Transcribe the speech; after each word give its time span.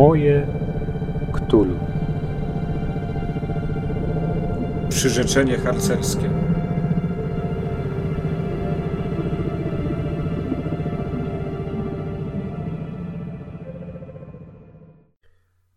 Moje 0.00 0.46
Ktulu. 1.32 1.78
Przyrzeczenie 4.88 5.58
harcerskie. 5.58 6.30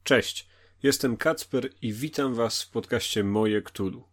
Cześć, 0.04 0.48
jestem 0.84 1.18
Kacper 1.18 1.70
i 1.82 1.94
witam 1.94 2.34
Was 2.34 2.64
w 2.64 2.72
podcaście 2.72 3.24
Moje 3.24 3.62
Ktulu. 3.62 4.13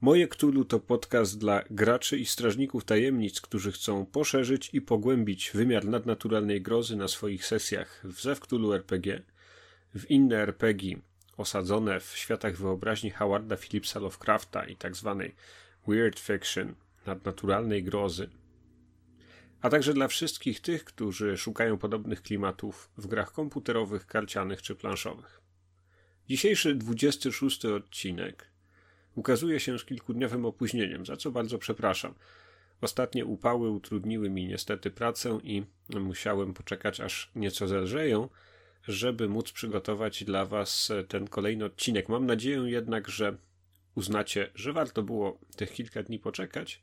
Moje 0.00 0.28
Ktulu 0.28 0.64
to 0.64 0.80
podcast 0.80 1.38
dla 1.38 1.62
graczy 1.70 2.18
i 2.18 2.26
strażników 2.26 2.84
tajemnic, 2.84 3.40
którzy 3.40 3.72
chcą 3.72 4.06
poszerzyć 4.06 4.70
i 4.72 4.80
pogłębić 4.80 5.50
wymiar 5.54 5.84
nadnaturalnej 5.84 6.62
grozy 6.62 6.96
na 6.96 7.08
swoich 7.08 7.46
sesjach 7.46 8.02
w 8.04 8.20
Zew 8.20 8.40
Ktulu 8.40 8.72
RPG, 8.72 9.22
w 9.94 10.10
inne 10.10 10.36
RPG 10.36 10.96
osadzone 11.36 12.00
w 12.00 12.16
światach 12.16 12.56
wyobraźni 12.56 13.10
Howarda 13.10 13.56
Phillipsa 13.56 14.00
Lovecrafta 14.00 14.64
i 14.64 14.76
tzw. 14.76 15.16
Tak 15.18 15.36
weird 15.88 16.20
fiction, 16.20 16.74
nadnaturalnej 17.06 17.84
grozy. 17.84 18.30
A 19.60 19.70
także 19.70 19.94
dla 19.94 20.08
wszystkich 20.08 20.60
tych, 20.60 20.84
którzy 20.84 21.36
szukają 21.36 21.78
podobnych 21.78 22.22
klimatów 22.22 22.90
w 22.96 23.06
grach 23.06 23.32
komputerowych, 23.32 24.06
karcianych 24.06 24.62
czy 24.62 24.74
planszowych. 24.74 25.40
Dzisiejszy 26.28 26.74
26 26.74 27.64
odcinek 27.64 28.55
ukazuje 29.16 29.60
się 29.60 29.78
z 29.78 29.84
kilkudniowym 29.84 30.46
opóźnieniem, 30.46 31.06
za 31.06 31.16
co 31.16 31.30
bardzo 31.30 31.58
przepraszam. 31.58 32.14
Ostatnie 32.80 33.24
upały 33.24 33.70
utrudniły 33.70 34.30
mi 34.30 34.46
niestety 34.46 34.90
pracę 34.90 35.38
i 35.42 35.64
musiałem 36.00 36.54
poczekać 36.54 37.00
aż 37.00 37.30
nieco 37.34 37.68
zelżeją, 37.68 38.28
żeby 38.88 39.28
móc 39.28 39.52
przygotować 39.52 40.24
dla 40.24 40.44
Was 40.44 40.92
ten 41.08 41.28
kolejny 41.28 41.64
odcinek. 41.64 42.08
Mam 42.08 42.26
nadzieję 42.26 42.62
jednak, 42.66 43.08
że 43.08 43.36
uznacie, 43.94 44.50
że 44.54 44.72
warto 44.72 45.02
było 45.02 45.40
tych 45.56 45.72
kilka 45.72 46.02
dni 46.02 46.18
poczekać. 46.18 46.82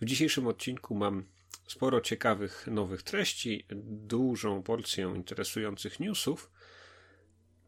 W 0.00 0.04
dzisiejszym 0.04 0.46
odcinku 0.46 0.94
mam 0.94 1.24
sporo 1.66 2.00
ciekawych 2.00 2.66
nowych 2.66 3.02
treści, 3.02 3.66
dużą 4.06 4.62
porcję 4.62 5.12
interesujących 5.16 6.00
newsów, 6.00 6.50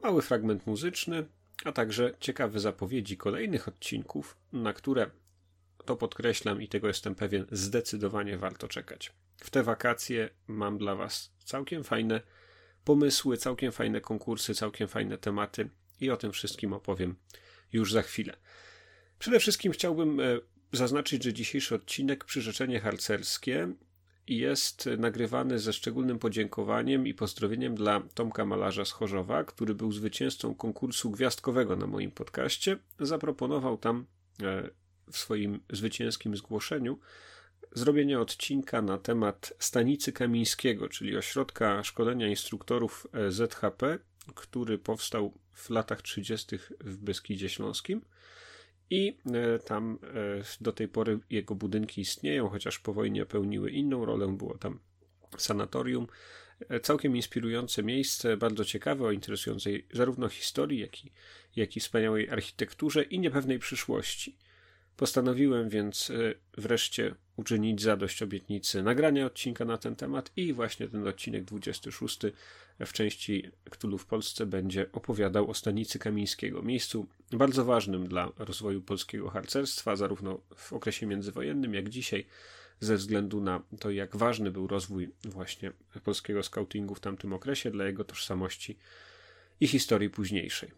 mały 0.03 0.23
fragment 0.23 0.67
muzyczny, 0.67 1.27
a 1.65 1.73
także 1.73 2.15
ciekawe 2.21 2.61
zapowiedzi 2.61 3.17
kolejnych 3.17 3.69
odcinków, 3.69 4.37
na 4.53 4.73
które 4.73 5.11
to 5.85 5.97
podkreślam 5.97 6.63
i 6.63 6.69
tego 6.69 6.89
jestem 6.89 7.15
pewien, 7.15 7.47
zdecydowanie 7.53 8.39
warto 8.39 8.69
czekać. 8.69 9.13
W 9.37 9.51
te 9.51 9.63
wakacje 9.63 10.31
mam 10.47 10.79
dla 10.79 10.95
Was 10.95 11.33
całkiem 11.45 11.85
fajne 11.85 12.21
pomysły, 12.85 13.37
całkiem 13.37 13.73
fajne 13.73 14.01
konkursy, 14.01 14.55
całkiem 14.55 14.89
fajne 14.89 15.19
tematy 15.19 15.71
i 16.01 16.11
o 16.11 16.17
tym 16.17 16.33
wszystkim 16.33 16.73
opowiem 16.73 17.17
już 17.73 17.93
za 17.93 18.03
chwilę. 18.03 18.37
Przede 19.19 19.41
wszystkim 19.41 19.73
chciałbym 19.73 20.21
e, 20.21 20.25
zaznaczyć, 20.73 21.25
że 21.25 21.33
dzisiejszy 21.33 21.75
odcinek 21.75 22.25
Przyrzeczenie 22.25 22.81
Harcerskie 22.81 23.73
jest 24.29 24.89
nagrywany 24.99 25.59
ze 25.59 25.73
szczególnym 25.73 26.19
podziękowaniem 26.19 27.07
i 27.07 27.15
pozdrowieniem 27.15 27.75
dla 27.75 28.01
Tomka 28.15 28.45
Malarza 28.45 28.85
z 28.85 28.91
Chorzowa, 28.91 29.45
który 29.45 29.75
był 29.75 29.93
zwycięzcą 29.93 30.55
konkursu 30.55 31.11
gwiazdkowego 31.11 31.77
na 31.77 31.87
moim 31.87 32.11
podcaście. 32.11 32.79
Zaproponował 33.01 33.79
tam 33.79 34.07
e, 34.43 34.71
w 35.13 35.19
swoim 35.19 35.61
zwycięskim 35.71 36.37
zgłoszeniu 36.37 36.99
zrobienie 37.73 38.21
odcinka 38.21 38.83
na 38.83 38.99
temat 38.99 39.53
Stanicy 39.59 40.13
Kamińskiego, 40.13 40.89
czyli 40.89 41.17
ośrodka 41.17 41.85
szkolenia 41.85 42.29
instruktorów 42.29 43.07
e, 43.13 43.31
ZHP, 43.31 43.99
który 44.35 44.79
powstał 44.79 45.35
w 45.53 45.71
latach 45.71 46.03
30. 46.03 46.59
w 46.81 46.97
Beskidzie 46.97 47.49
Śląskim. 47.49 48.05
I 48.91 49.19
e, 49.27 49.59
tam 49.59 49.99
e, 50.03 50.43
do 50.61 50.73
tej 50.73 50.89
pory 50.89 51.19
jego 51.31 51.55
budynki 51.55 52.01
istnieją, 52.01 52.49
chociaż 52.49 52.79
po 52.79 52.93
wojnie 52.93 53.27
pełniły 53.27 53.71
inną 53.71 54.05
rolę. 54.05 54.37
Było 54.37 54.59
tam 54.59 54.79
sanatorium. 55.39 56.07
Całkiem 56.83 57.17
inspirujące 57.17 57.83
miejsce, 57.83 58.37
bardzo 58.37 58.65
ciekawe, 58.65 59.05
o 59.05 59.13
interesującej 59.13 59.87
zarówno 59.93 60.29
historii, 60.29 60.81
jak 60.81 61.05
i, 61.05 61.13
jak 61.57 61.77
i 61.77 61.81
wspaniałej 61.81 62.31
architekturze 62.31 63.03
i 63.03 63.19
niepewnej 63.19 63.59
przyszłości. 63.59 64.37
Postanowiłem 64.99 65.69
więc 65.69 66.11
e, 66.11 66.35
wreszcie 66.57 67.15
uczynić 67.37 67.83
zadość 67.83 68.23
obietnicy 68.23 68.83
nagrania 68.83 69.27
odcinka 69.27 69.65
na 69.65 69.79
ten 69.79 69.97
temat 69.97 70.33
i 70.37 70.53
właśnie 70.53 70.89
ten 70.89 71.07
odcinek 71.07 71.45
26 71.45 72.19
w 72.87 72.93
części 72.93 73.51
Ktulu 73.71 73.99
w 73.99 74.07
Polsce 74.07 74.47
będzie 74.47 74.93
opowiadał 74.93 75.51
o 75.51 75.55
stanicy 75.55 75.99
Kamińskiego, 75.99 76.63
miejscu 76.63 77.07
bardzo 77.33 77.65
ważnym 77.65 78.09
dla 78.09 78.33
rozwoju 78.39 78.83
polskiego 78.83 79.31
harcerstwa, 79.31 79.97
zarówno 79.97 80.41
w 80.57 80.73
okresie 80.73 81.07
międzywojennym, 81.07 81.75
jak 81.75 81.89
dzisiaj, 81.89 82.27
ze 82.81 82.97
względu 82.97 83.41
na 83.41 83.63
to, 83.81 83.91
jak 83.91 84.17
ważny 84.17 84.51
był 84.51 84.67
rozwój 84.67 85.11
właśnie 85.25 85.73
polskiego 86.05 86.43
scoutingu 86.43 86.95
w 86.95 87.01
tamtym 87.01 87.33
okresie 87.33 87.71
dla 87.71 87.87
jego 87.87 88.05
tożsamości 88.05 88.79
i 89.61 89.67
historii 89.67 90.11
późniejszej. 90.11 90.71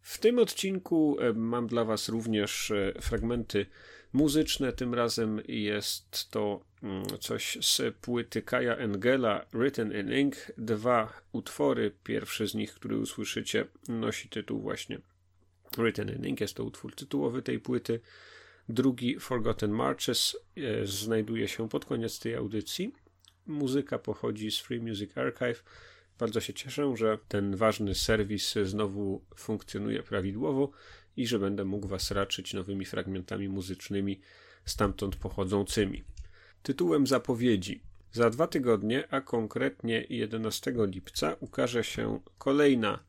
W 0.00 0.18
tym 0.18 0.38
odcinku 0.38 1.16
e, 1.20 1.32
mam 1.32 1.66
dla 1.66 1.84
Was 1.84 2.08
również 2.08 2.70
e, 2.70 2.92
fragmenty 3.00 3.66
muzyczne. 4.12 4.72
Tym 4.72 4.94
razem 4.94 5.40
jest 5.48 6.30
to 6.30 6.60
mm, 6.82 7.04
coś 7.20 7.58
z 7.60 7.96
płyty 8.00 8.42
Kaja 8.42 8.76
Engela 8.76 9.46
Written 9.52 9.92
in 10.00 10.12
Ink. 10.12 10.36
Dwa 10.58 11.12
utwory. 11.32 11.92
Pierwszy 12.04 12.48
z 12.48 12.54
nich, 12.54 12.74
który 12.74 12.98
usłyszycie, 12.98 13.64
nosi 13.88 14.28
tytuł 14.28 14.60
właśnie 14.60 14.98
Written 15.78 16.16
in 16.16 16.26
Ink. 16.26 16.40
Jest 16.40 16.54
to 16.54 16.64
utwór 16.64 16.94
tytułowy 16.94 17.42
tej 17.42 17.60
płyty. 17.60 18.00
Drugi 18.68 19.20
Forgotten 19.20 19.70
Marches 19.70 20.36
e, 20.56 20.86
znajduje 20.86 21.48
się 21.48 21.68
pod 21.68 21.84
koniec 21.84 22.18
tej 22.18 22.34
audycji. 22.34 22.92
Muzyka 23.46 23.98
pochodzi 23.98 24.50
z 24.50 24.58
Free 24.58 24.80
Music 24.80 25.18
Archive 25.18 25.64
bardzo 26.18 26.40
się 26.40 26.54
cieszę, 26.54 26.96
że 26.96 27.18
ten 27.28 27.56
ważny 27.56 27.94
serwis 27.94 28.54
znowu 28.64 29.24
funkcjonuje 29.36 30.02
prawidłowo 30.02 30.70
i 31.16 31.26
że 31.26 31.38
będę 31.38 31.64
mógł 31.64 31.88
Was 31.88 32.10
raczyć 32.10 32.54
nowymi 32.54 32.84
fragmentami 32.84 33.48
muzycznymi 33.48 34.20
stamtąd 34.64 35.16
pochodzącymi. 35.16 36.04
Tytułem 36.62 37.06
zapowiedzi. 37.06 37.82
Za 38.12 38.30
dwa 38.30 38.46
tygodnie, 38.46 39.08
a 39.10 39.20
konkretnie 39.20 40.06
11 40.08 40.74
lipca, 40.76 41.36
ukaże 41.40 41.84
się 41.84 42.20
kolejna 42.38 43.04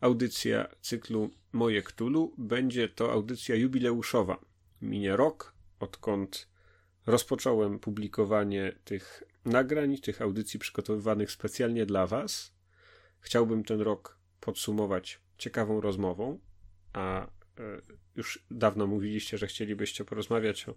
audycja 0.00 0.68
cyklu 0.80 1.30
Moje 1.52 1.82
Ktulu. 1.82 2.34
Będzie 2.38 2.88
to 2.88 3.12
audycja 3.12 3.54
jubileuszowa. 3.54 4.40
Minie 4.82 5.16
rok, 5.16 5.54
odkąd 5.80 6.48
rozpocząłem 7.06 7.78
publikowanie 7.78 8.72
tych 8.84 9.22
nagrań, 9.44 9.98
tych 9.98 10.22
audycji 10.22 10.60
przygotowywanych 10.60 11.30
specjalnie 11.30 11.86
dla 11.86 12.06
Was. 12.06 12.52
Chciałbym 13.20 13.64
ten 13.64 13.80
rok 13.80 14.18
podsumować 14.40 15.20
ciekawą 15.38 15.80
rozmową, 15.80 16.38
a 16.92 17.26
już 18.16 18.44
dawno 18.50 18.86
mówiliście, 18.86 19.38
że 19.38 19.46
chcielibyście 19.46 20.04
porozmawiać 20.04 20.68
o 20.68 20.74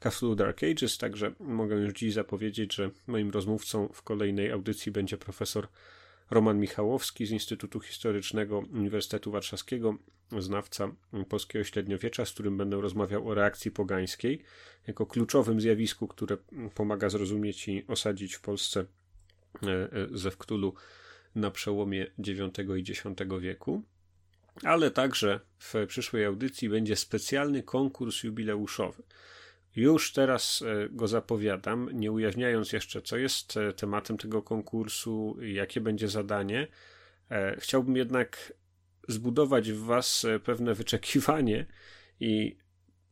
Cthulhu 0.00 0.34
Dark 0.34 0.62
Ages, 0.62 0.98
także 0.98 1.32
mogę 1.40 1.76
już 1.76 1.92
dziś 1.92 2.12
zapowiedzieć, 2.14 2.74
że 2.74 2.90
moim 3.06 3.30
rozmówcą 3.30 3.88
w 3.88 4.02
kolejnej 4.02 4.52
audycji 4.52 4.92
będzie 4.92 5.18
profesor 5.18 5.68
Roman 6.30 6.60
Michałowski 6.60 7.26
z 7.26 7.30
Instytutu 7.30 7.80
Historycznego 7.80 8.58
Uniwersytetu 8.58 9.30
Warszawskiego, 9.30 9.98
znawca 10.38 10.92
polskiego 11.28 11.64
średniowiecza, 11.64 12.24
z 12.24 12.32
którym 12.32 12.56
będę 12.56 12.80
rozmawiał 12.80 13.28
o 13.28 13.34
reakcji 13.34 13.70
pogańskiej, 13.70 14.42
jako 14.86 15.06
kluczowym 15.06 15.60
zjawisku, 15.60 16.08
które 16.08 16.36
pomaga 16.74 17.08
zrozumieć 17.08 17.68
i 17.68 17.86
osadzić 17.86 18.34
w 18.34 18.40
Polsce 18.40 18.84
e, 19.62 19.66
e, 19.66 19.88
ze 20.12 20.30
Wktulu 20.30 20.74
na 21.34 21.50
przełomie 21.50 22.06
IX 22.18 22.58
i 22.76 22.90
X 22.90 23.04
wieku. 23.40 23.82
Ale 24.64 24.90
także 24.90 25.40
w 25.58 25.74
przyszłej 25.88 26.24
audycji 26.24 26.68
będzie 26.68 26.96
specjalny 26.96 27.62
konkurs 27.62 28.22
jubileuszowy. 28.22 29.02
Już 29.76 30.12
teraz 30.12 30.62
e, 30.62 30.88
go 30.88 31.08
zapowiadam, 31.08 31.88
nie 31.92 32.12
ujawniając 32.12 32.72
jeszcze, 32.72 33.02
co 33.02 33.16
jest 33.16 33.56
e, 33.56 33.72
tematem 33.72 34.18
tego 34.18 34.42
konkursu, 34.42 35.36
jakie 35.40 35.80
będzie 35.80 36.08
zadanie. 36.08 36.66
E, 37.30 37.56
chciałbym 37.60 37.96
jednak 37.96 38.52
zbudować 39.08 39.72
w 39.72 39.84
Was 39.84 40.26
pewne 40.44 40.74
wyczekiwanie 40.74 41.66
i 42.20 42.56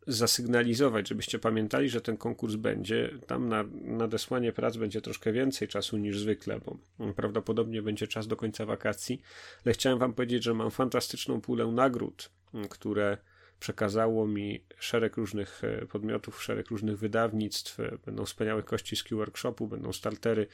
zasygnalizować, 0.07 1.09
żebyście 1.09 1.39
pamiętali, 1.39 1.89
że 1.89 2.01
ten 2.01 2.17
konkurs 2.17 2.55
będzie. 2.55 3.11
Tam 3.27 3.49
na 3.49 3.65
nadesłanie 3.83 4.53
prac 4.53 4.77
będzie 4.77 5.01
troszkę 5.01 5.33
więcej 5.33 5.69
czasu 5.69 5.97
niż 5.97 6.19
zwykle, 6.19 6.61
bo 6.61 6.79
prawdopodobnie 7.13 7.83
będzie 7.83 8.07
czas 8.07 8.27
do 8.27 8.37
końca 8.37 8.67
wakacji. 8.67 9.23
Ale 9.65 9.73
chciałem 9.73 9.99
Wam 9.99 10.15
powiedzieć, 10.15 10.45
że 10.45 10.55
mam 10.55 10.71
fantastyczną 10.71 11.41
pulę 11.41 11.67
nagród, 11.67 12.31
które 12.71 13.19
przekazało 13.61 14.27
mi 14.27 14.65
szereg 14.79 15.17
różnych 15.17 15.65
e, 15.65 15.87
podmiotów, 15.87 16.43
szereg 16.43 16.69
różnych 16.69 16.99
wydawnictw. 16.99 17.79
Będą 18.07 18.25
wspaniałe 18.25 18.63
kości 18.63 18.97
z 18.97 19.05
workshopu, 19.11 19.67
będą 19.67 19.93
startery 19.93 20.47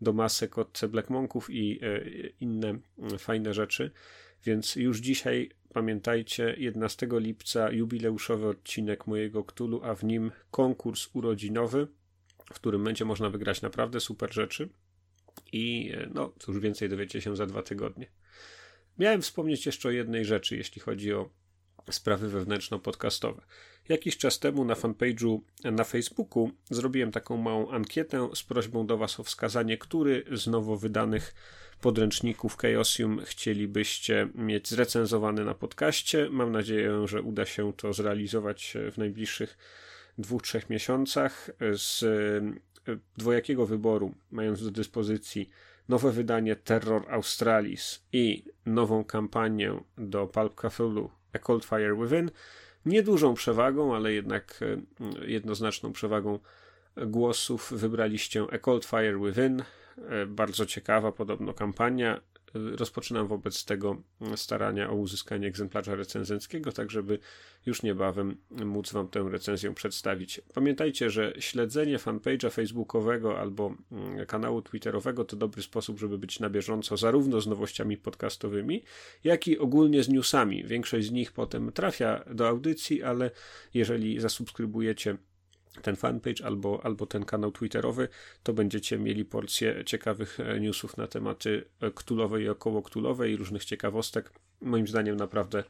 do 0.00 0.12
masek 0.12 0.58
od 0.58 0.80
Black 0.88 1.10
Monków 1.10 1.50
i 1.50 1.80
e, 1.82 2.00
inne 2.40 2.78
fajne 3.18 3.54
rzeczy. 3.54 3.90
Więc 4.44 4.76
już 4.76 4.98
dzisiaj 4.98 5.50
pamiętajcie, 5.74 6.54
11 6.58 7.08
lipca 7.12 7.70
jubileuszowy 7.70 8.48
odcinek 8.48 9.06
mojego 9.06 9.44
Ktulu, 9.44 9.80
a 9.84 9.94
w 9.94 10.04
nim 10.04 10.30
konkurs 10.50 11.08
urodzinowy, 11.12 11.88
w 12.52 12.54
którym 12.54 12.84
będzie 12.84 13.04
można 13.04 13.30
wygrać 13.30 13.62
naprawdę 13.62 14.00
super 14.00 14.34
rzeczy. 14.34 14.68
I 15.52 15.92
no, 16.14 16.32
cóż 16.38 16.58
więcej 16.58 16.88
dowiecie 16.88 17.20
się 17.20 17.36
za 17.36 17.46
dwa 17.46 17.62
tygodnie. 17.62 18.06
Miałem 18.98 19.22
wspomnieć 19.22 19.66
jeszcze 19.66 19.88
o 19.88 19.92
jednej 19.92 20.24
rzeczy, 20.24 20.56
jeśli 20.56 20.80
chodzi 20.80 21.12
o 21.12 21.30
sprawy 21.90 22.28
wewnętrzno-podcastowe. 22.28 23.40
Jakiś 23.88 24.16
czas 24.16 24.38
temu 24.38 24.64
na 24.64 24.74
fanpage'u 24.74 25.40
na 25.64 25.84
Facebooku 25.84 26.50
zrobiłem 26.70 27.12
taką 27.12 27.36
małą 27.36 27.70
ankietę 27.70 28.28
z 28.34 28.42
prośbą 28.42 28.86
do 28.86 28.98
Was 28.98 29.20
o 29.20 29.24
wskazanie, 29.24 29.78
który 29.78 30.24
z 30.32 30.46
nowo 30.46 30.76
wydanych 30.76 31.34
podręczników 31.84 32.56
Chaosium 32.56 33.20
chcielibyście 33.24 34.28
mieć 34.34 34.68
zrecenzowany 34.68 35.44
na 35.44 35.54
podcaście. 35.54 36.28
Mam 36.30 36.52
nadzieję, 36.52 37.06
że 37.08 37.22
uda 37.22 37.46
się 37.46 37.72
to 37.72 37.92
zrealizować 37.92 38.76
w 38.92 38.98
najbliższych 38.98 39.58
dwóch, 40.18 40.42
trzech 40.42 40.70
miesiącach 40.70 41.50
z 41.72 42.02
e, 42.02 42.96
dwojakiego 43.16 43.66
wyboru, 43.66 44.14
mając 44.30 44.64
do 44.64 44.70
dyspozycji 44.70 45.50
nowe 45.88 46.12
wydanie 46.12 46.56
Terror 46.56 47.04
Australis 47.10 48.02
i 48.12 48.44
nową 48.66 49.04
kampanię 49.04 49.80
do 49.98 50.26
Pulp 50.26 50.54
Cthulhu 50.54 51.10
A 51.32 51.38
Cold 51.38 51.64
Fire 51.64 51.96
Within, 51.96 52.30
niedużą 52.86 53.34
przewagą, 53.34 53.96
ale 53.96 54.12
jednak 54.12 54.60
e, 54.62 55.26
jednoznaczną 55.26 55.92
przewagą 55.92 56.38
głosów 56.96 57.72
wybraliście 57.76 58.44
A 58.52 58.58
Cold 58.58 58.84
Fire 58.84 59.18
Within. 59.18 59.62
E, 59.98 60.26
bardzo 60.26 60.66
ciekawa 60.66 61.12
podobno 61.12 61.54
kampania 61.54 62.20
rozpoczynam 62.54 63.26
wobec 63.26 63.64
tego 63.64 64.02
starania 64.36 64.90
o 64.90 64.94
uzyskanie 64.94 65.48
egzemplarza 65.48 65.94
recenzenckiego, 65.94 66.72
tak 66.72 66.90
żeby 66.90 67.18
już 67.66 67.82
niebawem 67.82 68.36
móc 68.50 68.92
Wam 68.92 69.08
tę 69.08 69.26
recenzję 69.30 69.74
przedstawić. 69.74 70.40
Pamiętajcie, 70.54 71.10
że 71.10 71.32
śledzenie 71.38 71.98
fanpage'a 71.98 72.50
facebookowego 72.50 73.38
albo 73.38 73.74
mm, 73.92 74.26
kanału 74.26 74.62
twitterowego 74.62 75.24
to 75.24 75.36
dobry 75.36 75.62
sposób, 75.62 75.98
żeby 75.98 76.18
być 76.18 76.40
na 76.40 76.50
bieżąco 76.50 76.96
zarówno 76.96 77.40
z 77.40 77.46
nowościami 77.46 77.96
podcastowymi, 77.96 78.82
jak 79.24 79.48
i 79.48 79.58
ogólnie 79.58 80.02
z 80.02 80.08
newsami. 80.08 80.64
Większość 80.64 81.06
z 81.06 81.10
nich 81.10 81.32
potem 81.32 81.72
trafia 81.72 82.24
do 82.30 82.48
audycji, 82.48 83.02
ale 83.02 83.30
jeżeli 83.74 84.20
zasubskrybujecie 84.20 85.16
ten 85.82 85.96
fanpage 85.96 86.44
albo, 86.44 86.80
albo 86.84 87.06
ten 87.06 87.24
kanał 87.24 87.52
twitterowy, 87.52 88.08
to 88.42 88.52
będziecie 88.52 88.98
mieli 88.98 89.24
porcję 89.24 89.84
ciekawych 89.86 90.40
e, 90.40 90.60
newsów 90.60 90.96
na 90.96 91.06
tematy 91.06 91.64
e, 91.80 91.90
ktulowej 91.90 92.44
i 92.44 92.48
około 92.48 92.82
ktulowej 92.82 93.32
i 93.32 93.36
różnych 93.36 93.64
ciekawostek. 93.64 94.32
Moim 94.60 94.86
zdaniem 94.86 95.16
naprawdę 95.16 95.64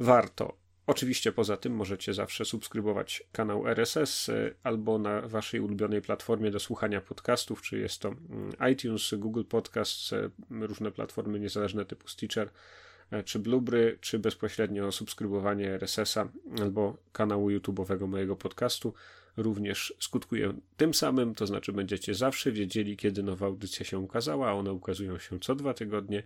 warto. 0.00 0.56
Oczywiście 0.86 1.32
poza 1.32 1.56
tym 1.56 1.74
możecie 1.74 2.14
zawsze 2.14 2.44
subskrybować 2.44 3.22
kanał 3.32 3.68
RSS 3.68 4.28
e, 4.28 4.54
albo 4.62 4.98
na 4.98 5.20
waszej 5.20 5.60
ulubionej 5.60 6.02
platformie 6.02 6.50
do 6.50 6.60
słuchania 6.60 7.00
podcastów, 7.00 7.62
czy 7.62 7.78
jest 7.78 8.00
to 8.00 8.08
mm, 8.08 8.72
iTunes, 8.72 9.14
Google 9.14 9.44
Podcasts, 9.44 10.10
różne 10.50 10.92
platformy 10.92 11.40
niezależne 11.40 11.84
typu 11.84 12.08
Stitcher 12.08 12.50
czy 13.24 13.38
Blubry, 13.38 13.98
czy 14.00 14.18
bezpośrednio 14.18 14.92
subskrybowanie 14.92 15.70
RSS-a 15.70 16.28
albo 16.60 16.96
kanału 17.12 17.50
YouTube'owego 17.50 18.06
mojego 18.06 18.36
podcastu 18.36 18.94
również 19.36 19.94
skutkuje 20.00 20.52
tym 20.76 20.94
samym, 20.94 21.34
to 21.34 21.46
znaczy 21.46 21.72
będziecie 21.72 22.14
zawsze 22.14 22.52
wiedzieli, 22.52 22.96
kiedy 22.96 23.22
nowa 23.22 23.46
audycja 23.46 23.86
się 23.86 23.98
ukazała, 23.98 24.50
a 24.50 24.52
one 24.52 24.72
ukazują 24.72 25.18
się 25.18 25.40
co 25.40 25.54
dwa 25.54 25.74
tygodnie, 25.74 26.22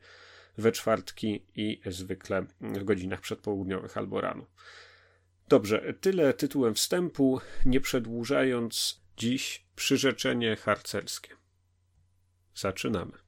we 0.58 0.72
czwartki 0.72 1.42
i 1.56 1.80
zwykle 1.86 2.46
w 2.60 2.84
godzinach 2.84 3.20
przedpołudniowych 3.20 3.96
albo 3.96 4.20
rano. 4.20 4.46
Dobrze, 5.48 5.94
tyle 6.00 6.34
tytułem 6.34 6.74
wstępu, 6.74 7.40
nie 7.66 7.80
przedłużając, 7.80 9.00
dziś 9.16 9.64
przyrzeczenie 9.76 10.56
harcerskie. 10.56 11.36
Zaczynamy. 12.54 13.25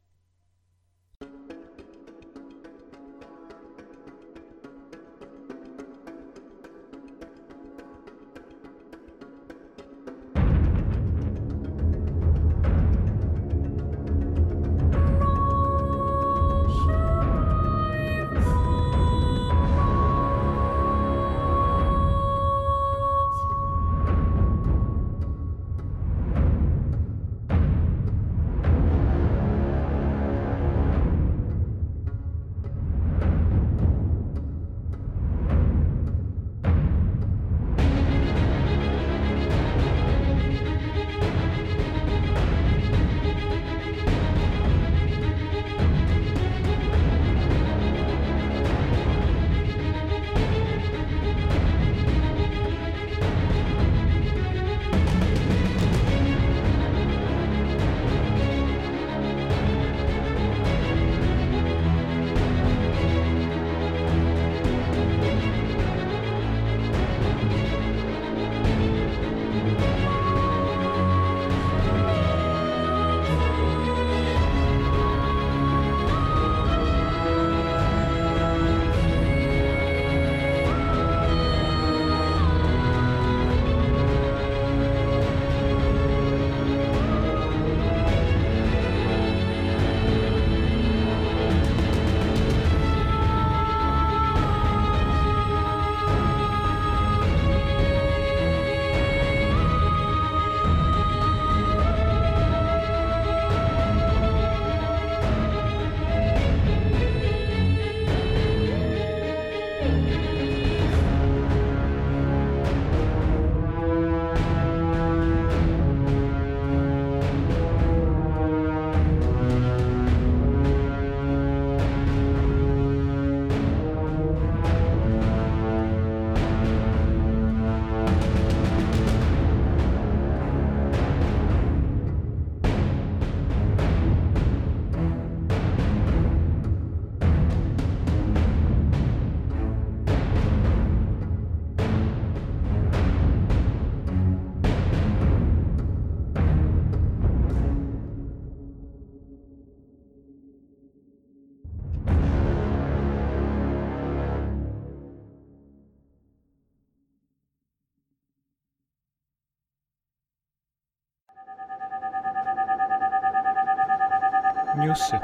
Newsy. 164.88 165.18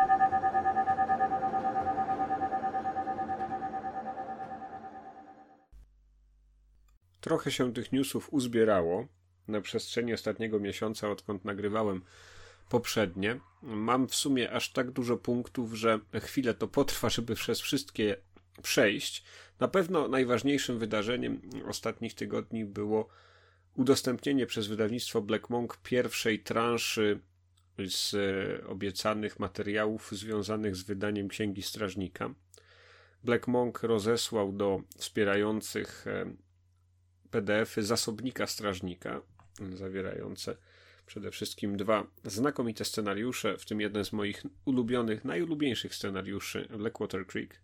Trochę 7.21 7.51
się 7.51 7.73
tych 7.73 7.93
newsów 7.93 8.33
uzbierało 8.33 9.07
na 9.49 9.61
przestrzeni 9.61 10.15
ostatniego 10.15 10.61
miesiąca, 10.61 11.11
odkąd 11.11 11.45
nagrywałem 11.45 12.03
poprzednie. 12.69 13.41
Mam 13.63 14.09
w 14.09 14.15
sumie 14.15 14.51
aż 14.53 14.73
tak 14.73 14.91
dużo 14.91 15.17
punktów, 15.17 15.75
że 15.75 16.01
chwilę 16.21 16.55
to 16.55 16.69
potrwa, 16.69 17.09
żeby 17.11 17.35
przez 17.35 17.61
wszystkie 17.61 18.17
przejść. 18.63 19.25
Na 19.61 19.69
pewno 19.69 20.09
najważniejszym 20.09 20.79
wydarzeniem 20.79 21.41
ostatnich 21.69 22.15
tygodni 22.15 22.65
było 22.65 23.09
udostępnienie 23.77 24.47
przez 24.47 24.67
wydawnictwo 24.67 25.21
Black 25.21 25.51
Monk 25.51 25.77
pierwszej 25.77 26.39
transzy 26.39 27.21
z 27.79 28.17
obiecanych 28.67 29.39
materiałów 29.39 30.13
związanych 30.13 30.77
z 30.77 30.83
wydaniem 30.83 31.29
Księgi 31.29 31.63
Strażnika. 31.63 32.35
Black 33.25 33.49
Monk 33.49 33.83
rozesłał 33.83 34.53
do 34.53 34.83
wspierających 34.97 36.07
e, 36.07 36.35
PDF-y 37.31 37.83
zasobnika 37.83 38.47
strażnika, 38.47 39.21
zawierające 39.73 40.57
przede 41.07 41.31
wszystkim 41.31 41.77
dwa 41.77 42.07
znakomite 42.25 42.85
scenariusze, 42.85 43.59
w 43.59 43.65
tym 43.65 43.81
jeden 43.81 44.05
z 44.05 44.13
moich 44.13 44.43
ulubionych, 44.65 45.25
najulubieńszych 45.25 45.95
scenariuszy, 45.95 46.69
Blackwater 46.79 47.27
Creek. 47.27 47.61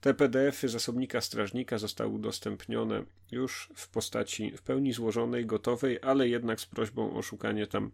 Te 0.00 0.14
PDF-y 0.14 0.68
zasobnika 0.68 1.20
strażnika 1.20 1.78
zostały 1.78 2.10
udostępnione 2.10 3.04
już 3.30 3.68
w 3.74 3.88
postaci 3.88 4.56
w 4.56 4.62
pełni 4.62 4.92
złożonej, 4.92 5.46
gotowej, 5.46 5.98
ale 6.02 6.28
jednak 6.28 6.60
z 6.60 6.66
prośbą 6.66 7.14
o 7.14 7.22
szukanie 7.22 7.66
tam 7.66 7.90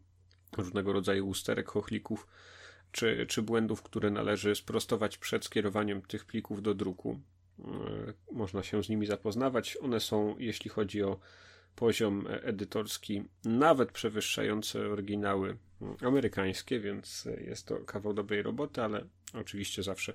różnego 0.63 0.93
rodzaju 0.93 1.29
usterek, 1.29 1.69
chochlików 1.69 2.27
czy, 2.93 3.27
czy 3.29 3.43
błędów, 3.43 3.83
które 3.83 4.11
należy 4.11 4.55
sprostować 4.55 5.19
przed 5.19 5.45
skierowaniem 5.45 6.03
tych 6.03 6.25
plików 6.25 6.63
do 6.63 6.75
druku. 6.75 7.21
E, 7.59 7.65
można 8.33 8.63
się 8.63 8.85
z 8.85 8.89
nimi 8.89 9.07
zapoznawać. 9.07 9.79
One 9.81 10.01
są, 10.01 10.37
jeśli 10.39 10.71
chodzi 10.71 11.03
o 11.03 11.19
poziom 11.77 12.27
edytorski, 12.29 13.25
nawet 13.45 13.93
przewyższający 13.93 14.91
oryginały 14.91 15.57
amerykańskie, 16.01 16.81
więc 16.81 17.29
jest 17.47 17.67
to 17.67 17.77
kawał 17.77 18.15
dobrej 18.15 18.43
roboty, 18.43 18.83
ale 18.83 19.05
oczywiście 19.35 19.83
zawsze 19.83 20.13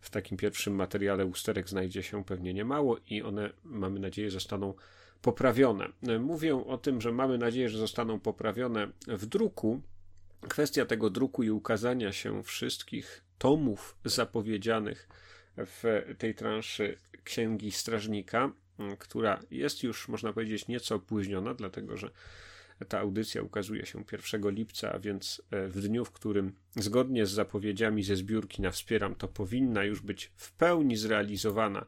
w 0.00 0.10
takim 0.10 0.36
pierwszym 0.36 0.74
materiale 0.74 1.26
usterek 1.26 1.68
znajdzie 1.68 2.02
się 2.02 2.24
pewnie 2.24 2.54
niemało 2.54 2.98
i 3.06 3.22
one, 3.22 3.50
mamy 3.64 4.00
nadzieję, 4.00 4.30
zostaną 4.30 4.74
poprawione. 5.22 5.88
Mówię 6.20 6.66
o 6.66 6.78
tym, 6.78 7.00
że 7.00 7.12
mamy 7.12 7.38
nadzieję, 7.38 7.68
że 7.68 7.78
zostaną 7.78 8.20
poprawione 8.20 8.88
w 9.08 9.26
druku. 9.26 9.82
Kwestia 10.48 10.86
tego 10.86 11.10
druku 11.10 11.42
i 11.42 11.50
ukazania 11.50 12.12
się 12.12 12.42
wszystkich 12.42 13.24
tomów 13.38 13.96
zapowiedzianych 14.04 15.08
w 15.56 16.02
tej 16.18 16.34
transzy 16.34 16.98
Księgi 17.24 17.72
Strażnika, 17.72 18.52
która 18.98 19.40
jest 19.50 19.82
już, 19.82 20.08
można 20.08 20.32
powiedzieć, 20.32 20.68
nieco 20.68 20.94
opóźniona, 20.94 21.54
dlatego 21.54 21.96
że 21.96 22.10
ta 22.88 22.98
audycja 22.98 23.42
ukazuje 23.42 23.86
się 23.86 24.04
1 24.32 24.50
lipca, 24.50 24.92
a 24.92 24.98
więc 24.98 25.42
e, 25.50 25.68
w 25.68 25.80
dniu, 25.80 26.04
w 26.04 26.12
którym 26.12 26.52
zgodnie 26.76 27.26
z 27.26 27.30
zapowiedziami 27.30 28.02
ze 28.02 28.16
zbiórki 28.16 28.62
na 28.62 28.70
Wspieram 28.70 29.14
to 29.14 29.28
powinna 29.28 29.84
już 29.84 30.00
być 30.00 30.32
w 30.36 30.52
pełni 30.52 30.96
zrealizowana 30.96 31.86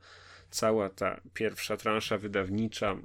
cała 0.54 0.90
ta 0.90 1.20
pierwsza 1.34 1.76
transza 1.76 2.18
wydawnicza 2.18 2.90
mm, 2.90 3.04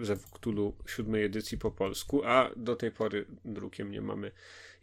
e, 0.00 0.04
ze 0.04 0.16
Wktulu 0.16 0.74
siódmej 0.86 1.24
edycji 1.24 1.58
po 1.58 1.70
polsku, 1.70 2.24
a 2.24 2.50
do 2.56 2.76
tej 2.76 2.90
pory 2.90 3.26
drukiem 3.44 3.90
nie 3.90 4.00
mamy 4.00 4.30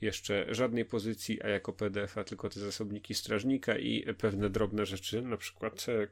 jeszcze 0.02 0.46
żadnej 0.50 0.86
pozycji, 0.86 1.42
a 1.44 1.48
jako 1.48 1.74
PDF, 1.74 2.18
a 2.18 2.24
tylko 2.24 2.50
te 2.50 2.60
zasobniki 2.60 3.14
strażnika 3.14 3.78
i 3.78 4.14
pewne 4.14 4.50
drobne 4.50 4.86
rzeczy, 4.86 5.22
na 5.22 5.38
przykład 5.38 5.86
e, 5.90 6.08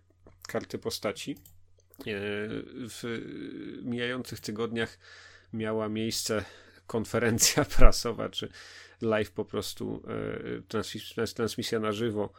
karty 0.47 0.77
postaci. 0.77 1.31
E, 1.31 2.03
w 2.89 3.03
mijających 3.83 4.39
tygodniach 4.39 5.00
miała 5.53 5.89
miejsce 5.89 6.45
konferencja 6.88 7.65
prasowa, 7.77 8.29
czy 8.29 8.50
live 9.01 9.31
po 9.31 9.45
prostu 9.45 10.03
transmisja 11.35 11.79
na 11.79 11.91
żywo 11.91 12.33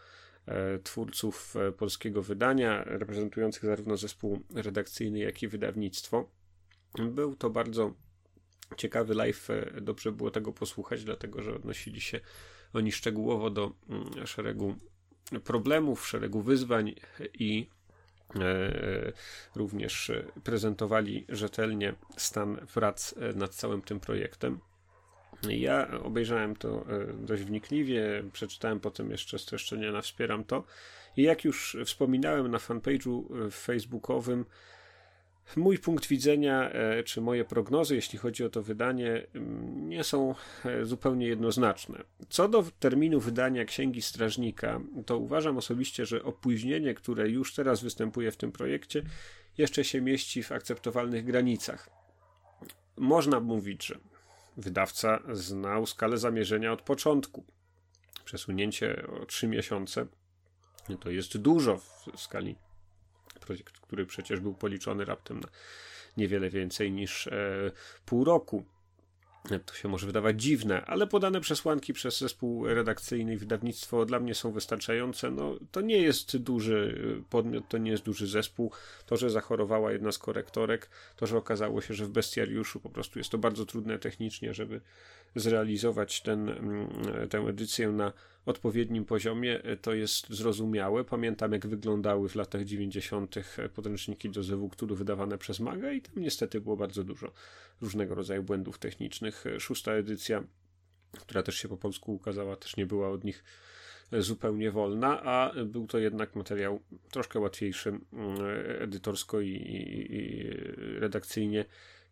twórców 0.83 1.57
e, 1.57 1.73
polskiego 1.73 2.23
wydania, 2.23 2.85
reprezentujących 2.85 3.65
zarówno 3.65 3.97
zespół 3.97 4.41
redakcyjny, 4.55 5.19
jak 5.19 5.43
i 5.43 5.49
wydawnictwo. 5.49 6.31
Był 6.99 7.37
to 7.37 7.51
bardzo 7.51 7.95
ciekawy 8.77 9.15
live, 9.15 9.51
e, 9.51 9.81
dobrze 9.81 10.13
było 10.13 10.31
tego 10.31 10.53
posłuchać, 10.53 11.05
dlatego 11.05 11.43
że 11.43 11.55
odnosili 11.55 12.01
się 12.01 12.21
oni 12.73 12.93
szczegółowo 12.93 13.51
do 13.51 13.73
mm, 13.89 14.27
szeregu 14.27 14.77
problemów, 15.45 16.09
szeregu 16.09 16.43
wyzwań 16.43 16.95
i 17.35 17.71
również 19.55 20.13
prezentowali 20.45 21.27
rzetelnie 21.29 21.95
stan 22.17 22.67
prac 22.75 23.15
nad 23.35 23.55
całym 23.55 23.83
tym 23.83 24.01
projektem. 24.01 24.61
Ja 25.49 26.01
obejrzałem 26.03 26.57
to 26.57 26.85
e, 26.89 27.07
dość 27.13 27.43
wnikliwie, 27.43 28.25
przeczytałem 28.33 28.81
potem 28.81 29.11
jeszcze 29.11 29.39
streszczenia 29.39 29.93
na 29.93 30.01
Wspieram 30.01 30.45
to 30.45 30.65
i 31.17 31.23
jak 31.23 31.45
już 31.45 31.77
wspominałem 31.85 32.51
na 32.51 32.59
fanpage'u 32.59 33.47
e, 33.47 33.51
facebookowym, 33.51 34.45
mój 35.57 35.79
punkt 35.79 36.07
widzenia, 36.07 36.71
e, 36.71 37.03
czy 37.03 37.21
moje 37.21 37.45
prognozy, 37.45 37.95
jeśli 37.95 38.19
chodzi 38.19 38.45
o 38.45 38.49
to 38.49 38.63
wydanie, 38.63 39.27
nie 39.75 40.05
są 40.05 40.35
zupełnie 40.83 41.27
jednoznaczne. 41.27 42.05
Co 42.29 42.49
do 42.49 42.65
terminu 42.81 43.21
wydania 43.21 43.65
Księgi 43.65 44.03
Strażnika, 44.03 44.81
to 45.07 45.19
uważam 45.19 45.57
osobiście, 45.57 46.07
że 46.07 46.23
opóźnienie, 46.23 46.95
które 46.95 47.29
już 47.29 47.55
teraz 47.55 47.83
występuje 47.83 48.31
w 48.31 48.37
tym 48.37 48.53
projekcie, 48.53 49.03
jeszcze 49.59 49.85
się 49.85 50.01
mieści 50.01 50.43
w 50.43 50.53
akceptowalnych 50.53 51.25
granicach. 51.25 51.91
Można 52.97 53.41
mówić, 53.41 53.87
że 53.87 53.99
Wydawca 54.57 55.19
znał 55.33 55.87
skalę 55.87 56.19
zamierzenia 56.19 56.73
od 56.73 56.83
początku. 56.83 57.45
Przesunięcie 58.25 59.07
o 59.23 59.27
3 59.27 59.49
miesiące 59.49 60.07
to 61.01 61.11
jest 61.11 61.39
dużo 61.39 61.77
w 61.77 62.07
skali 62.17 62.57
projektu, 63.41 63.81
który 63.83 64.07
przecież 64.07 64.41
był 64.41 64.55
policzony 64.55 65.05
raptem 65.05 65.41
na 65.41 65.49
niewiele 66.17 66.51
więcej 66.51 66.93
niż 66.93 67.27
e, 67.27 67.33
pół 68.07 68.25
roku. 68.25 68.65
To 69.67 69.75
się 69.75 69.89
może 69.89 70.07
wydawać 70.07 70.43
dziwne, 70.43 70.85
ale 70.85 71.07
podane 71.07 71.41
przesłanki 71.41 71.93
przez 71.93 72.19
zespół 72.19 72.67
redakcyjny 72.67 73.35
i 73.35 73.37
wydawnictwo 73.37 74.05
dla 74.05 74.21
mnie 74.21 74.35
są 74.35 74.53
wystarczające. 74.53 75.31
No, 75.31 75.59
to 75.73 75.81
nie 75.81 75.99
jest 75.99 76.37
duży 76.37 77.01
podmiot, 77.31 77.69
to 77.69 77.79
nie 77.79 77.91
jest 77.91 78.05
duży 78.05 78.27
zespół. 78.27 78.73
To, 79.07 79.17
że 79.17 79.31
zachorowała 79.31 79.93
jedna 79.93 80.13
z 80.13 80.19
korektorek, 80.19 80.91
to, 81.17 81.27
że 81.27 81.37
okazało 81.37 81.81
się, 81.81 81.95
że 81.95 82.05
w 82.05 82.11
bestiariuszu 82.11 82.81
po 82.81 82.91
prostu 82.91 83.19
jest 83.19 83.31
to 83.31 83.39
bardzo 83.39 83.67
trudne 83.67 83.99
technicznie, 83.99 84.55
żeby 84.55 84.81
zrealizować 85.35 86.23
ten, 86.23 86.49
mm, 86.49 86.89
tę 87.29 87.39
edycję 87.39 87.89
na 87.89 88.13
odpowiednim 88.47 89.05
poziomie, 89.05 89.61
to 89.83 89.95
jest 89.95 90.31
zrozumiałe. 90.31 91.05
Pamiętam, 91.05 91.53
jak 91.53 91.67
wyglądały 91.67 92.29
w 92.29 92.35
latach 92.35 92.65
90. 92.65 93.37
podręczniki 93.75 94.31
do 94.31 94.43
ZW, 94.43 94.69
które 94.69 94.95
wydawane 94.95 95.39
przez 95.39 95.61
Maga 95.61 95.93
i 95.93 96.03
tam 96.03 96.15
niestety 96.17 96.61
było 96.61 96.77
bardzo 96.77 97.05
dużo 97.05 97.33
różnego 97.81 98.15
rodzaju 98.15 98.43
błędów 98.43 98.79
technicznych. 98.79 99.45
Szósta 99.59 99.93
edycja, 99.93 100.45
która 101.21 101.43
też 101.43 101.57
się 101.57 101.69
po 101.69 101.77
polsku 101.77 102.15
ukazała, 102.15 102.57
też 102.57 102.77
nie 102.77 102.87
była 102.87 103.11
od 103.11 103.25
nich 103.25 103.45
zupełnie 104.13 104.71
wolna, 104.71 105.23
a 105.23 105.53
był 105.65 105.87
to 105.87 105.99
jednak 105.99 106.37
materiał 106.37 106.81
troszkę 107.11 107.39
łatwiejszy 107.41 107.89
mm, 107.89 108.03
edytorsko 108.79 109.41
i, 109.41 109.49
i, 109.49 110.15
i 110.17 110.51
redakcyjnie 111.01 111.65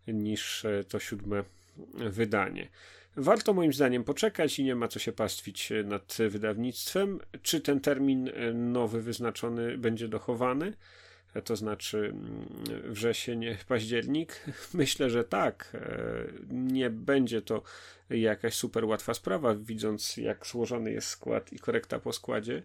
niż 0.08 0.66
to 0.88 0.98
siódme 0.98 1.44
wydanie. 1.94 2.68
Warto 3.16 3.52
moim 3.52 3.72
zdaniem 3.72 4.04
poczekać 4.04 4.58
i 4.58 4.64
nie 4.64 4.74
ma 4.74 4.88
co 4.88 4.98
się 4.98 5.12
pastwić 5.12 5.72
nad 5.84 6.16
wydawnictwem. 6.30 7.20
Czy 7.42 7.60
ten 7.60 7.80
termin 7.80 8.30
nowy 8.54 9.02
wyznaczony 9.02 9.78
będzie 9.78 10.08
dochowany? 10.08 10.72
to 11.40 11.56
znaczy 11.56 11.98
mm, 11.98 12.46
wrzesień, 12.92 13.44
październik? 13.68 14.44
Myślę, 14.74 15.10
że 15.10 15.24
tak. 15.24 15.76
Nie 16.50 16.90
będzie 16.90 17.42
to 17.42 17.62
jakaś 18.10 18.54
super 18.54 18.84
łatwa 18.84 19.14
sprawa, 19.14 19.54
widząc 19.54 20.16
jak 20.16 20.46
złożony 20.46 20.92
jest 20.92 21.08
skład 21.08 21.52
i 21.52 21.58
korekta 21.58 21.98
po 21.98 22.12
składzie, 22.12 22.62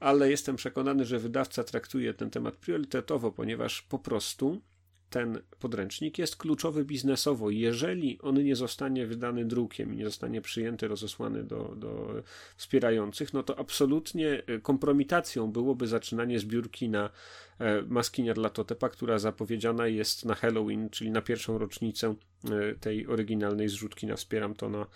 ale 0.00 0.30
jestem 0.30 0.56
przekonany, 0.56 1.04
że 1.04 1.18
wydawca 1.18 1.64
traktuje 1.64 2.14
ten 2.14 2.30
temat 2.30 2.56
priorytetowo, 2.56 3.32
ponieważ 3.32 3.82
po 3.82 3.98
prostu 3.98 4.60
ten 5.10 5.38
podręcznik 5.60 6.18
jest 6.18 6.36
kluczowy 6.36 6.84
biznesowo. 6.84 7.50
Jeżeli 7.50 8.18
on 8.20 8.44
nie 8.44 8.56
zostanie 8.56 9.06
wydany 9.06 9.44
drukiem 9.44 9.96
nie 9.96 10.04
zostanie 10.04 10.40
przyjęty, 10.40 10.88
rozesłany 10.88 11.44
do, 11.44 11.74
do 11.76 12.22
wspierających, 12.56 13.32
no 13.32 13.42
to 13.42 13.58
absolutnie 13.58 14.42
kompromitacją 14.62 15.52
byłoby 15.52 15.86
zaczynanie 15.86 16.38
zbiórki 16.38 16.88
na 16.88 17.10
e, 17.58 17.82
Maskiniar 17.82 18.38
Latotepa, 18.38 18.88
która 18.88 19.18
zapowiedziana 19.18 19.86
jest 19.86 20.24
na 20.24 20.34
Halloween, 20.34 20.90
czyli 20.90 21.10
na 21.10 21.22
pierwszą 21.22 21.58
rocznicę 21.58 22.14
e, 22.44 22.74
tej 22.74 23.06
oryginalnej 23.06 23.68
zrzutki 23.68 24.06
na 24.06 24.16
Wspieram 24.16 24.54
to 24.54 24.68
na 24.68 24.86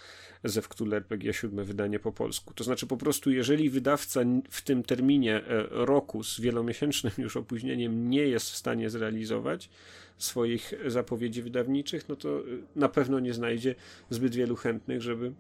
Zewktule 0.44 0.96
RPG 0.96 1.32
7 1.32 1.64
wydanie 1.64 1.98
po 1.98 2.12
polsku. 2.12 2.54
To 2.54 2.64
znaczy 2.64 2.86
po 2.86 2.96
prostu, 2.96 3.30
jeżeli 3.30 3.70
wydawca 3.70 4.20
w 4.50 4.62
tym 4.62 4.82
terminie 4.82 5.36
e, 5.36 5.66
roku 5.70 6.24
z 6.24 6.40
wielomiesięcznym 6.40 7.12
już 7.18 7.36
opóźnieniem 7.36 8.10
nie 8.10 8.22
jest 8.22 8.50
w 8.50 8.56
stanie 8.56 8.90
zrealizować 8.90 9.70
swoich 10.18 10.74
zapowiedzi 10.86 11.42
wydawniczych, 11.42 12.08
no 12.08 12.16
to 12.16 12.42
na 12.76 12.88
pewno 12.88 13.20
nie 13.20 13.34
znajdzie 13.34 13.74
zbyt 14.10 14.34
wielu 14.34 14.56
chętnych, 14.56 15.02
żeby 15.02 15.32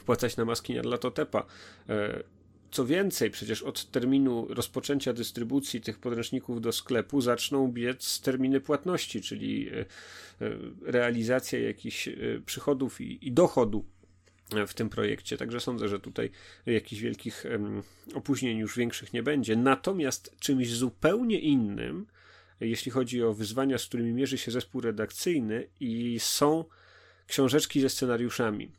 wpłacać 0.00 0.36
na 0.36 0.44
Maskiniar 0.44 0.86
Latotepa. 0.86 1.46
Co 2.70 2.86
więcej, 2.86 3.30
przecież 3.30 3.62
od 3.62 3.90
terminu 3.90 4.46
rozpoczęcia 4.48 5.12
dystrybucji 5.12 5.80
tych 5.80 5.98
podręczników 5.98 6.60
do 6.60 6.72
sklepu 6.72 7.20
zaczną 7.20 7.72
biec 7.72 8.20
terminy 8.20 8.60
płatności, 8.60 9.22
czyli 9.22 9.68
e, 9.68 9.80
e, 9.80 9.84
realizacja 10.82 11.58
jakichś 11.58 12.08
e, 12.08 12.14
przychodów 12.46 13.00
i, 13.00 13.28
i 13.28 13.32
dochodu 13.32 13.84
w 14.66 14.74
tym 14.74 14.88
projekcie. 14.88 15.36
Także 15.36 15.60
sądzę, 15.60 15.88
że 15.88 16.00
tutaj 16.00 16.30
jakichś 16.66 17.02
wielkich 17.02 17.44
opóźnień 18.14 18.58
już 18.58 18.76
większych 18.76 19.12
nie 19.12 19.22
będzie. 19.22 19.56
Natomiast 19.56 20.36
czymś 20.40 20.72
zupełnie 20.72 21.38
innym, 21.38 22.06
jeśli 22.60 22.92
chodzi 22.92 23.22
o 23.22 23.34
wyzwania, 23.34 23.78
z 23.78 23.86
którymi 23.86 24.12
mierzy 24.12 24.38
się 24.38 24.50
zespół 24.50 24.80
redakcyjny, 24.80 25.66
i 25.80 26.16
są 26.20 26.64
książeczki 27.26 27.80
ze 27.80 27.88
scenariuszami. 27.88 28.72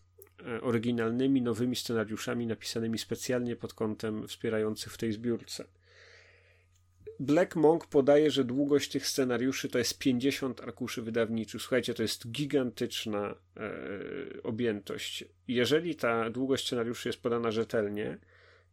E, 0.47 0.61
oryginalnymi, 0.61 1.41
nowymi 1.41 1.75
scenariuszami 1.75 2.47
napisanymi 2.47 2.97
specjalnie 2.97 3.55
pod 3.55 3.73
kątem 3.73 4.27
wspierających 4.27 4.93
w 4.93 4.97
tej 4.97 5.11
zbiórce. 5.13 5.65
Black 7.19 7.55
Monk 7.55 7.87
podaje, 7.87 8.31
że 8.31 8.43
długość 8.43 8.91
tych 8.91 9.07
scenariuszy 9.07 9.69
to 9.69 9.77
jest 9.77 9.99
50 9.99 10.61
arkuszy 10.61 11.01
wydawniczych. 11.01 11.61
Słuchajcie, 11.61 11.93
to 11.93 12.01
jest 12.01 12.31
gigantyczna 12.31 13.35
e, 13.57 13.69
objętość. 14.43 15.25
Jeżeli 15.47 15.95
ta 15.95 16.29
długość 16.29 16.65
scenariuszy 16.65 17.09
jest 17.09 17.21
podana 17.21 17.51
rzetelnie, 17.51 18.17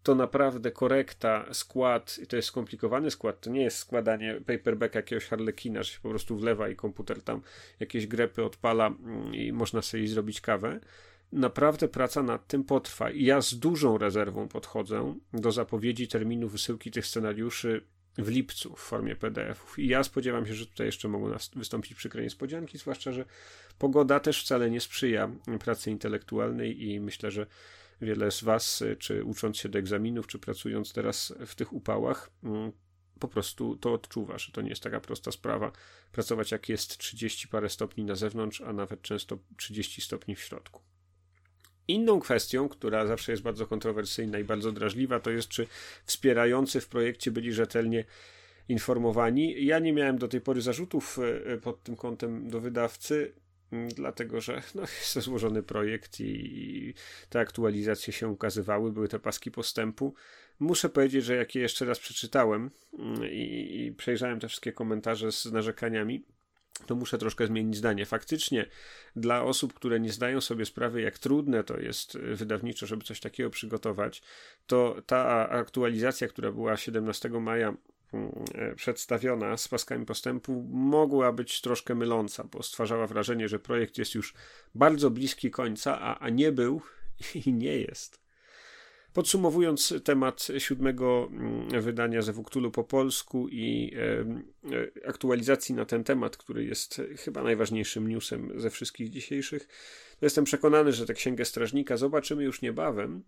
to 0.03 0.15
naprawdę 0.15 0.71
korekta, 0.71 1.55
skład, 1.55 2.19
i 2.23 2.27
to 2.27 2.37
jest 2.37 2.49
skomplikowany 2.49 3.11
skład, 3.11 3.41
to 3.41 3.51
nie 3.51 3.63
jest 3.63 3.79
składanie 3.79 4.41
paperbacka 4.47 4.99
jakiegoś 4.99 5.25
harlekina, 5.25 5.83
że 5.83 5.93
się 5.93 6.01
po 6.03 6.09
prostu 6.09 6.37
wlewa 6.37 6.69
i 6.69 6.77
komputer 6.77 7.23
tam 7.23 7.43
jakieś 7.81 8.07
grepy 8.07 8.45
odpala 8.45 8.87
mm, 8.87 9.35
i 9.35 9.53
można 9.53 9.83
sobie 9.83 10.09
zrobić 10.09 10.41
kawę 10.41 10.81
naprawdę 11.33 11.89
praca 11.89 12.23
nad 12.23 12.47
tym 12.47 12.65
potrwa. 12.65 13.11
I 13.11 13.25
ja 13.25 13.43
z 13.43 13.55
dużą 13.55 13.99
rezerwą 13.99 14.49
podchodzę 14.49 15.15
do 15.33 15.53
zapowiedzi 15.53 16.09
terminu 16.09 16.49
wysyłki 16.49 16.91
tych 16.91 17.07
scenariuszy 17.07 17.85
w 18.19 18.29
lipcu 18.29 18.77
w 18.77 18.81
formie 18.81 19.17
PDF-ów. 19.17 19.79
I 19.79 19.89
ja 19.89 20.05
spodziewam 20.05 20.47
się, 20.47 20.55
że 20.55 20.67
tutaj 20.67 20.87
jeszcze 20.87 21.09
mogą 21.09 21.31
wystąpić 21.57 21.95
przykre 21.95 22.23
niespodzianki, 22.23 22.79
zwłaszcza, 22.79 23.13
że 23.13 23.25
pogoda 23.79 24.21
też 24.21 24.43
wcale 24.43 24.71
nie 24.71 24.81
sprzyja 24.81 25.31
pracy 25.61 25.91
intelektualnej 25.91 26.83
i 26.89 27.01
myślę, 27.01 27.31
że 27.31 27.47
wiele 28.01 28.31
z 28.31 28.43
Was, 28.43 28.85
czy 28.99 29.25
ucząc 29.25 29.57
się 29.57 29.69
do 29.69 29.79
egzaminów, 29.79 30.27
czy 30.27 30.39
pracując 30.39 30.93
teraz 30.93 31.35
w 31.47 31.55
tych 31.55 31.73
upałach, 31.73 32.31
mm, 32.45 32.73
po 33.19 33.29
prostu 33.29 33.77
to 33.77 33.93
odczuwa, 33.93 34.39
że 34.39 34.53
to 34.53 34.63
nie 34.63 34.69
jest 34.69 34.83
taka 34.83 35.01
prosta 35.01 35.33
sprawa 35.33 35.73
pracować 36.13 36.53
jak 36.53 36.69
jest 36.69 36.99
30 36.99 37.49
parę 37.49 37.69
stopni 37.69 38.05
na 38.05 38.15
zewnątrz, 38.15 38.61
a 38.61 38.73
nawet 38.73 39.03
często 39.03 39.39
30 39.57 40.03
stopni 40.03 40.37
w 40.37 40.41
środku. 40.41 40.83
Inną 41.89 42.21
kwestią, 42.21 42.69
która 42.69 43.07
zawsze 43.07 43.33
jest 43.33 43.43
bardzo 43.43 43.67
kontrowersyjna 43.67 44.39
i 44.39 44.45
bardzo 44.45 44.73
drażliwa, 44.73 45.21
to 45.21 45.31
jest, 45.31 45.49
czy 45.49 45.67
wspierający 46.05 46.81
w 46.81 46.89
projekcie 46.89 47.31
byli 47.31 47.53
rzetelnie 47.53 48.05
informowani. 48.69 49.65
Ja 49.65 49.79
nie 49.79 49.93
miałem 49.93 50.19
do 50.19 50.29
tej 50.29 50.41
pory 50.41 50.61
zarzutów 50.61 51.19
e, 51.19 51.53
e, 51.53 51.59
pod 51.59 51.83
tym 51.83 51.97
kątem 51.97 52.51
do 52.51 52.61
wydawcy, 52.61 53.33
dlatego 53.97 54.41
że 54.41 54.63
no, 54.75 54.83
jest 55.01 55.15
to 55.15 55.21
złożony 55.21 55.63
projekt 55.63 56.21
i 56.21 56.95
te 57.29 57.41
aktualizacje 57.41 58.13
się 58.13 58.29
ukazywały, 58.29 58.93
były 58.93 59.09
te 59.09 59.19
paski 59.19 59.51
postępu. 59.51 60.15
Muszę 60.59 60.89
powiedzieć, 60.89 61.25
że 61.25 61.37
jak 61.37 61.55
je 61.55 61.63
jeszcze 61.63 61.85
raz 61.85 61.99
przeczytałem 61.99 62.71
i, 63.31 63.87
i 63.87 63.93
przejrzałem 63.93 64.41
te 64.41 64.49
wszystkie 64.49 64.73
komentarze 64.73 65.33
z 65.33 65.45
narzekaniami, 65.45 66.25
to 66.87 66.95
muszę 66.95 67.19
troszkę 67.19 67.47
zmienić 67.47 67.77
zdanie. 67.77 68.07
Faktycznie 68.07 68.67
dla 69.17 69.43
osób, 69.43 69.75
które 69.75 70.01
nie 70.01 70.13
zdają 70.13 70.41
sobie 70.41 70.67
sprawy, 70.67 71.01
jak 71.01 71.19
trudne 71.19 71.65
to 71.65 71.81
jest 71.81 72.15
y, 72.15 72.37
wydawniczo, 72.37 72.87
żeby 72.87 73.05
coś 73.05 73.21
takiego 73.21 73.51
przygotować, 73.51 74.23
to 74.67 74.97
ta 75.07 75.49
aktualizacja, 75.49 76.29
która 76.29 76.53
była 76.53 76.77
17 76.77 77.29
maja 77.29 77.75
mm, 78.13 78.33
e, 78.55 78.75
przedstawiona 78.75 79.57
z 79.57 79.69
paskami 79.69 80.07
postępu, 80.07 80.67
mogła 80.71 81.33
być 81.33 81.61
troszkę 81.61 81.95
myląca, 81.95 82.45
bo 82.45 82.63
stwarzała 82.63 83.07
wrażenie, 83.07 83.49
że 83.49 83.59
projekt 83.59 83.99
jest 83.99 84.15
już 84.15 84.35
bardzo 84.75 85.11
bliski 85.11 85.51
końca, 85.51 86.01
a, 86.01 86.19
a 86.19 86.29
nie 86.29 86.53
był 86.53 86.83
i 87.47 87.53
nie 87.53 87.79
jest. 87.79 88.28
Podsumowując 89.13 89.95
temat 90.05 90.49
siódmego 90.59 91.29
mm, 91.31 91.83
wydania 91.83 92.23
ze 92.23 92.33
Wuktulu 92.33 92.71
po 92.71 92.85
polsku 92.85 93.49
i 93.49 93.93
e, 95.05 95.09
aktualizacji 95.09 95.75
na 95.75 95.85
ten 95.85 96.05
temat, 96.05 96.37
który 96.37 96.65
jest 96.65 97.03
chyba 97.17 97.43
najważniejszym 97.43 98.09
newsem 98.09 98.61
ze 98.61 98.71
wszystkich 98.71 99.11
dzisiejszych, 99.11 99.69
jestem 100.21 100.45
przekonany, 100.45 100.93
że 100.93 101.07
tę 101.07 101.15
księgę 101.15 101.45
strażnika 101.45 101.97
zobaczymy 101.97 102.45
już 102.45 102.63
niebawem. 102.63 103.23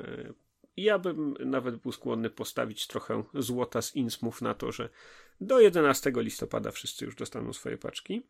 E, 0.00 0.32
ja 0.76 0.98
bym 0.98 1.34
nawet 1.44 1.76
był 1.76 1.92
skłonny 1.92 2.30
postawić 2.30 2.86
trochę 2.86 3.24
złota 3.34 3.82
z 3.82 3.96
Innsmouth 3.96 4.42
na 4.42 4.54
to, 4.54 4.72
że 4.72 4.88
do 5.40 5.60
11 5.60 6.12
listopada 6.16 6.70
wszyscy 6.70 7.04
już 7.04 7.16
dostaną 7.16 7.52
swoje 7.52 7.78
paczki. 7.78 8.26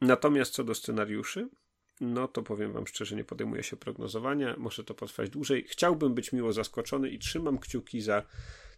Natomiast 0.00 0.52
co 0.52 0.64
do 0.64 0.74
scenariuszy, 0.74 1.48
no 2.00 2.28
to 2.28 2.42
powiem 2.42 2.72
Wam 2.72 2.86
szczerze, 2.86 3.16
nie 3.16 3.24
podejmuję 3.24 3.62
się 3.62 3.76
prognozowania. 3.76 4.54
Może 4.58 4.84
to 4.84 4.94
potrwać 4.94 5.30
dłużej. 5.30 5.64
Chciałbym 5.68 6.14
być 6.14 6.32
miło 6.32 6.52
zaskoczony 6.52 7.10
i 7.10 7.18
trzymam 7.18 7.58
kciuki 7.58 8.00
za 8.00 8.22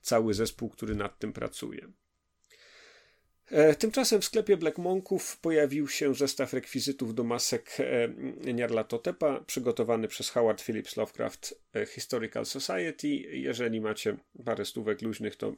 cały 0.01 0.35
zespół, 0.35 0.71
który 0.71 0.95
nad 0.95 1.19
tym 1.19 1.33
pracuje. 1.33 1.93
E, 3.51 3.75
tymczasem 3.75 4.21
w 4.21 4.25
sklepie 4.25 4.57
Black 4.57 4.79
Monków 4.79 5.39
pojawił 5.39 5.89
się 5.89 6.15
zestaw 6.15 6.53
rekwizytów 6.53 7.15
do 7.15 7.25
masek 7.25 7.77
e, 7.79 8.09
Nyarlathotepa 8.53 9.41
przygotowany 9.41 10.09
przez 10.09 10.31
Howard 10.31 10.63
Phillips 10.63 10.97
Lovecraft 10.97 11.63
e, 11.75 11.87
Historical 11.87 12.47
Society. 12.47 13.09
Jeżeli 13.33 13.81
macie 13.81 14.17
parę 14.45 14.65
stówek 14.65 15.03
luźnych, 15.03 15.37
to 15.37 15.55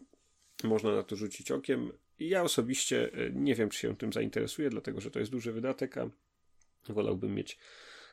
można 0.65 0.95
na 0.95 1.03
to 1.03 1.17
rzucić 1.17 1.51
okiem. 1.51 1.93
Ja 2.19 2.43
osobiście 2.43 3.11
nie 3.33 3.55
wiem, 3.55 3.69
czy 3.69 3.79
się 3.79 3.97
tym 3.97 4.13
zainteresuję, 4.13 4.71
dlatego 4.71 5.01
że 5.01 5.11
to 5.11 5.19
jest 5.19 5.33
duży 5.33 5.53
wydatek, 5.53 5.99
a 5.99 6.11
Wolałbym 6.89 7.35
mieć 7.35 7.59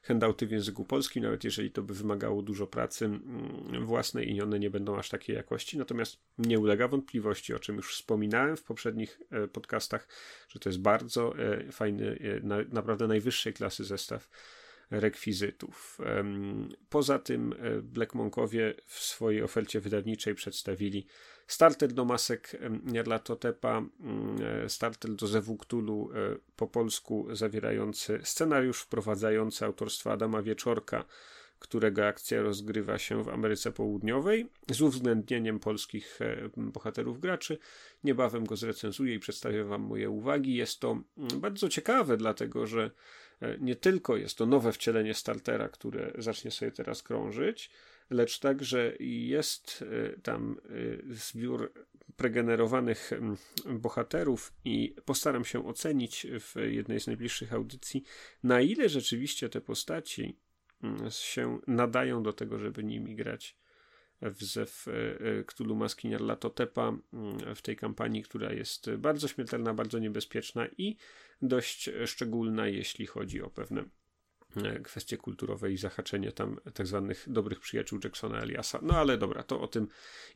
handouty 0.04 0.48
w 0.48 0.52
języku 0.52 0.86
polskim, 0.86 1.24
nawet 1.24 1.44
jeżeli 1.44 1.72
to 1.72 1.82
by 1.82 1.94
wymagało 1.94 2.42
dużo 2.42 2.68
pracy 2.68 3.06
mm, 3.06 3.86
własnej 3.86 4.36
i 4.36 4.42
one 4.42 4.60
nie 4.60 4.70
będą 4.70 4.98
aż 4.98 5.10
takiej 5.10 5.36
jakości. 5.36 5.78
Natomiast 5.78 6.18
nie 6.38 6.60
ulega 6.60 6.88
wątpliwości, 6.88 7.54
o 7.54 7.60
czym 7.60 7.76
już 7.76 7.96
wspominałem 7.96 8.58
w 8.58 8.64
poprzednich 8.64 9.22
e, 9.32 9.48
podcastach, 9.48 10.08
że 10.50 10.60
to 10.60 10.70
jest 10.70 10.82
bardzo 10.82 11.38
e, 11.38 11.72
fajny, 11.72 12.20
e, 12.44 12.64
naprawdę 12.74 13.08
najwyższej 13.08 13.54
klasy 13.54 13.84
zestaw 13.84 14.30
rekwizytów. 14.92 15.98
Poza 16.90 17.20
tym 17.20 17.56
Black 17.84 18.16
Monkowie 18.16 18.74
w 18.86 19.00
swojej 19.00 19.44
ofercie 19.44 19.80
wydawniczej 19.80 20.36
przedstawili 20.36 21.08
Starter 21.50 21.94
do 21.94 22.06
masek 22.06 22.58
Nyarlathotepa, 22.84 23.78
mm, 23.78 24.38
e, 24.66 24.70
starter 24.70 25.12
do 25.12 25.28
Zewuktulu 25.28 26.10
e, 26.14 26.38
po 26.56 26.68
polsku 26.68 27.28
zawierający 27.36 28.20
scenariusz 28.24 28.82
wprowadzający 28.82 29.66
autorstwa 29.66 30.12
Adama 30.12 30.42
Wieczorka, 30.42 31.06
którego 31.60 32.08
akcja 32.08 32.42
rozgrywa 32.42 32.98
się 32.98 33.24
w 33.24 33.30
Ameryce 33.30 33.72
Południowej 33.72 34.50
z 34.72 34.82
uwzględnieniem 34.82 35.60
polskich 35.60 36.20
e, 36.22 36.50
bohaterów 36.58 37.20
graczy. 37.20 37.58
Niebawem 38.04 38.46
go 38.46 38.56
zrecenzuję 38.56 39.16
i 39.16 39.20
przedstawię 39.20 39.64
Wam 39.64 39.82
moje 39.82 40.10
uwagi. 40.10 40.56
Jest 40.56 40.80
to 40.80 40.92
mm, 40.92 41.40
bardzo 41.42 41.70
ciekawe, 41.70 42.18
dlatego 42.18 42.68
że 42.68 42.92
nie 43.60 43.76
tylko 43.76 44.18
jest 44.18 44.38
to 44.38 44.46
nowe 44.46 44.72
wcielenie 44.72 45.14
startera, 45.14 45.70
które 45.70 46.12
zacznie 46.18 46.52
sobie 46.52 46.72
teraz 46.72 47.04
krążyć, 47.04 47.72
lecz 48.10 48.40
także 48.40 48.94
jest 49.00 49.84
e, 50.16 50.20
tam 50.20 50.58
e, 51.10 51.16
zbiór 51.16 51.74
pregenerowanych 52.16 53.12
bohaterów 53.66 54.54
i 54.66 54.96
postaram 55.06 55.46
się 55.46 55.68
ocenić 55.68 56.28
w 56.40 56.56
jednej 56.56 57.00
z 57.00 57.08
najbliższych 57.08 57.54
audycji, 57.54 58.04
na 58.44 58.62
ile 58.62 58.90
rzeczywiście 58.90 59.50
te 59.50 59.62
postaci 59.62 60.38
się 61.10 61.60
nadają 61.68 62.24
do 62.24 62.34
tego, 62.34 62.60
żeby 62.60 62.84
nimi 62.84 63.16
grać. 63.16 63.58
W 64.22 64.44
Zew 64.44 64.86
e, 64.88 65.44
Cthulhu 65.44 65.76
Maski 65.76 66.10
Latotepa 66.10 66.98
w 67.56 67.62
tej 67.62 67.76
kampanii, 67.76 68.24
która 68.24 68.54
jest 68.54 68.92
bardzo 68.96 69.28
śmiertelna, 69.28 69.74
bardzo 69.74 70.00
niebezpieczna 70.00 70.68
i 70.78 70.98
dość 71.42 71.90
szczególna, 72.06 72.68
jeśli 72.68 73.06
chodzi 73.06 73.42
o 73.42 73.50
pewne 73.50 73.86
kwestie 74.84 75.18
kulturowe 75.18 75.72
i 75.72 75.78
zahaczenie 75.78 76.32
tam 76.32 76.60
tak 76.74 76.88
zwanych 76.88 77.26
dobrych 77.28 77.60
przyjaciół 77.60 78.00
Jacksona 78.04 78.42
Eliasa. 78.42 78.80
No 78.82 78.98
ale 78.98 79.18
dobra, 79.18 79.44
to 79.44 79.62
o 79.62 79.68
tym 79.68 79.88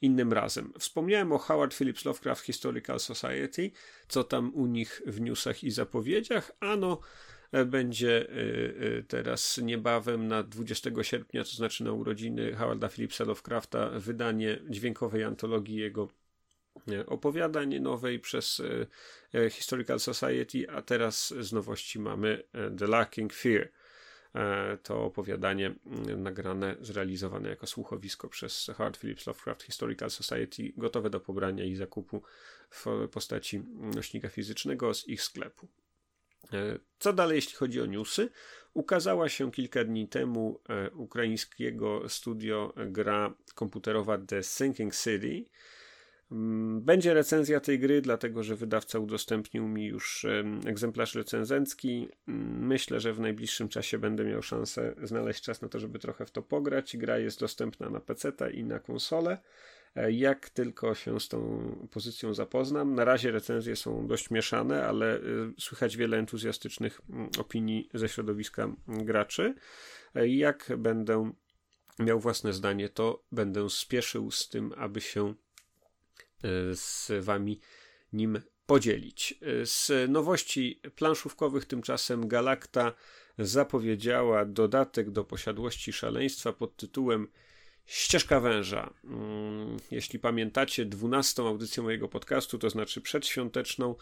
innym 0.02 0.34
razem. 0.34 0.74
Wspomniałem 0.80 1.32
o 1.32 1.38
Howard 1.38 1.74
Phillips 1.74 2.06
Lovecraft 2.06 2.46
Historical 2.46 3.00
Society, 3.00 3.72
co 4.08 4.24
tam 4.24 4.54
u 4.54 4.66
nich 4.66 5.02
w 5.06 5.22
newsach 5.22 5.64
i 5.64 5.72
zapowiedziach. 5.72 6.52
Ano, 6.60 7.00
e, 7.52 7.66
będzie 7.66 8.30
e, 8.30 9.04
teraz 9.04 9.58
niebawem 9.58 10.28
na 10.28 10.44
20 10.44 10.90
sierpnia, 11.02 11.44
to 11.44 11.52
znaczy 11.52 11.84
na 11.84 11.92
urodziny 11.92 12.56
Howarda 12.56 12.90
Phillipsa 12.90 13.24
Lovecrafta, 13.24 13.90
wydanie 13.90 14.60
dźwiękowej 14.70 15.24
antologii 15.24 15.76
jego 15.76 16.10
opowiadań 17.08 17.80
nowej 17.80 18.20
przez 18.20 18.62
e, 19.34 19.50
Historical 19.50 20.00
Society, 20.00 20.66
a 20.70 21.12
z 21.12 21.28
z 21.30 21.54
nowości 21.54 22.00
mamy 22.00 22.44
e, 22.54 22.72
The 22.72 22.88
Lacking 22.88 23.34
Fear. 23.34 23.70
E, 24.36 24.78
to 24.84 25.04
opowiadanie 25.04 25.76
nagrane, 26.18 26.76
zrealizowane 26.82 27.50
jako 27.50 27.68
słuchowisko 27.68 28.30
przez 28.30 28.72
Howard 28.76 28.98
Phillips 28.98 29.28
Lovecraft 29.28 29.64
Historical 29.64 30.10
Society, 30.10 30.74
gotowe 30.78 31.10
do 31.10 31.20
pobrania 31.20 31.64
i 31.64 31.76
zakupu 31.76 32.22
w 32.70 32.86
postaci 33.12 33.64
nośnika 33.96 34.30
fizycznego 34.30 34.94
z 34.94 35.08
ich 35.08 35.22
sklepu. 35.22 35.68
Co 37.00 37.14
dalej, 37.14 37.36
jeśli 37.36 37.56
chodzi 37.56 37.82
o 37.82 37.86
newsy? 37.86 38.30
Ukazała 38.74 39.30
się 39.30 39.52
kilka 39.52 39.84
dni 39.84 40.08
temu 40.08 40.60
ukraińskiego 40.94 42.10
studio 42.10 42.74
gra 42.76 43.34
komputerowa 43.56 44.18
The 44.18 44.44
Sinking 44.44 44.96
City, 44.96 45.46
Mm, 45.46 45.46
będzie 46.80 47.14
recenzja 47.14 47.60
tej 47.60 47.80
gry, 47.80 48.02
dlatego 48.02 48.44
że 48.44 48.56
wydawca 48.56 49.00
udostępnił 49.00 49.68
mi 49.68 49.86
już 49.86 50.26
egzemplarz 50.66 51.16
recenzencki. 51.16 52.10
Mm, 52.28 52.68
myślę, 52.68 53.00
że 53.00 53.14
w 53.14 53.20
najbliższym 53.20 53.70
czasie 53.70 53.98
będę 53.98 54.26
miał 54.26 54.42
szansę 54.42 54.96
znaleźć 55.04 55.44
czas 55.44 55.62
na 55.62 55.70
to, 55.70 55.80
żeby 55.80 56.00
trochę 56.00 56.26
w 56.26 56.32
to 56.32 56.42
pograć. 56.42 56.98
Gra 56.98 57.18
jest 57.18 57.40
dostępna 57.40 57.90
na 57.90 58.00
PC 58.00 58.32
i 58.54 58.64
na 58.64 58.80
konsolę. 58.80 59.38
E, 59.96 60.12
jak 60.12 60.50
tylko 60.50 60.96
się 60.96 61.20
z 61.20 61.28
tą 61.28 61.88
pozycją 61.92 62.34
zapoznam, 62.34 62.96
na 62.96 63.06
razie 63.06 63.32
recenzje 63.32 63.76
są 63.76 64.08
dość 64.08 64.32
mieszane, 64.32 64.86
ale 64.86 65.18
y, 65.18 65.22
słychać 65.60 65.98
wiele 65.98 66.18
entuzjastycznych 66.18 67.02
mm, 67.10 67.30
opinii 67.40 67.90
ze 67.94 68.10
środowiska 68.10 68.76
graczy. 68.88 69.56
E, 70.16 70.28
jak 70.28 70.72
będę 70.78 71.32
miał 72.00 72.20
własne 72.20 72.54
zdanie, 72.54 72.90
to 72.90 73.24
będę 73.32 73.70
spieszył 73.70 74.32
z 74.32 74.50
tym, 74.50 74.74
aby 74.78 75.02
się 75.02 75.34
E, 75.34 75.53
z 76.74 77.12
wami 77.26 77.60
nim 78.14 78.42
podzielić. 78.66 79.40
E, 79.42 79.66
z 79.66 79.92
nowości 80.10 80.82
planszówkowych 80.96 81.66
tymczasem 81.66 82.28
Galakta 82.28 82.94
zapowiedziała 83.38 84.46
dodatek 84.46 85.12
do 85.12 85.24
posiadłości 85.24 85.94
szaleństwa 85.94 86.54
pod 86.54 86.76
tytułem 86.76 87.28
Ścieżka 87.86 88.40
węża. 88.40 88.94
Mm, 89.04 89.78
jeśli 89.92 90.20
pamiętacie 90.20 90.86
dwunastą 90.86 91.48
audycję 91.48 91.84
mojego 91.84 92.08
podcastu, 92.08 92.58
to 92.60 92.70
znaczy 92.70 93.02
przedświąteczną, 93.02 93.96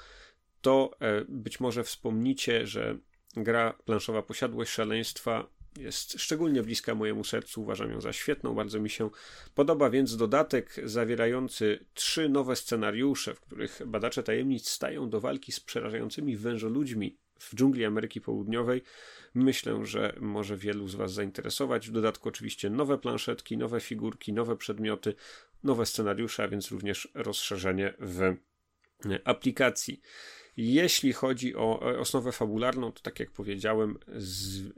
to 0.61 0.91
e, 0.99 1.25
być 1.27 1.59
może 1.59 1.83
wspomnicie, 1.83 2.67
że 2.67 2.97
gra 3.35 3.73
planszowa 3.85 4.21
Posiadłość 4.21 4.71
Szaleństwa 4.71 5.49
jest 5.77 6.21
szczególnie 6.21 6.63
bliska 6.63 6.95
mojemu 6.95 7.23
sercu, 7.23 7.61
uważam 7.61 7.91
ją 7.91 8.01
za 8.01 8.13
świetną, 8.13 8.55
bardzo 8.55 8.79
mi 8.79 8.89
się 8.89 9.09
podoba, 9.55 9.89
więc 9.89 10.17
dodatek 10.17 10.75
zawierający 10.83 11.85
trzy 11.93 12.29
nowe 12.29 12.55
scenariusze, 12.55 13.35
w 13.35 13.41
których 13.41 13.81
badacze 13.85 14.23
tajemnic 14.23 14.69
stają 14.69 15.09
do 15.09 15.19
walki 15.19 15.51
z 15.51 15.59
przerażającymi 15.59 16.37
wężoludźmi 16.37 17.17
w 17.39 17.55
dżungli 17.55 17.85
Ameryki 17.85 18.21
Południowej, 18.21 18.81
myślę, 19.33 19.85
że 19.85 20.15
może 20.19 20.57
wielu 20.57 20.87
z 20.87 20.95
Was 20.95 21.13
zainteresować. 21.13 21.87
W 21.87 21.91
dodatku 21.91 22.29
oczywiście 22.29 22.69
nowe 22.69 22.97
planszetki, 22.97 23.57
nowe 23.57 23.79
figurki, 23.79 24.33
nowe 24.33 24.57
przedmioty, 24.57 25.15
nowe 25.63 25.85
scenariusze, 25.85 26.43
a 26.43 26.47
więc 26.47 26.71
również 26.71 27.07
rozszerzenie 27.13 27.93
w 27.99 28.35
aplikacji. 29.23 30.01
Jeśli 30.57 31.13
chodzi 31.13 31.55
o 31.55 31.79
osnowę 31.99 32.31
fabularną, 32.31 32.91
to 32.91 33.01
tak 33.01 33.19
jak 33.19 33.31
powiedziałem, 33.31 33.97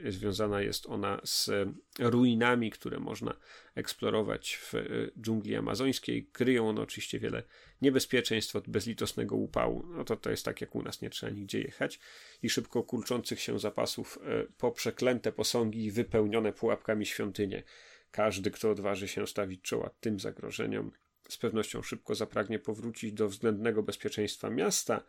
związana 0.08 0.60
jest 0.60 0.86
ona 0.86 1.20
z 1.24 1.50
ruinami, 1.98 2.70
które 2.70 2.98
można 2.98 3.34
eksplorować 3.74 4.56
w 4.56 4.74
e, 4.74 4.82
dżungli 5.20 5.56
amazońskiej. 5.56 6.26
Kryją 6.32 6.68
one 6.68 6.80
oczywiście 6.80 7.18
wiele 7.18 7.42
niebezpieczeństw 7.82 8.56
od 8.56 8.68
bezlitosnego 8.68 9.36
upału. 9.36 9.86
No 9.86 10.04
to 10.04 10.16
to 10.16 10.30
jest 10.30 10.44
tak 10.44 10.60
jak 10.60 10.74
u 10.74 10.82
nas, 10.82 11.02
nie 11.02 11.10
trzeba 11.10 11.32
nigdzie 11.32 11.60
jechać. 11.60 12.00
I 12.42 12.50
szybko 12.50 12.82
kurczących 12.82 13.40
się 13.40 13.58
zapasów 13.58 14.18
e, 14.22 14.44
po 14.58 14.72
przeklęte 14.72 15.32
posągi 15.32 15.90
wypełnione 15.90 16.52
pułapkami 16.52 17.06
świątynie. 17.06 17.62
Każdy, 18.10 18.50
kto 18.50 18.70
odważy 18.70 19.08
się 19.08 19.26
stawić 19.26 19.62
czoła 19.62 19.90
tym 20.00 20.20
zagrożeniom, 20.20 20.90
z 21.28 21.36
pewnością 21.36 21.82
szybko 21.82 22.14
zapragnie 22.14 22.58
powrócić 22.58 23.12
do 23.12 23.28
względnego 23.28 23.82
bezpieczeństwa 23.82 24.50
miasta, 24.50 25.04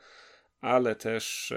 ale 0.61 0.95
też 0.95 1.53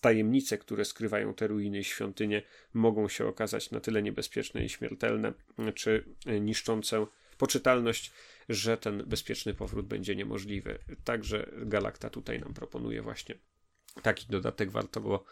tajemnice, 0.00 0.58
które 0.58 0.84
skrywają 0.84 1.34
te 1.34 1.46
ruiny 1.46 1.78
i 1.78 1.84
świątynie, 1.84 2.42
mogą 2.74 3.08
się 3.08 3.26
okazać 3.26 3.70
na 3.70 3.80
tyle 3.80 4.02
niebezpieczne 4.02 4.64
i 4.64 4.68
śmiertelne, 4.68 5.32
czy 5.74 6.04
niszczące 6.40 7.06
poczytalność, 7.38 8.12
że 8.48 8.76
ten 8.76 9.04
bezpieczny 9.06 9.54
powrót 9.54 9.86
będzie 9.86 10.16
niemożliwy. 10.16 10.78
Także 11.04 11.50
Galakta 11.56 12.10
tutaj 12.10 12.40
nam 12.40 12.54
proponuje 12.54 13.02
właśnie 13.02 13.34
taki 14.02 14.26
dodatek, 14.26 14.70
warto 14.70 15.00
go 15.00 15.24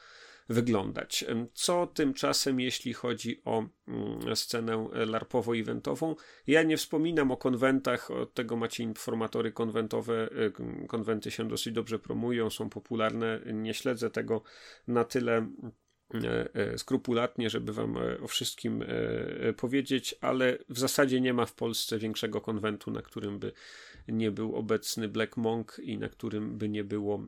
wyglądać. 0.49 1.25
Co 1.53 1.87
tymczasem, 1.87 2.61
jeśli 2.61 2.93
chodzi 2.93 3.43
o 3.45 3.65
mm, 3.89 4.37
scenę 4.37 4.89
larpowo-eventową? 4.93 6.15
Ja 6.47 6.63
nie 6.63 6.77
wspominam 6.77 7.31
o 7.31 7.37
konwentach, 7.37 8.11
od 8.11 8.35
tego 8.35 8.57
macie 8.57 8.83
informatory 8.83 9.53
konwentowe. 9.53 10.29
Y, 10.85 10.87
konwenty 10.89 11.31
się 11.31 11.49
dosyć 11.49 11.75
dobrze 11.75 11.99
promują, 11.99 12.51
są 12.51 12.71
popularne. 12.71 13.41
Nie 13.53 13.75
śledzę 13.75 14.11
tego 14.11 14.43
na 14.89 15.05
tyle 15.05 15.47
skrupulatnie, 16.77 17.51
żeby 17.51 17.73
wam 17.73 17.97
e, 17.97 18.21
o 18.21 18.29
wszystkim 18.29 18.85
powiedzieć, 19.57 20.15
ale 20.21 20.59
w 20.69 20.79
zasadzie 20.79 21.21
nie 21.21 21.35
ma 21.35 21.47
w 21.47 21.53
Polsce 21.53 21.99
większego 21.99 22.41
konwentu, 22.41 22.91
na 22.91 23.03
którym 23.03 23.39
by 23.39 23.53
nie 24.09 24.31
był 24.31 24.57
obecny 24.57 25.09
Black 25.09 25.37
Monk 25.37 25.81
i 25.83 25.99
na 25.99 26.09
którym 26.09 26.59
by 26.59 26.69
nie 26.69 26.85
było 26.85 27.27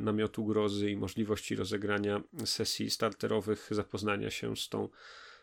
namiotu 0.00 0.44
grozy 0.44 0.90
i 0.90 0.96
możliwości 0.96 1.56
rozegrania 1.56 2.22
sesji 2.44 2.90
starterowych, 2.90 3.68
zapoznania 3.70 4.30
się 4.30 4.56
z 4.56 4.68
tą 4.68 4.88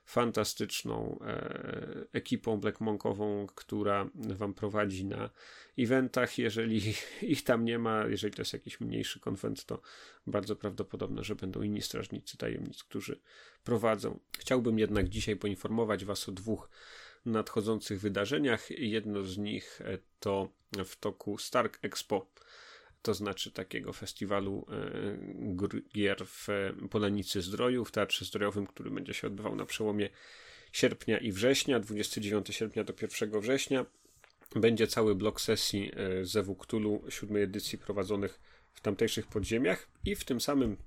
fantastyczną 0.09 1.19
e, 1.21 2.05
ekipą 2.13 2.59
Blackmonkową, 2.59 3.47
która 3.55 4.09
wam 4.15 4.53
prowadzi 4.53 5.05
na 5.05 5.29
eventach. 5.77 6.37
Jeżeli 6.37 6.93
ich 7.21 7.43
tam 7.43 7.65
nie 7.65 7.79
ma, 7.79 8.05
jeżeli 8.05 8.33
to 8.33 8.41
jest 8.41 8.53
jakiś 8.53 8.79
mniejszy 8.79 9.19
konwent, 9.19 9.65
to 9.65 9.81
bardzo 10.27 10.55
prawdopodobne, 10.55 11.23
że 11.23 11.35
będą 11.35 11.61
inni 11.61 11.81
strażnicy 11.81 12.37
tajemnic, 12.37 12.83
którzy 12.83 13.19
prowadzą. 13.63 14.19
Chciałbym 14.39 14.79
jednak 14.79 15.09
dzisiaj 15.09 15.35
poinformować 15.35 16.05
was 16.05 16.29
o 16.29 16.31
dwóch 16.31 16.69
nadchodzących 17.25 17.99
wydarzeniach. 17.99 18.71
Jedno 18.71 19.23
z 19.23 19.37
nich 19.37 19.81
e, 19.81 19.97
to 20.19 20.49
w 20.85 20.95
toku 20.95 21.37
Stark 21.37 21.79
Expo 21.81 22.27
to 23.01 23.13
znaczy 23.13 23.51
takiego 23.51 23.93
festiwalu 23.93 24.65
e, 24.71 25.81
gier 25.93 26.25
w 26.25 26.47
Polanicy 26.89 27.41
Zdroju, 27.41 27.85
w 27.85 27.91
Teatrze 27.91 28.25
Zdrojowym, 28.25 28.67
który 28.67 28.91
będzie 28.91 29.13
się 29.13 29.27
odbywał 29.27 29.55
na 29.55 29.65
przełomie 29.65 30.09
sierpnia 30.71 31.17
i 31.17 31.31
września, 31.31 31.79
29 31.79 32.47
sierpnia 32.49 32.83
do 32.83 32.93
1 33.01 33.41
września. 33.41 33.85
Będzie 34.55 34.87
cały 34.87 35.15
blok 35.15 35.41
sesji 35.41 35.91
ze 36.21 36.43
Wuktulu 36.43 37.03
siódmej 37.09 37.43
edycji 37.43 37.77
prowadzonych 37.77 38.39
w 38.73 38.81
tamtejszych 38.81 39.27
podziemiach 39.27 39.87
i 40.05 40.15
w 40.15 40.25
tym 40.25 40.41
samym 40.41 40.77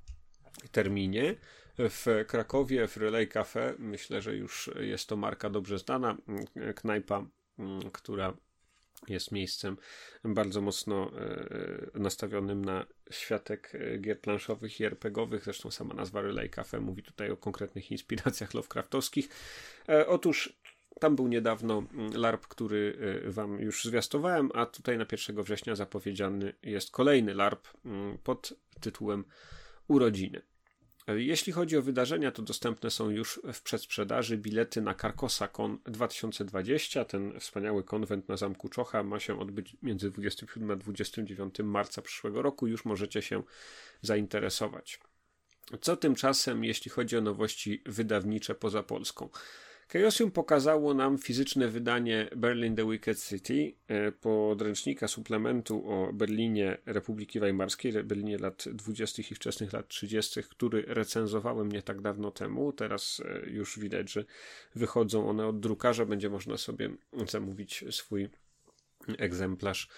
terminie 0.72 1.34
w 1.78 2.24
Krakowie 2.28 2.88
w 2.88 2.96
Relay 2.96 3.28
Cafe, 3.28 3.74
myślę, 3.78 4.22
że 4.22 4.36
już 4.36 4.70
jest 4.80 5.08
to 5.08 5.16
marka 5.16 5.50
dobrze 5.50 5.78
znana, 5.78 6.16
knajpa, 6.74 7.26
która 7.92 8.36
jest 9.08 9.32
miejscem 9.32 9.76
bardzo 10.24 10.60
mocno 10.60 11.10
e, 11.16 11.98
nastawionym 11.98 12.64
na 12.64 12.86
światek 13.10 13.72
e, 13.74 13.98
gier 13.98 14.20
planszowych 14.20 14.80
i 14.80 14.84
RPGowych. 14.84 15.44
Zresztą 15.44 15.70
sama 15.70 15.94
nazwa 15.94 16.22
Relay 16.22 16.50
Cafe 16.50 16.80
mówi 16.80 17.02
tutaj 17.02 17.30
o 17.30 17.36
konkretnych 17.36 17.90
inspiracjach 17.90 18.54
Lovecraftowskich. 18.54 19.28
E, 19.88 20.06
otóż 20.06 20.58
tam 21.00 21.16
był 21.16 21.28
niedawno 21.28 21.78
mm, 21.78 22.12
LARP, 22.14 22.46
który 22.46 22.98
Wam 23.26 23.60
już 23.60 23.84
zwiastowałem, 23.84 24.50
a 24.54 24.66
tutaj 24.66 24.98
na 24.98 25.06
1 25.12 25.42
września 25.42 25.74
zapowiedziany 25.74 26.54
jest 26.62 26.90
kolejny 26.90 27.34
LARP 27.34 27.68
mm, 27.84 28.18
pod 28.18 28.54
tytułem 28.80 29.24
Urodziny. 29.88 30.42
Jeśli 31.06 31.52
chodzi 31.52 31.76
o 31.76 31.82
wydarzenia, 31.82 32.32
to 32.32 32.42
dostępne 32.42 32.90
są 32.90 33.10
już 33.10 33.40
w 33.52 33.62
przedsprzedaży 33.62 34.38
bilety 34.38 34.80
na 34.80 34.94
Carcosa 34.94 35.48
Con 35.48 35.78
2020. 35.84 37.04
Ten 37.04 37.40
wspaniały 37.40 37.84
konwent 37.84 38.28
na 38.28 38.36
Zamku 38.36 38.68
Czocha 38.68 39.02
ma 39.02 39.20
się 39.20 39.40
odbyć 39.40 39.76
między 39.82 40.10
27 40.10 40.70
a 40.70 40.76
29 40.76 41.54
marca 41.64 42.02
przyszłego 42.02 42.42
roku. 42.42 42.66
Już 42.66 42.84
możecie 42.84 43.22
się 43.22 43.42
zainteresować. 44.02 45.00
Co 45.80 45.96
tymczasem, 45.96 46.64
jeśli 46.64 46.90
chodzi 46.90 47.16
o 47.16 47.20
nowości 47.20 47.82
wydawnicze 47.86 48.54
poza 48.54 48.82
Polską? 48.82 49.28
Chaosium 49.92 50.30
pokazało 50.30 50.94
nam 50.94 51.18
fizyczne 51.18 51.68
wydanie 51.68 52.28
Berlin 52.36 52.76
the 52.76 52.90
Wicked 52.90 53.24
City, 53.24 53.74
e, 53.88 54.12
podręcznika 54.12 55.08
suplementu 55.08 55.90
o 55.90 56.12
Berlinie 56.12 56.78
Republiki 56.86 57.40
Weimarskiej, 57.40 57.92
Berlinie 58.04 58.38
lat 58.38 58.64
20. 58.72 59.22
i 59.30 59.34
wczesnych 59.34 59.72
lat 59.72 59.88
30., 59.88 60.42
który 60.42 60.84
recenzowałem 60.86 61.72
nie 61.72 61.82
tak 61.82 62.00
dawno 62.00 62.30
temu. 62.30 62.72
Teraz 62.72 63.22
e, 63.24 63.50
już 63.50 63.78
widać, 63.78 64.12
że 64.12 64.24
wychodzą 64.74 65.28
one 65.28 65.46
od 65.46 65.60
drukarza, 65.60 66.06
będzie 66.06 66.30
można 66.30 66.56
sobie 66.56 66.90
zamówić 67.28 67.84
swój 67.90 68.28
egzemplarz 69.18 69.88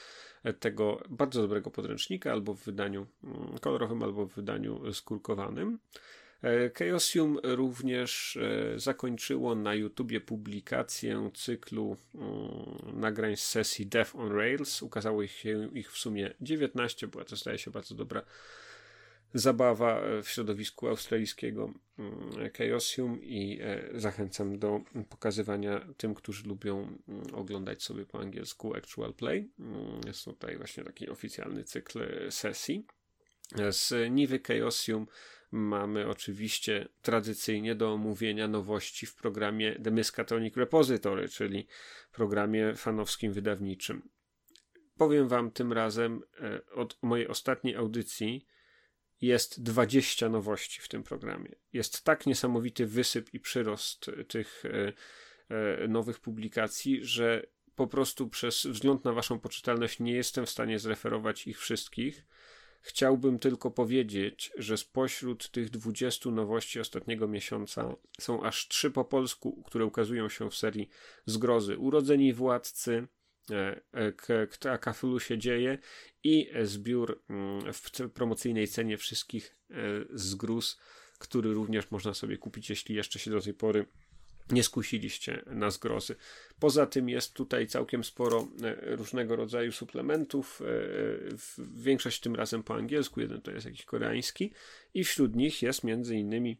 tego 0.60 1.02
bardzo 1.08 1.42
dobrego 1.42 1.70
podręcznika, 1.70 2.32
albo 2.32 2.54
w 2.54 2.64
wydaniu 2.64 3.06
mm, 3.24 3.58
kolorowym, 3.60 4.02
albo 4.02 4.26
w 4.26 4.34
wydaniu 4.34 4.92
skórkowanym. 4.92 5.78
E, 6.44 6.70
Chaosium 6.78 7.38
również 7.42 8.36
e, 8.36 8.78
zakończyło 8.78 9.54
na 9.54 9.74
YouTubie 9.74 10.20
publikację 10.20 11.30
cyklu 11.34 11.96
mm, 12.14 13.00
nagrań 13.00 13.36
z 13.36 13.46
sesji 13.46 13.86
Death 13.86 14.16
on 14.16 14.32
Rails. 14.32 14.82
Ukazało 14.82 15.22
ich, 15.22 15.44
ich 15.72 15.92
w 15.92 15.98
sumie 15.98 16.34
19, 16.40 17.08
była 17.08 17.24
to 17.24 17.36
zdaje 17.36 17.58
się 17.58 17.70
bardzo 17.70 17.94
dobra 17.94 18.22
zabawa 19.34 20.00
w 20.22 20.28
środowisku 20.28 20.88
australijskiego 20.88 21.72
mm, 21.98 22.50
Chaosium 22.58 23.22
i 23.22 23.58
e, 23.62 24.00
zachęcam 24.00 24.58
do 24.58 24.80
pokazywania 25.08 25.86
tym, 25.96 26.14
którzy 26.14 26.48
lubią 26.48 26.98
mm, 27.08 27.34
oglądać 27.34 27.82
sobie 27.82 28.06
po 28.06 28.20
angielsku 28.20 28.76
Actual 28.76 29.14
Play. 29.14 29.50
Jest 30.06 30.24
tutaj 30.24 30.56
właśnie 30.56 30.84
taki 30.84 31.08
oficjalny 31.08 31.64
cykl 31.64 32.30
sesji. 32.30 32.86
Z 33.70 34.10
Niwy 34.10 34.40
Chaosium 34.40 35.06
mamy 35.54 36.08
oczywiście 36.08 36.88
tradycyjnie 37.02 37.74
do 37.74 37.92
omówienia 37.92 38.48
nowości 38.48 39.06
w 39.06 39.14
programie 39.14 39.80
The 39.84 39.90
Miskatonic 39.90 40.56
Repository, 40.56 41.28
czyli 41.28 41.66
programie 42.12 42.74
fanowskim 42.76 43.32
wydawniczym. 43.32 44.08
Powiem 44.96 45.28
Wam 45.28 45.50
tym 45.50 45.72
razem 45.72 46.22
e, 46.40 46.66
od 46.72 46.98
mojej 47.02 47.28
ostatniej 47.28 47.76
audycji 47.76 48.46
jest 49.20 49.62
20 49.62 50.28
nowości 50.28 50.80
w 50.80 50.88
tym 50.88 51.02
programie. 51.02 51.54
Jest 51.72 52.04
tak 52.04 52.26
niesamowity 52.26 52.86
wysyp 52.86 53.34
i 53.34 53.40
przyrost 53.40 54.10
tych 54.28 54.62
e, 54.64 54.92
e, 55.48 55.88
nowych 55.88 56.20
publikacji, 56.20 57.04
że 57.04 57.46
po 57.74 57.86
prostu 57.86 58.28
przez 58.28 58.66
wzgląd 58.66 59.04
na 59.04 59.12
Waszą 59.12 59.40
poczytalność 59.40 60.00
nie 60.00 60.12
jestem 60.12 60.46
w 60.46 60.50
stanie 60.50 60.78
zreferować 60.78 61.46
ich 61.46 61.58
wszystkich 61.58 62.26
Chciałbym 62.86 63.38
tylko 63.38 63.70
powiedzieć, 63.70 64.52
że 64.58 64.76
spośród 64.76 65.50
tych 65.50 65.70
20 65.70 66.30
nowości 66.30 66.80
ostatniego 66.80 67.28
miesiąca 67.28 67.96
są 68.20 68.42
aż 68.42 68.68
trzy 68.68 68.90
po 68.90 69.04
polsku, 69.04 69.62
które 69.66 69.84
ukazują 69.84 70.28
się 70.28 70.50
w 70.50 70.54
serii 70.54 70.88
Zgrozy. 71.26 71.78
Urodzeni 71.78 72.32
Władcy, 72.32 73.08
e, 73.50 73.80
e, 74.64 74.70
a 74.70 74.78
Kafulu 74.78 75.20
się 75.20 75.38
dzieje 75.38 75.78
i 76.24 76.50
zbiór 76.62 77.22
mm, 77.28 77.72
w 77.72 78.10
promocyjnej 78.14 78.68
cenie 78.68 78.98
wszystkich 78.98 79.56
e, 79.70 79.74
zgróz, 80.10 80.80
który 81.18 81.54
również 81.54 81.90
można 81.90 82.14
sobie 82.14 82.38
kupić, 82.38 82.70
jeśli 82.70 82.94
jeszcze 82.94 83.18
się 83.18 83.30
do 83.30 83.40
tej 83.40 83.54
pory 83.54 83.86
nie 84.50 84.62
skusiliście 84.62 85.42
na 85.46 85.70
zgrozy. 85.70 86.16
Poza 86.58 86.86
tym 86.86 87.08
jest 87.08 87.34
tutaj 87.34 87.66
całkiem 87.66 88.04
sporo 88.04 88.48
e, 88.62 88.96
różnego 88.96 89.36
rodzaju 89.36 89.72
suplementów. 89.72 90.62
E, 90.62 91.64
większość 91.74 92.20
tym 92.20 92.34
razem 92.34 92.62
po 92.62 92.74
angielsku, 92.74 93.20
jeden 93.20 93.40
to 93.40 93.50
jest 93.50 93.66
jakiś 93.66 93.84
koreański, 93.84 94.52
i 94.94 95.04
wśród 95.04 95.36
nich 95.36 95.62
jest 95.62 95.84
między 95.84 96.16
innymi 96.16 96.56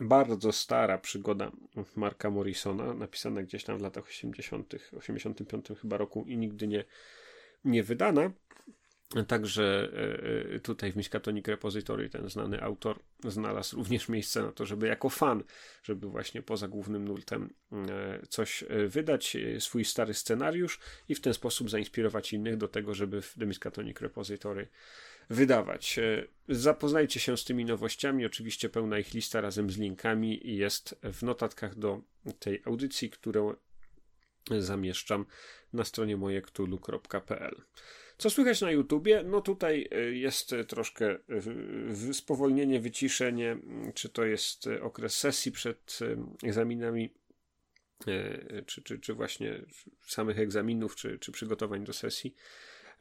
bardzo 0.00 0.52
stara 0.52 0.98
przygoda 0.98 1.52
Marka 1.96 2.30
Morrisona, 2.30 2.94
napisana 2.94 3.42
gdzieś 3.42 3.64
tam 3.64 3.78
w 3.78 3.82
latach 3.82 4.04
80., 4.04 4.74
85 4.98 5.66
chyba 5.80 5.96
roku 5.96 6.24
i 6.28 6.36
nigdy 6.36 6.68
nie, 6.68 6.84
nie 7.64 7.82
wydana. 7.82 8.30
Także 9.28 9.88
e, 9.92 10.54
e, 10.54 10.60
tutaj 10.60 10.92
w 10.92 10.96
Miskatonic 10.96 11.48
Repository 11.48 12.08
ten 12.08 12.30
znany 12.30 12.62
autor 12.62 12.98
znalazł 13.24 13.76
również 13.76 14.08
miejsce 14.08 14.42
na 14.42 14.52
to, 14.52 14.66
żeby 14.66 14.86
jako 14.86 15.08
fan, 15.10 15.44
żeby 15.82 16.08
właśnie 16.08 16.42
poza 16.42 16.68
głównym 16.68 17.04
nurtem 17.04 17.54
e, 17.72 18.26
coś 18.28 18.64
wydać, 18.88 19.36
swój 19.58 19.84
stary 19.84 20.14
scenariusz 20.14 20.80
i 21.08 21.14
w 21.14 21.20
ten 21.20 21.34
sposób 21.34 21.70
zainspirować 21.70 22.32
innych 22.32 22.56
do 22.56 22.68
tego, 22.68 22.94
żeby 22.94 23.22
w 23.22 23.34
The 23.38 23.46
Miskatonic 23.46 24.00
Repository 24.00 24.68
wydawać. 25.30 26.00
Zapoznajcie 26.48 27.20
się 27.20 27.36
z 27.36 27.44
tymi 27.44 27.64
nowościami, 27.64 28.26
oczywiście 28.26 28.68
pełna 28.68 28.98
ich 28.98 29.14
lista 29.14 29.40
razem 29.40 29.70
z 29.70 29.78
linkami 29.78 30.40
jest 30.56 30.98
w 31.02 31.22
notatkach 31.22 31.78
do 31.78 32.00
tej 32.38 32.62
audycji, 32.64 33.10
którą 33.10 33.54
zamieszczam 34.58 35.26
na 35.72 35.84
stronie 35.84 36.16
mojektulu.pl. 36.16 37.62
Co 38.18 38.30
słychać 38.30 38.60
na 38.60 38.70
YouTubie? 38.70 39.22
No 39.22 39.40
tutaj 39.40 39.88
e, 39.90 40.00
jest 40.00 40.54
troszkę 40.68 41.18
e, 42.10 42.14
spowolnienie, 42.14 42.80
wyciszenie, 42.80 43.56
czy 43.94 44.08
to 44.08 44.24
jest 44.24 44.68
okres 44.82 45.18
sesji 45.18 45.52
przed 45.52 45.98
egzaminami, 46.44 47.10
czy, 48.66 48.82
czy, 48.82 48.98
czy 48.98 49.14
właśnie 49.14 49.62
samych 50.06 50.38
egzaminów, 50.38 50.96
czy, 50.96 51.18
czy 51.18 51.32
przygotowań 51.32 51.84
do 51.84 51.92
sesji. 51.92 52.34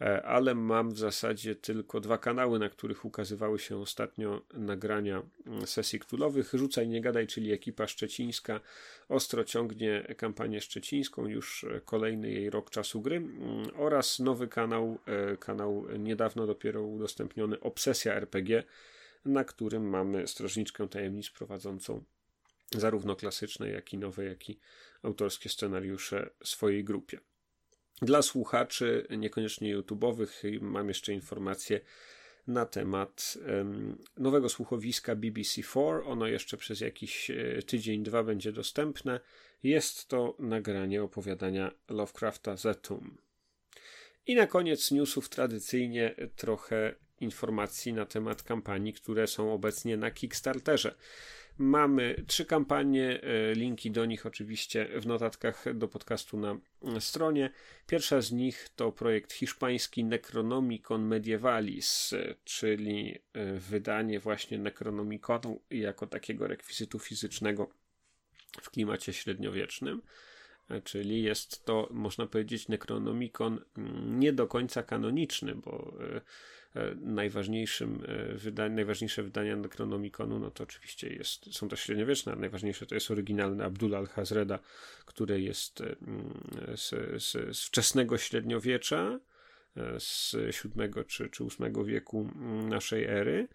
E, 0.02 0.24
ale 0.24 0.56
mam 0.56 0.92
w 0.92 0.98
zasadzie 0.98 1.56
tylko 1.56 2.00
dwa 2.00 2.18
kanały, 2.18 2.60
na 2.60 2.70
których 2.70 3.06
ukazywały 3.06 3.60
się 3.60 3.78
ostatnio 3.78 4.42
nagrania 4.54 5.24
mm, 5.46 5.68
sesji 5.68 6.00
ktulowych. 6.00 6.52
Rzucaj, 6.54 6.88
nie 6.88 7.02
gadaj, 7.02 7.28
czyli 7.28 7.52
ekipa 7.52 7.88
szczecińska 7.88 8.60
ostro 9.10 9.44
ciągnie 9.44 10.16
kampanię 10.18 10.62
szczecińską, 10.62 11.28
już 11.28 11.66
kolejny 11.86 12.32
jej 12.32 12.50
rok 12.50 12.70
czasu 12.70 13.02
gry 13.02 13.16
mm, 13.16 13.68
oraz 13.76 14.20
nowy 14.20 14.48
kanał, 14.48 15.00
e, 15.06 15.38
kanał 15.38 15.86
niedawno 16.00 16.48
dopiero 16.48 16.84
udostępniony 16.84 17.60
Obsesja 17.60 18.14
RPG, 18.14 18.64
na 19.26 19.44
którym 19.44 19.90
mamy 19.90 20.28
strażniczkę 20.28 20.88
tajemnic 20.88 21.30
prowadzącą 21.30 22.04
zarówno 22.72 23.16
klasyczne, 23.16 23.70
jak 23.70 23.94
i 23.94 23.98
nowe, 23.98 24.26
jak 24.26 24.50
i 24.50 24.60
autorskie 25.04 25.50
scenariusze 25.50 26.30
swojej 26.44 26.84
grupie. 26.84 27.20
Dla 28.02 28.22
słuchaczy, 28.22 29.08
niekoniecznie 29.18 29.78
YouTube'owych, 29.78 30.62
mam 30.62 30.88
jeszcze 30.88 31.14
informacje 31.14 31.82
na 32.48 32.66
temat 32.66 33.38
nowego 34.18 34.50
słuchowiska 34.50 35.16
BBC4. 35.16 36.02
Ono 36.06 36.28
jeszcze 36.28 36.58
przez 36.58 36.82
jakiś 36.82 37.30
e, 37.30 37.62
tydzień, 37.66 38.04
dwa 38.04 38.24
będzie 38.24 38.52
dostępne. 38.52 39.20
Jest 39.64 40.08
to 40.08 40.36
nagranie 40.40 41.04
opowiadania 41.04 41.72
Lovecrafta 41.90 42.56
Zetum. 42.56 43.18
I 44.28 44.36
na 44.36 44.48
koniec 44.48 44.92
newsów 44.92 45.30
tradycyjnie 45.30 46.16
trochę 46.36 46.96
informacji 47.20 47.94
na 47.94 48.06
temat 48.06 48.44
kampanii, 48.44 48.94
które 48.94 49.28
są 49.28 49.54
obecnie 49.54 49.98
na 49.98 50.12
Kickstarterze. 50.12 50.96
Mamy 51.58 52.24
trzy 52.28 52.46
kampanie, 52.46 53.22
e, 53.22 53.54
linki 53.54 53.92
do 53.92 54.06
nich 54.06 54.26
oczywiście 54.26 54.90
w 55.02 55.08
notatkach 55.08 55.78
do 55.78 55.88
podcastu 55.88 56.38
na 56.38 56.58
stronie. 57.00 57.50
Pierwsza 57.88 58.22
z 58.22 58.32
nich 58.32 58.70
to 58.76 58.92
projekt 58.92 59.34
hiszpański 59.34 60.04
Necronomicon 60.04 61.06
Medievalis, 61.06 62.14
czyli 62.44 63.20
e, 63.34 63.54
wydanie 63.54 64.20
właśnie 64.20 64.58
Necronomiconu 64.58 65.62
jako 65.70 66.08
takiego 66.08 66.48
rekwizytu 66.48 67.00
fizycznego 67.00 67.70
w 68.62 68.70
klimacie 68.70 69.14
średniowiecznym. 69.14 70.02
E, 70.70 70.82
czyli 70.82 71.24
jest 71.24 71.66
to, 71.66 71.88
można 71.92 72.28
powiedzieć, 72.28 72.68
Necronomicon 72.68 73.60
mm, 73.78 74.20
nie 74.20 74.34
do 74.34 74.48
końca 74.48 74.84
kanoniczny, 74.84 75.56
bo 75.56 75.94
E, 76.16 76.22
najważniejszym 77.02 78.04
e, 78.08 78.34
wydań, 78.34 78.72
najważniejsze 78.72 79.24
wydania 79.24 79.56
Necronomiconu, 79.56 80.40
no 80.40 80.52
to 80.52 80.64
oczywiście 80.64 81.10
jest, 81.10 81.54
są 81.54 81.70
to 81.70 81.76
średniowieczne, 81.76 82.32
ale 82.32 82.42
najważniejsze 82.42 82.86
to 82.86 82.96
jest 82.96 83.12
oryginalny 83.12 83.64
Abdullah 83.64 84.00
al-Hazreda, 84.00 84.60
który 85.06 85.42
jest 85.42 85.82
e, 85.82 85.84
mm, 85.84 86.34
z, 86.76 86.90
z, 87.24 87.58
z 87.58 87.66
wczesnego 87.66 88.18
średniowiecza, 88.18 89.20
z 90.00 90.36
VII 90.36 91.06
czy, 91.08 91.30
czy 91.30 91.44
VIII 91.44 91.86
wieku 91.86 92.30
mm, 92.36 92.70
naszej 92.70 93.04
ery, 93.04 93.48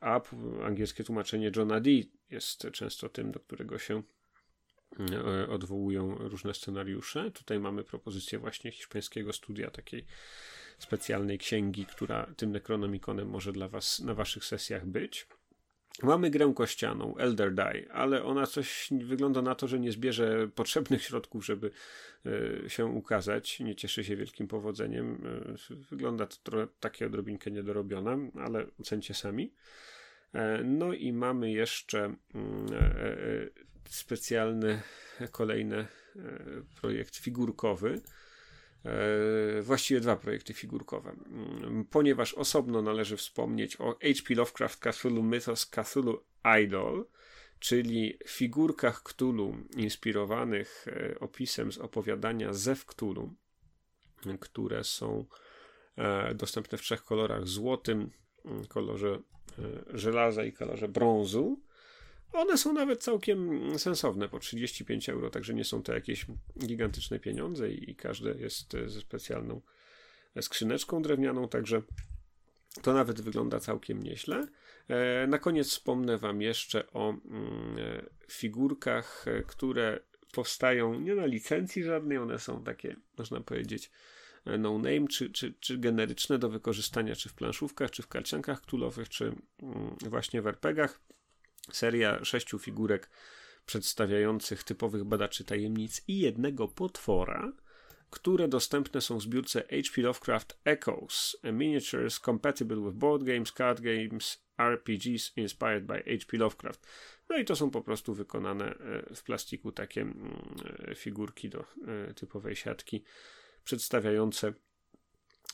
a 0.00 0.20
angielskie 0.64 1.04
tłumaczenie 1.04 1.50
Johna 1.56 1.80
Dee 1.80 2.12
jest 2.30 2.70
często 2.72 3.08
tym, 3.08 3.32
do 3.32 3.40
którego 3.40 3.78
się 3.78 4.02
odwołują 5.48 6.14
różne 6.18 6.54
scenariusze. 6.54 7.30
Tutaj 7.30 7.60
mamy 7.60 7.84
propozycję 7.84 8.38
właśnie 8.38 8.70
hiszpańskiego 8.70 9.32
studia 9.32 9.70
takiej 9.70 10.06
specjalnej 10.80 11.38
księgi, 11.38 11.86
która 11.86 12.26
tym 12.36 12.52
Necronomiconem 12.52 13.28
może 13.28 13.52
dla 13.52 13.68
was 13.68 14.00
na 14.00 14.14
waszych 14.14 14.44
sesjach 14.44 14.86
być. 14.86 15.26
Mamy 16.02 16.30
grę 16.30 16.52
kościaną, 16.56 17.16
Elder 17.16 17.54
Die, 17.54 17.92
ale 17.92 18.24
ona 18.24 18.46
coś 18.46 18.88
wygląda 18.90 19.42
na 19.42 19.54
to, 19.54 19.68
że 19.68 19.80
nie 19.80 19.92
zbierze 19.92 20.48
potrzebnych 20.54 21.02
środków, 21.02 21.46
żeby 21.46 21.70
y, 22.26 22.64
się 22.70 22.86
ukazać. 22.86 23.60
Nie 23.60 23.74
cieszy 23.74 24.04
się 24.04 24.16
wielkim 24.16 24.48
powodzeniem. 24.48 25.26
Y, 25.70 25.76
wygląda 25.76 26.26
to 26.26 26.36
trochę 26.42 26.66
takie 26.80 27.06
odrobinkę 27.06 27.50
niedorobione, 27.50 28.30
ale 28.34 28.66
ocencie 28.80 29.14
sami. 29.14 29.52
No 30.64 30.92
i 30.92 31.12
mamy 31.12 31.52
jeszcze 31.52 32.14
mm, 32.34 32.66
specjalny 33.88 34.82
kolejny 35.32 35.86
projekt 36.80 37.16
figurkowy. 37.16 38.00
Właściwie 39.62 40.00
dwa 40.00 40.16
projekty 40.16 40.54
figurkowe, 40.54 41.10
mm, 41.10 41.84
ponieważ 41.84 42.34
osobno 42.34 42.82
należy 42.82 43.16
wspomnieć 43.16 43.76
o 43.76 43.92
H.P. 43.92 44.34
Lovecraft 44.34 44.80
Cthulhu 44.80 45.22
Mythos 45.22 45.66
Cthulhu 45.66 46.24
Idol, 46.64 47.06
czyli 47.58 48.18
figurkach 48.26 49.02
Cthulhu 49.02 49.56
inspirowanych 49.76 50.86
opisem 51.20 51.72
z 51.72 51.78
opowiadania 51.78 52.52
Zew 52.52 52.84
Cthulhu, 52.84 53.34
które 54.40 54.84
są 54.84 55.24
e, 55.96 56.34
dostępne 56.34 56.78
w 56.78 56.82
trzech 56.82 57.04
kolorach: 57.04 57.46
złotym, 57.46 58.10
mm, 58.44 58.66
kolorze 58.66 59.18
e, 59.58 59.98
żelaza 59.98 60.44
i 60.44 60.52
kolorze 60.52 60.88
brązu. 60.88 61.60
One 62.32 62.58
są 62.58 62.72
nawet 62.72 63.02
całkiem 63.02 63.60
sensowne, 63.78 64.28
po 64.28 64.38
35 64.38 65.08
euro, 65.08 65.30
także 65.30 65.54
nie 65.54 65.64
są 65.64 65.82
to 65.82 65.94
jakieś 65.94 66.26
gigantyczne 66.66 67.18
pieniądze 67.18 67.70
i 67.70 67.96
każde 67.96 68.30
jest 68.30 68.74
e, 68.74 68.88
ze 68.88 69.00
specjalną 69.00 69.60
skrzyneczką 70.40 71.02
drewnianą, 71.02 71.48
także 71.48 71.82
to 72.82 72.92
nawet 72.92 73.20
wygląda 73.20 73.60
całkiem 73.60 74.02
nieźle. 74.02 74.46
Na 75.28 75.38
koniec 75.38 75.68
wspomnę 75.68 76.18
Wam 76.18 76.42
jeszcze 76.42 76.92
o 76.92 77.10
mm, 77.10 77.76
figurkach, 78.30 79.24
które 79.46 80.00
powstają 80.32 81.00
nie 81.00 81.14
na 81.14 81.26
licencji 81.26 81.84
żadnej, 81.84 82.18
one 82.18 82.38
są 82.38 82.64
takie, 82.64 82.96
można 83.18 83.40
powiedzieć, 83.40 83.90
e, 84.44 84.58
no 84.58 84.78
name, 84.78 85.08
czy, 85.08 85.30
czy, 85.30 85.54
czy 85.60 85.78
generyczne 85.78 86.38
do 86.38 86.48
wykorzystania, 86.48 87.16
czy 87.16 87.28
w 87.28 87.34
planszówkach, 87.34 87.90
czy 87.90 88.02
w 88.02 88.08
kalczankach 88.08 88.60
ktulowych, 88.60 89.08
czy 89.08 89.24
mm, 89.62 89.96
właśnie 90.06 90.42
w 90.42 90.46
RPGach. 90.46 91.00
Seria 91.72 92.24
sześciu 92.24 92.58
figurek 92.58 93.10
przedstawiających 93.66 94.64
typowych 94.64 95.04
badaczy 95.04 95.44
tajemnic 95.44 96.02
i 96.08 96.18
jednego 96.18 96.68
potwora, 96.68 97.52
które 98.10 98.48
dostępne 98.48 99.00
są 99.00 99.18
w 99.18 99.22
zbiórce 99.22 99.60
HP 99.62 100.02
Lovecraft 100.02 100.58
Echoes, 100.64 101.36
miniatures 101.52 102.18
compatible 102.18 102.76
with 102.76 102.94
board 102.94 103.24
games, 103.24 103.52
card 103.52 103.80
games, 103.80 104.44
RPGs 104.58 105.32
inspired 105.36 105.86
by 105.86 106.18
HP 106.18 106.36
Lovecraft. 106.36 106.86
No 107.28 107.38
i 107.38 107.44
to 107.44 107.56
są 107.56 107.70
po 107.70 107.82
prostu 107.82 108.14
wykonane 108.14 108.64
e, 108.64 109.14
w 109.14 109.22
plastiku 109.22 109.72
takie 109.72 110.00
mm, 110.00 110.34
e, 110.88 110.94
figurki 110.94 111.48
do 111.48 111.60
e, 111.60 112.14
typowej 112.14 112.56
siatki, 112.56 113.04
przedstawiające 113.64 114.52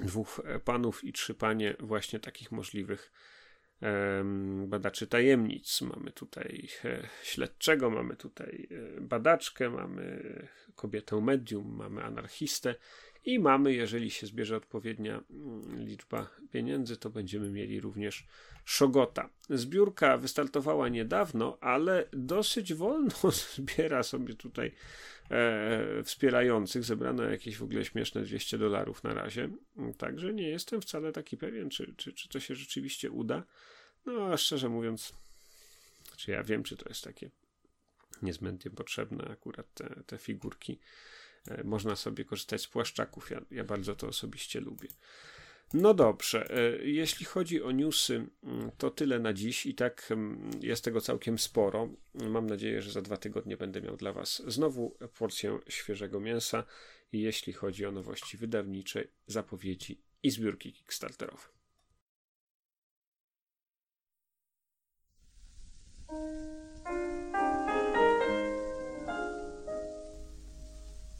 dwóch 0.00 0.40
panów 0.64 1.04
i 1.04 1.12
trzy 1.12 1.34
panie 1.34 1.76
właśnie 1.80 2.20
takich 2.20 2.52
możliwych 2.52 3.12
badaczy 4.66 5.06
tajemnic. 5.06 5.80
Mamy 5.82 6.12
tutaj 6.12 6.68
śledczego, 7.22 7.90
mamy 7.90 8.16
tutaj 8.16 8.68
badaczkę, 9.00 9.70
mamy 9.70 10.22
kobietę 10.74 11.20
medium, 11.20 11.76
mamy 11.76 12.04
anarchistę 12.04 12.74
i 13.26 13.38
mamy, 13.38 13.72
jeżeli 13.74 14.10
się 14.10 14.26
zbierze 14.26 14.56
odpowiednia 14.56 15.20
mm, 15.30 15.86
liczba 15.86 16.30
pieniędzy, 16.50 16.96
to 16.96 17.10
będziemy 17.10 17.50
mieli 17.50 17.80
również 17.80 18.26
Szogota. 18.64 19.30
Zbiórka 19.50 20.16
wystartowała 20.16 20.88
niedawno, 20.88 21.58
ale 21.60 22.08
dosyć 22.12 22.74
wolno 22.74 23.14
zbiera 23.54 24.02
sobie 24.02 24.34
tutaj 24.34 24.72
e, 25.30 26.02
wspierających. 26.02 26.84
Zebrano 26.84 27.22
jakieś 27.22 27.56
w 27.56 27.62
ogóle 27.62 27.84
śmieszne 27.84 28.22
200 28.22 28.58
dolarów 28.58 29.04
na 29.04 29.14
razie. 29.14 29.48
Także 29.98 30.34
nie 30.34 30.48
jestem 30.48 30.80
wcale 30.80 31.12
taki 31.12 31.36
pewien, 31.36 31.70
czy, 31.70 31.94
czy, 31.96 32.12
czy 32.12 32.28
to 32.28 32.40
się 32.40 32.54
rzeczywiście 32.54 33.10
uda. 33.10 33.42
No, 34.06 34.26
a 34.32 34.36
szczerze 34.36 34.68
mówiąc, 34.68 35.12
czy 36.16 36.30
ja 36.30 36.42
wiem, 36.42 36.62
czy 36.62 36.76
to 36.76 36.88
jest 36.88 37.04
takie 37.04 37.30
niezbędnie 38.22 38.70
potrzebne 38.70 39.24
akurat 39.24 39.74
te, 39.74 40.02
te 40.06 40.18
figurki. 40.18 40.78
E, 41.48 41.64
można 41.64 41.96
sobie 41.96 42.24
korzystać 42.24 42.62
z 42.62 42.66
płaszczaków. 42.66 43.30
Ja, 43.30 43.40
ja 43.50 43.64
bardzo 43.64 43.96
to 43.96 44.08
osobiście 44.08 44.60
lubię. 44.60 44.88
No 45.74 45.94
dobrze, 45.94 46.50
e, 46.50 46.84
jeśli 46.84 47.26
chodzi 47.26 47.62
o 47.62 47.70
newsy, 47.70 48.26
to 48.78 48.90
tyle 48.90 49.18
na 49.18 49.32
dziś 49.32 49.66
i 49.66 49.74
tak 49.74 50.12
jest 50.60 50.84
tego 50.84 51.00
całkiem 51.00 51.38
sporo. 51.38 51.88
Mam 52.14 52.46
nadzieję, 52.46 52.82
że 52.82 52.90
za 52.90 53.02
dwa 53.02 53.16
tygodnie 53.16 53.56
będę 53.56 53.80
miał 53.80 53.96
dla 53.96 54.12
Was 54.12 54.42
znowu 54.46 54.96
porcję 55.18 55.58
świeżego 55.68 56.20
mięsa, 56.20 56.64
jeśli 57.12 57.52
chodzi 57.52 57.86
o 57.86 57.92
nowości 57.92 58.36
wydawnicze, 58.36 59.04
zapowiedzi 59.26 60.00
i 60.22 60.30
zbiórki 60.30 60.72
Kickstarterowe. 60.72 61.48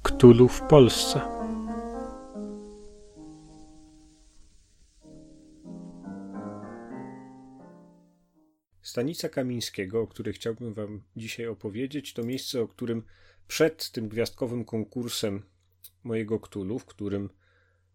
Ktulu 0.03 0.49
w 0.49 0.61
Polsce. 0.61 1.36
Stanica 8.97 9.29
Kamińskiego, 9.29 10.01
o 10.01 10.07
której 10.07 10.35
chciałbym 10.35 10.75
Wam 10.75 11.03
dzisiaj 11.17 11.47
opowiedzieć, 11.47 12.13
to 12.13 12.23
miejsce, 12.23 12.61
o 12.61 12.69
którym 12.69 13.03
przed 13.49 13.91
tym 13.91 14.09
gwiazdkowym 14.09 14.65
konkursem 14.65 15.43
mojego 16.05 16.41
Ktulu, 16.41 16.79
w 16.79 16.85
którym 16.85 17.31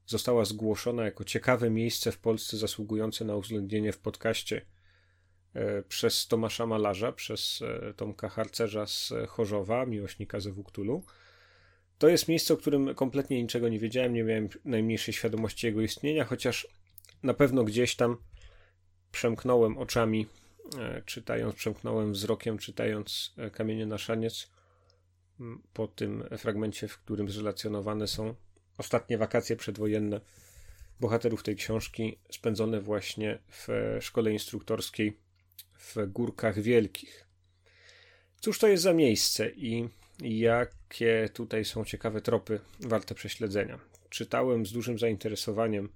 została 0.06 0.46
zgłoszona 0.46 1.06
jako 1.06 1.24
ciekawe 1.24 1.70
miejsce 1.70 2.12
w 2.12 2.18
Polsce 2.18 2.58
zasługujące 2.58 3.26
na 3.26 3.36
uwzględnienie 3.36 3.94
w 3.94 4.00
podcaście 4.00 4.66
e, 5.54 5.84
przez 5.84 6.28
Tomasza 6.28 6.66
Malarza, 6.66 7.12
przez 7.12 7.62
e, 7.62 7.94
Tomka 7.94 8.30
Harcerza 8.30 8.86
z 8.86 9.14
Chorzowa, 9.28 9.86
miłośnika 9.86 10.40
ze 10.40 10.52
Ktulu. 10.52 11.04
To 11.98 12.10
jest 12.10 12.28
miejsce, 12.28 12.54
o 12.54 12.58
którym 12.58 12.96
kompletnie 12.96 13.42
niczego 13.42 13.70
nie 13.70 13.80
wiedziałem, 13.80 14.14
nie 14.14 14.24
miałem 14.24 14.50
najmniejszej 14.66 15.14
świadomości 15.14 15.68
jego 15.68 15.82
istnienia, 15.82 16.26
chociaż 16.26 16.68
na 17.24 17.34
pewno 17.34 17.64
gdzieś 17.64 17.96
tam 17.96 18.18
przemknąłem 19.12 19.78
oczami 19.78 20.26
E, 20.26 20.40
czytając, 21.06 21.56
przemknąłem 21.56 22.13
wzrokiem, 22.13 22.58
czytając 22.58 23.34
e, 23.38 23.50
Kamienie 23.50 23.86
na 23.86 23.97
szaniec 23.97 24.52
po 25.74 25.88
tym 25.88 26.24
fragmencie, 26.38 26.88
w 26.88 26.97
którym 26.97 27.30
zrelacjonowane 27.30 28.08
są 28.08 28.36
ostatnie 28.78 29.17
wakacje 29.17 29.56
przedwojenne 29.56 30.21
bohaterów 31.00 31.43
tej 31.43 31.56
książki, 31.56 32.19
spędzone 32.32 32.82
właśnie 32.82 33.39
w 33.47 33.97
szkole 34.02 34.32
instruktorskiej 34.32 35.17
w 35.78 35.95
Górkach 36.08 36.60
Wielkich. 36.60 37.28
Cóż 38.39 38.60
to 38.60 38.67
jest 38.67 38.84
za 38.84 38.93
miejsce 38.93 39.50
i 39.50 39.89
jakie 40.19 41.30
tutaj 41.34 41.65
są 41.65 41.86
ciekawe 41.86 42.21
tropy 42.21 42.60
warte 42.80 43.15
prześledzenia? 43.15 43.80
Czytałem 44.10 44.65
z 44.65 44.71
dużym 44.71 45.00
zainteresowaniem 45.00 45.89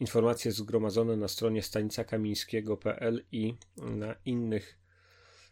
informacje 0.00 0.52
zgromadzone 0.52 1.16
na 1.16 1.28
stronie 1.28 1.62
stanicakamińskiego.pl 1.62 3.24
i 3.32 3.54
na 3.76 4.14
innych 4.24 4.78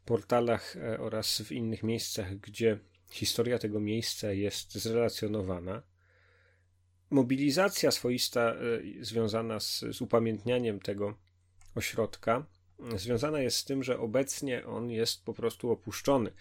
portalach 0.04 0.76
e, 0.76 1.00
oraz 1.00 1.42
w 1.42 1.52
innych 1.52 1.82
miejscach, 1.82 2.36
gdzie 2.36 2.78
historia 3.10 3.58
tego 3.58 3.80
miejsca 3.80 4.32
jest 4.32 4.72
zrelacjonowana. 4.72 5.82
Mobilizacja 7.10 7.90
swoista 7.90 8.40
e, 8.40 8.56
związana 9.00 9.60
z, 9.60 9.80
z 9.80 10.00
upamiętnianiem 10.00 10.80
tego 10.80 11.14
ośrodka 11.74 12.46
związana 12.96 13.40
jest 13.40 13.56
z 13.56 13.64
tym, 13.64 13.82
że 13.82 13.98
obecnie 13.98 14.66
on 14.66 14.90
jest 14.90 15.24
po 15.24 15.34
prostu 15.34 15.70
opuszczony. 15.70 16.32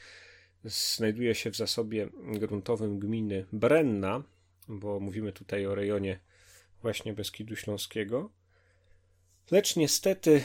Znajduje 0.63 1.35
się 1.35 1.51
w 1.51 1.55
zasobie 1.55 2.09
gruntowym 2.39 2.99
gminy 2.99 3.45
Brenna, 3.53 4.23
bo 4.67 4.99
mówimy 4.99 5.33
tutaj 5.33 5.65
o 5.65 5.75
rejonie 5.75 6.19
właśnie 6.81 7.13
Beskidu 7.13 7.55
Śląskiego. 7.55 8.29
Lecz 9.51 9.75
niestety 9.75 10.43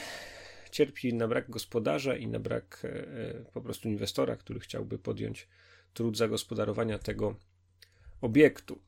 cierpi 0.70 1.14
na 1.14 1.28
brak 1.28 1.50
gospodarza 1.50 2.16
i 2.16 2.26
na 2.26 2.40
brak 2.40 2.82
e, 2.84 2.88
e, 2.88 3.44
po 3.52 3.60
prostu 3.60 3.88
inwestora, 3.88 4.36
który 4.36 4.60
chciałby 4.60 4.98
podjąć 4.98 5.48
trud 5.94 6.16
zagospodarowania 6.16 6.98
tego 6.98 7.34
obiektu. 8.20 8.78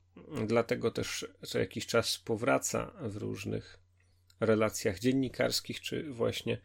Dlatego 0.46 0.90
też 0.90 1.26
co 1.46 1.58
jakiś 1.58 1.86
czas 1.86 2.18
powraca 2.18 2.92
w 3.00 3.16
różnych 3.16 3.78
relacjach 4.40 4.98
dziennikarskich, 4.98 5.80
czy 5.80 6.12
właśnie 6.12 6.58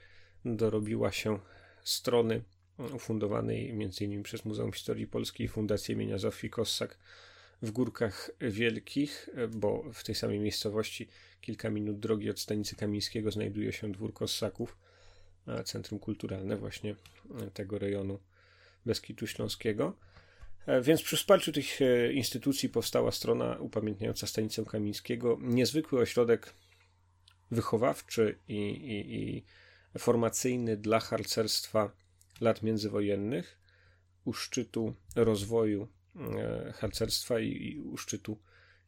dorobiła 0.46 1.12
się 1.12 1.40
strony 1.84 2.44
ufundowanej 2.78 3.70
m.in. 3.70 4.24
przez 4.24 4.46
Muzeum 4.46 4.72
Historii 4.72 5.08
Polskiej 5.08 5.46
i 5.46 5.50
Fundację 5.50 5.96
imienia 5.96 6.18
Zofii 6.18 6.50
Kossak 6.50 6.98
w 7.64 7.72
Górkach 7.72 8.32
Wielkich, 8.42 9.30
bo 9.52 9.84
w 9.94 10.04
tej 10.04 10.16
samej 10.16 10.40
miejscowości, 10.40 11.08
kilka 11.42 11.70
minut 11.70 12.00
drogi 12.00 12.30
od 12.30 12.40
stanicy 12.40 12.76
Kamińskiego, 12.76 13.32
znajduje 13.32 13.74
się 13.74 13.92
dwór 13.92 14.14
Kossaków, 14.14 14.78
centrum 15.66 16.00
kulturalne 16.00 16.58
właśnie 16.58 16.96
tego 17.54 17.80
rejonu 17.80 18.20
Beskidu 18.86 19.28
Śląskiego. 19.28 19.98
E, 20.66 20.82
więc 20.82 21.02
przy 21.02 21.18
wsparciu 21.18 21.52
tych 21.52 21.82
e, 21.82 22.14
instytucji 22.14 22.70
powstała 22.70 23.12
strona 23.12 23.58
upamiętniająca 23.60 24.28
stanicę 24.28 24.66
Kamińskiego, 24.66 25.38
niezwykły 25.42 26.00
ośrodek 26.00 26.54
wychowawczy 27.52 28.40
i, 28.48 28.58
i, 28.58 29.16
i 29.16 29.44
formacyjny 30.00 30.78
dla 30.78 31.00
harcerstwa 31.00 31.92
lat 32.42 32.64
międzywojennych, 32.64 33.60
u 34.26 34.34
szczytu 34.34 34.96
rozwoju 35.16 35.84
e, 35.84 35.88
harcerstwa 36.74 37.40
i, 37.40 37.80
u 37.92 37.98
szczytu 37.98 38.38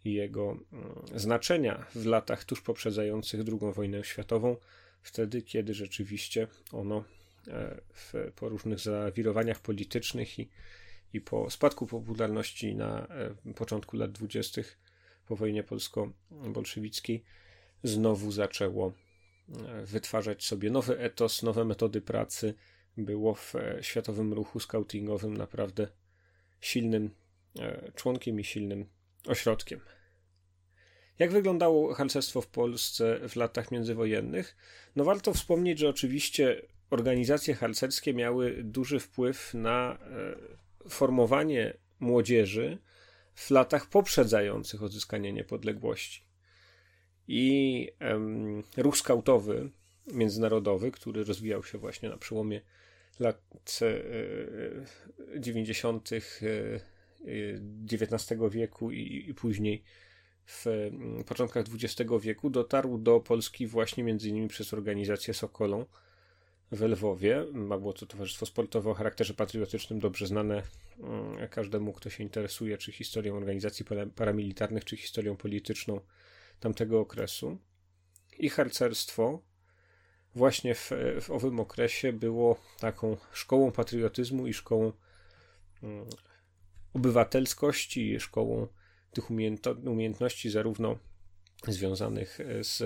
jego 0.05 0.51
mm, 0.51 0.95
znaczenia 1.15 1.85
w 1.95 2.05
latach 2.05 2.43
tuż 2.43 2.61
poprzedzających 2.61 3.41
II 3.47 3.73
wojnę 3.73 4.03
światową, 4.03 4.57
wtedy 5.01 5.41
kiedy 5.41 5.73
rzeczywiście 5.73 6.47
ono 6.71 7.03
e, 7.47 7.81
w, 7.93 8.13
po 8.35 8.49
różnych 8.49 8.79
zawirowaniach 8.79 9.59
politycznych 9.59 10.39
i, 10.39 10.49
i 11.13 11.21
po 11.21 11.49
spadku 11.49 11.87
popularności 11.87 12.75
na 12.75 13.07
e, 13.07 13.53
początku 13.53 13.97
lat 13.97 14.11
dwudziestych 14.11 14.79
po 15.27 15.35
wojnie 15.35 15.63
polsko-bolszewickiej 15.63 17.23
znowu 17.83 18.31
zaczęło 18.31 18.93
e, 19.67 19.85
wytwarzać 19.85 20.45
sobie 20.45 20.69
nowy 20.69 20.99
etos, 20.99 21.43
nowe 21.43 21.65
metody 21.65 22.01
pracy. 22.01 22.53
Było 22.97 23.33
w 23.33 23.53
światowym 23.81 24.33
ruchu 24.33 24.59
scoutingowym 24.59 25.37
naprawdę 25.37 25.87
silnym 26.65 27.09
członkiem 27.95 28.39
i 28.39 28.43
silnym 28.43 28.85
ośrodkiem. 29.27 29.79
Jak 31.19 31.31
wyglądało 31.31 31.93
harcerstwo 31.93 32.41
w 32.41 32.47
Polsce 32.47 33.29
w 33.29 33.35
latach 33.35 33.71
międzywojennych? 33.71 34.57
No 34.95 35.03
warto 35.03 35.33
wspomnieć, 35.33 35.79
że 35.79 35.89
oczywiście 35.89 36.61
organizacje 36.89 37.55
harcerskie 37.55 38.13
miały 38.13 38.63
duży 38.63 38.99
wpływ 38.99 39.53
na 39.53 39.97
e, 40.85 40.89
formowanie 40.89 41.77
młodzieży 41.99 42.77
w 43.33 43.51
latach 43.51 43.89
poprzedzających 43.89 44.83
odzyskanie 44.83 45.33
niepodległości. 45.33 46.25
I 47.27 47.89
um, 48.01 48.63
ruch 48.77 48.97
skautowy 48.97 49.69
międzynarodowy, 50.07 50.91
który 50.91 51.23
rozwijał 51.23 51.63
się 51.63 51.77
właśnie 51.77 52.09
na 52.09 52.17
przełomie 52.17 52.61
lat 53.19 53.41
e, 53.81 55.39
90. 55.39 56.09
E, 56.13 56.19
XIX 57.93 58.31
e, 58.31 58.49
wieku 58.49 58.91
i, 58.91 59.25
i 59.29 59.33
później 59.33 59.83
w 60.45 60.67
mm, 60.67 61.23
początkach 61.23 61.65
XX 61.73 62.11
wieku 62.21 62.49
dotarł 62.49 62.97
do 62.97 63.19
Polski 63.19 63.67
właśnie 63.67 64.03
między 64.03 64.29
innymi 64.29 64.47
przez 64.47 64.73
organizację 64.73 65.33
Sokolą 65.33 65.85
w 66.71 66.81
Lwowie. 66.81 67.45
Było 67.53 67.93
to 67.93 68.05
towarzystwo 68.05 68.45
sportowe 68.45 68.89
o 68.89 68.93
charakterze 68.93 69.33
patriotycznym, 69.33 69.99
dobrze 69.99 70.27
znane 70.27 70.63
mm, 70.99 71.47
każdemu, 71.49 71.93
kto 71.93 72.09
się 72.09 72.23
interesuje, 72.23 72.77
czy 72.77 72.91
historią 72.91 73.37
organizacji 73.37 73.85
paramilitarnych, 74.15 74.85
czy 74.85 74.97
historią 74.97 75.37
polityczną 75.37 75.99
tamtego 76.59 76.99
okresu. 76.99 77.57
I 78.37 78.49
harcerstwo 78.49 79.41
właśnie 80.35 80.75
w, 80.75 80.91
w 81.21 81.31
owym 81.31 81.59
okresie 81.59 82.13
było 82.13 82.59
taką 82.79 83.17
szkołą 83.33 83.71
patriotyzmu 83.71 84.47
i 84.47 84.53
szkołą 84.53 84.91
mm, 85.83 86.05
obywatelskości, 86.93 88.19
szkołą 88.19 88.67
tych 89.13 89.29
umiejętności, 89.85 90.49
zarówno 90.49 90.97
związanych 91.67 92.39
z, 92.61 92.81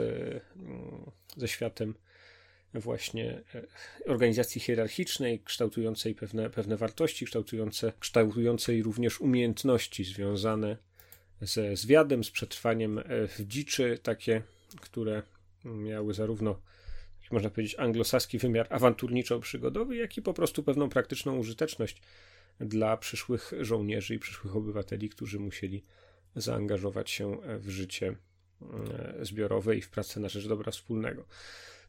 mm, 0.56 1.12
ze 1.38 1.48
światem 1.48 1.94
właśnie 2.74 3.44
e, 3.56 4.12
organizacji 4.12 4.62
hierarchicznej, 4.62 5.40
kształtującej 5.40 6.16
pewne, 6.16 6.50
pewne 6.50 6.78
wartości, 6.78 7.26
kształtujące, 7.26 7.94
kształtującej 8.00 8.84
również 8.84 9.22
umiejętności 9.22 10.04
związane 10.04 10.78
ze 11.42 11.76
zwiadem, 11.76 12.24
z 12.24 12.32
przetrwaniem 12.32 13.00
e, 13.00 13.04
w 13.28 13.40
dziczy, 13.40 14.00
takie, 14.04 14.42
które 14.82 15.24
miały 15.66 16.14
zarówno, 16.14 16.62
można 17.32 17.50
powiedzieć, 17.50 17.80
anglosaski 17.80 18.38
wymiar 18.38 18.68
awanturniczo-przygodowy, 18.70 19.96
jak 19.96 20.18
i 20.18 20.22
po 20.22 20.34
prostu 20.34 20.64
pewną 20.64 20.90
praktyczną 20.90 21.38
użyteczność 21.38 22.02
dla 22.60 22.98
przyszłych 22.98 23.52
żołnierzy 23.60 24.16
i 24.16 24.20
przyszłych 24.20 24.56
obywateli, 24.56 25.10
którzy 25.10 25.40
musieli 25.40 25.84
zaangażować 26.36 27.12
się 27.12 27.38
w 27.60 27.70
życie 27.70 28.16
e, 28.62 29.26
zbiorowe 29.26 29.76
i 29.76 29.82
w 29.82 29.90
pracę 29.90 30.20
na 30.20 30.30
rzecz 30.30 30.48
dobra 30.48 30.72
wspólnego. 30.72 31.26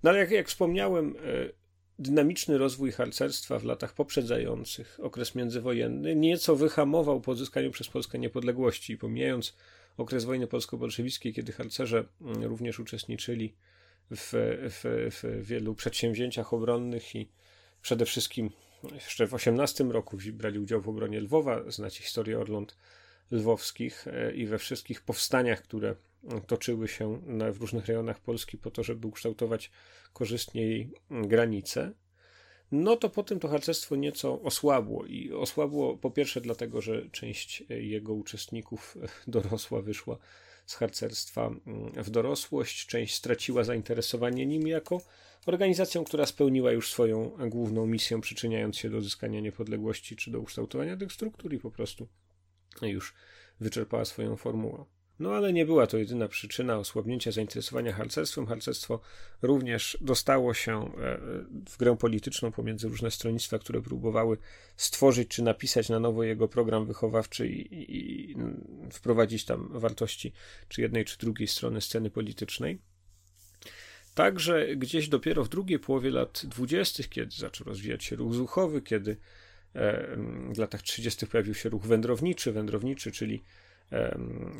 No 0.02 0.10
ale 0.10 0.18
jak, 0.18 0.30
jak 0.30 0.48
wspomniałem, 0.48 1.16
e, 1.16 1.60
dynamiczny 1.98 2.58
rozwój 2.58 2.92
harcerstwa 2.92 3.58
w 3.58 3.64
latach 3.64 3.94
poprzedzających 3.94 4.98
okres 5.02 5.34
międzywojenny 5.34 6.16
nieco 6.16 6.56
wyhamował 6.56 7.20
po 7.20 7.32
odzyskaniu 7.32 7.70
przez 7.70 7.88
Polskę 7.88 8.18
niepodległości. 8.18 8.96
Pomijając 8.96 9.56
okres 9.96 10.24
wojny 10.24 10.46
polsko-bolszewickiej, 10.46 11.34
kiedy 11.34 11.52
harcerze 11.52 12.04
mm, 12.20 12.44
również 12.44 12.80
uczestniczyli 12.80 13.54
w, 14.10 14.32
w, 14.70 15.10
w 15.22 15.46
wielu 15.46 15.74
przedsięwzięciach 15.74 16.52
obronnych 16.52 17.14
i 17.14 17.28
przede 17.82 18.06
wszystkim 18.06 18.50
jeszcze 18.94 19.26
w 19.26 19.34
18 19.34 19.84
roku 19.84 20.18
brali 20.32 20.58
udział 20.58 20.80
w 20.80 20.88
obronie 20.88 21.20
Lwowa. 21.20 21.70
Znacie 21.70 22.02
historię 22.02 22.38
Orląt 22.38 22.76
lwowskich 23.30 24.06
e, 24.08 24.32
i 24.34 24.46
we 24.46 24.58
wszystkich 24.58 25.02
powstaniach, 25.02 25.62
które 25.62 25.94
toczyły 26.46 26.88
się 26.88 27.20
w 27.52 27.60
różnych 27.60 27.86
rejonach 27.86 28.20
Polski 28.20 28.58
po 28.58 28.70
to, 28.70 28.82
żeby 28.82 29.06
ukształtować 29.06 29.70
korzystnie 30.12 30.62
jej 30.62 30.92
granice, 31.10 31.92
no 32.72 32.96
to 32.96 33.10
potem 33.10 33.40
to 33.40 33.48
harcerstwo 33.48 33.96
nieco 33.96 34.42
osłabło. 34.42 35.06
I 35.06 35.32
osłabło 35.32 35.96
po 35.96 36.10
pierwsze 36.10 36.40
dlatego, 36.40 36.80
że 36.80 37.10
część 37.10 37.64
jego 37.68 38.14
uczestników 38.14 38.98
dorosła, 39.26 39.82
wyszła 39.82 40.18
z 40.70 40.74
harcerstwa 40.74 41.50
w 41.96 42.10
dorosłość, 42.10 42.86
część 42.86 43.14
straciła 43.14 43.64
zainteresowanie 43.64 44.46
nim 44.46 44.66
jako 44.66 45.00
organizacją, 45.46 46.04
która 46.04 46.26
spełniła 46.26 46.72
już 46.72 46.90
swoją 46.90 47.30
główną 47.48 47.86
misję, 47.86 48.20
przyczyniając 48.20 48.76
się 48.76 48.90
do 48.90 48.96
uzyskania 48.96 49.40
niepodległości 49.40 50.16
czy 50.16 50.30
do 50.30 50.40
ukształtowania 50.40 50.96
tych 50.96 51.12
struktur 51.12 51.54
i 51.54 51.58
po 51.58 51.70
prostu 51.70 52.08
już 52.82 53.14
wyczerpała 53.60 54.04
swoją 54.04 54.36
formułę. 54.36 54.84
No 55.20 55.34
ale 55.34 55.52
nie 55.52 55.66
była 55.66 55.86
to 55.86 55.98
jedyna 55.98 56.28
przyczyna 56.28 56.78
osłabnięcia 56.78 57.32
zainteresowania 57.32 57.92
harcerstwem. 57.92 58.46
Harcerstwo 58.46 59.00
również 59.42 59.98
dostało 60.00 60.54
się 60.54 60.84
e, 60.84 61.18
w 61.68 61.76
grę 61.78 61.96
polityczną 61.96 62.52
pomiędzy 62.52 62.88
różne 62.88 63.10
stronnictwa, 63.10 63.58
które 63.58 63.82
próbowały 63.82 64.38
stworzyć 64.76 65.28
czy 65.28 65.42
napisać 65.42 65.88
na 65.88 66.00
nowo 66.00 66.22
jego 66.22 66.48
program 66.48 66.86
wychowawczy 66.86 67.48
i, 67.48 67.74
i, 67.74 68.30
i 68.30 68.36
wprowadzić 68.92 69.44
tam 69.44 69.68
wartości 69.72 70.32
czy 70.68 70.80
jednej 70.80 71.04
czy 71.04 71.18
drugiej 71.18 71.48
strony 71.48 71.80
sceny 71.80 72.10
politycznej. 72.10 72.78
Także 74.14 74.76
gdzieś 74.76 75.08
dopiero 75.08 75.44
w 75.44 75.48
drugiej 75.48 75.78
połowie 75.78 76.10
lat 76.10 76.42
dwudziestych, 76.44 77.08
kiedy 77.08 77.36
zaczął 77.36 77.66
rozwijać 77.66 78.04
się 78.04 78.16
ruch 78.16 78.34
zuchowy, 78.34 78.82
kiedy 78.82 79.16
E, 79.74 80.16
w 80.54 80.58
latach 80.58 80.82
30. 80.82 81.26
pojawił 81.26 81.54
się 81.54 81.68
ruch 81.68 81.86
wędrowniczy, 81.86 82.52
wędrowniczy, 82.52 83.12
czyli 83.12 83.42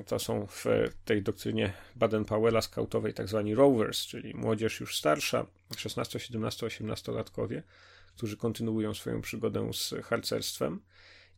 to 0.06 0.18
są 0.18 0.46
w 0.46 0.64
tej 1.04 1.22
doktrynie 1.22 1.72
Baden-Powella 1.96 2.62
skautowej 2.62 3.14
tak 3.14 3.28
zwani 3.28 3.54
rovers, 3.54 4.06
czyli 4.06 4.34
młodzież 4.34 4.80
już 4.80 4.96
starsza, 4.96 5.46
16, 5.76 6.20
17, 6.20 6.66
18 6.66 7.12
latkowie, 7.12 7.62
którzy 8.16 8.36
kontynuują 8.36 8.94
swoją 8.94 9.20
przygodę 9.20 9.70
z 9.72 9.94
harcerstwem. 10.04 10.80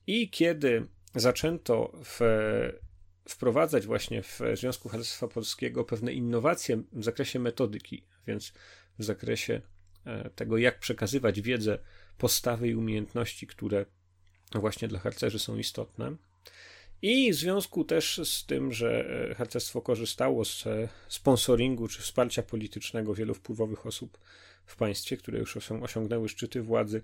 I 0.07 0.31
kiedy 0.31 0.87
zaczęto 1.15 1.93
w, 2.05 2.21
wprowadzać 3.29 3.87
właśnie 3.87 4.23
w 4.23 4.41
Związku 4.55 4.89
Harcerstwa 4.89 5.29
Polskiego 5.29 5.85
pewne 5.85 6.13
innowacje 6.13 6.83
w 6.93 7.05
zakresie 7.05 7.39
metodyki, 7.39 8.05
więc 8.27 8.53
w 8.99 9.05
zakresie 9.05 9.61
e, 10.05 10.31
tego, 10.31 10.59
jak 10.59 10.79
przekazywać 10.79 11.41
wiedzę 11.41 11.79
postawy 12.19 12.69
i 12.69 12.75
umiejętności, 12.75 13.47
które 13.47 13.87
właśnie 14.55 14.89
dla 14.89 14.99
harcerzy 14.99 15.39
są 15.39 15.57
istotne. 15.57 16.17
I 17.03 17.33
w 17.33 17.35
związku 17.35 17.85
też 17.85 18.21
z 18.25 18.47
tym, 18.47 18.73
że 18.73 19.05
e, 19.31 19.35
harcerstwo 19.35 19.83
korzystało 19.83 20.45
z 20.45 20.67
e, 20.67 20.89
sponsoringu 21.09 21.89
czy 21.89 22.03
wsparcia 22.03 22.43
politycznego 22.43 23.15
wielu 23.15 23.35
wpływowych 23.35 23.87
osób 23.87 24.19
w 24.67 24.77
państwie, 24.77 25.17
które 25.17 25.39
już 25.39 25.57
osiągnęły 25.57 26.29
szczyty 26.29 26.63
władzy, 26.63 27.03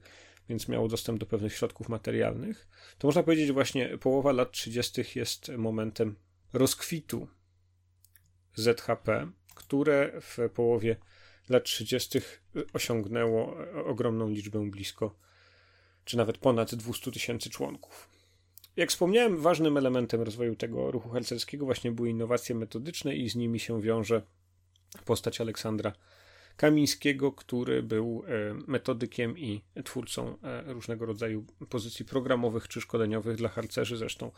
więc 0.49 0.69
miało 0.69 0.89
dostęp 0.89 1.19
do 1.19 1.27
pewnych 1.27 1.55
środków 1.55 1.89
materialnych, 1.89 2.69
to 2.99 3.09
można 3.09 3.23
powiedzieć, 3.23 3.53
właśnie 3.53 3.99
połowa 3.99 4.33
lat 4.33 4.53
30. 4.53 5.03
jest 5.15 5.49
momentem 5.49 6.17
rozkwitu 6.53 7.29
ZHP, 8.55 9.31
które 9.55 10.13
w 10.21 10.39
połowie 10.55 10.97
lat 11.49 11.65
30. 11.65 12.21
osiągnęło 12.73 13.57
ogromną 13.85 14.29
liczbę 14.29 14.71
blisko, 14.71 15.15
czy 16.05 16.17
nawet 16.17 16.39
ponad 16.39 16.75
200 16.75 17.13
tysięcy 17.13 17.51
członków. 17.51 18.18
Jak 18.79 18.91
wspomniałem, 18.91 19.37
ważnym 19.37 19.77
elementem 19.77 20.23
rozwoju 20.23 20.57
tego 20.57 20.91
ruchu 20.91 21.09
harcerskiego 21.09 21.65
właśnie 21.65 21.93
były 21.93 22.11
innowacje 22.11 22.55
metodyczne 22.55 23.17
i 23.17 23.31
z 23.31 23.37
nimi 23.37 23.61
się 23.61 23.83
wiąże 23.83 24.23
postać 25.05 25.41
Aleksandra 25.41 25.93
Kamińskiego, 26.57 27.33
który 27.33 27.83
był 27.83 28.25
e, 28.27 28.55
metodykiem 28.67 29.39
i 29.39 29.65
twórcą 29.85 30.39
e, 30.43 30.73
różnego 30.73 31.07
rodzaju 31.07 31.47
pozycji 31.69 32.05
programowych 32.05 32.69
czy 32.69 32.81
szkoleniowych 32.81 33.37
dla 33.37 33.49
harcerzy. 33.49 33.97
Zresztą 33.97 34.31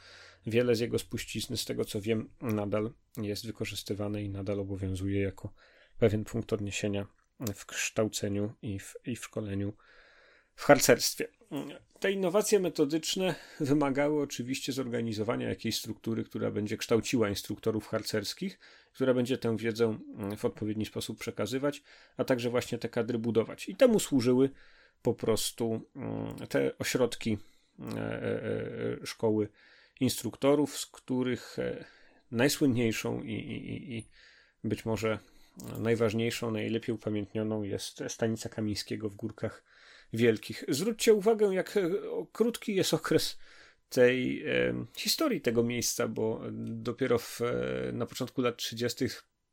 wiele 0.47 0.75
z 0.75 0.81
jego 0.81 0.99
spuścizny, 0.99 1.57
z 1.57 1.65
tego 1.65 1.85
co 1.85 2.01
wiem, 2.01 2.29
nadal 2.41 2.93
jest 3.17 3.47
wykorzystywane 3.47 4.23
i 4.23 4.29
nadal 4.29 4.61
obowiązuje 4.61 5.21
jako 5.21 5.53
pewien 5.99 6.25
punkt 6.25 6.53
odniesienia 6.53 7.07
w 7.55 7.67
kształceniu 7.67 8.53
i 8.63 8.79
w, 8.79 8.95
i 9.05 9.17
w 9.17 9.25
szkoleniu 9.25 9.73
w 10.55 10.65
harcerstwie. 10.65 11.29
Te 12.01 12.13
innowacje 12.13 12.61
metodyczne 12.61 13.35
wymagały 13.61 14.23
oczywiście 14.23 14.73
zorganizowania 14.73 15.49
jakiejś 15.49 15.79
struktury, 15.79 16.25
która 16.25 16.51
będzie 16.51 16.77
kształciła 16.77 17.29
instruktorów 17.29 17.89
harcerskich, 17.89 18.59
która 18.93 19.15
będzie 19.15 19.39
tę 19.39 19.57
wiedzę 19.57 19.99
w 20.37 20.45
odpowiedni 20.45 20.87
sposób 20.87 21.19
przekazywać, 21.19 21.83
a 22.17 22.25
także 22.25 22.51
właśnie 22.51 22.79
te 22.79 22.89
kadry 22.89 23.19
budować. 23.19 23.69
I 23.69 23.77
temu 23.77 24.01
służyły 24.01 24.51
po 25.03 25.15
prostu 25.15 25.81
te 26.49 26.79
ośrodki 26.79 27.39
e, 27.79 27.85
e, 27.85 28.43
e, 29.03 29.07
szkoły 29.07 29.49
instruktorów, 30.01 30.79
z 30.79 30.87
których 30.87 31.57
najsłynniejszą 32.31 33.23
i, 33.23 33.33
i, 33.33 33.99
i 33.99 34.07
być 34.65 34.85
może 34.85 35.19
najważniejszą, 35.79 36.51
najlepiej 36.51 36.95
upamiętnioną 36.95 37.63
jest 37.63 38.03
stanica 38.09 38.49
Kamińskiego 38.49 39.09
w 39.09 39.15
Górkach 39.15 39.65
Wielkich. 40.13 40.65
Zwróćcie 40.69 41.15
uwagę, 41.15 41.55
jak 41.55 41.79
krótki 42.33 42.75
jest 42.75 42.95
okres 42.95 43.39
tej 43.91 44.43
e, 44.47 44.85
historii 44.97 45.41
tego 45.41 45.63
miejsca, 45.63 46.09
bo 46.09 46.43
dopiero 46.53 47.19
w, 47.19 47.41
e, 47.41 47.93
na 47.93 48.07
początku 48.07 48.43
lat 48.43 48.57
30. 48.57 49.05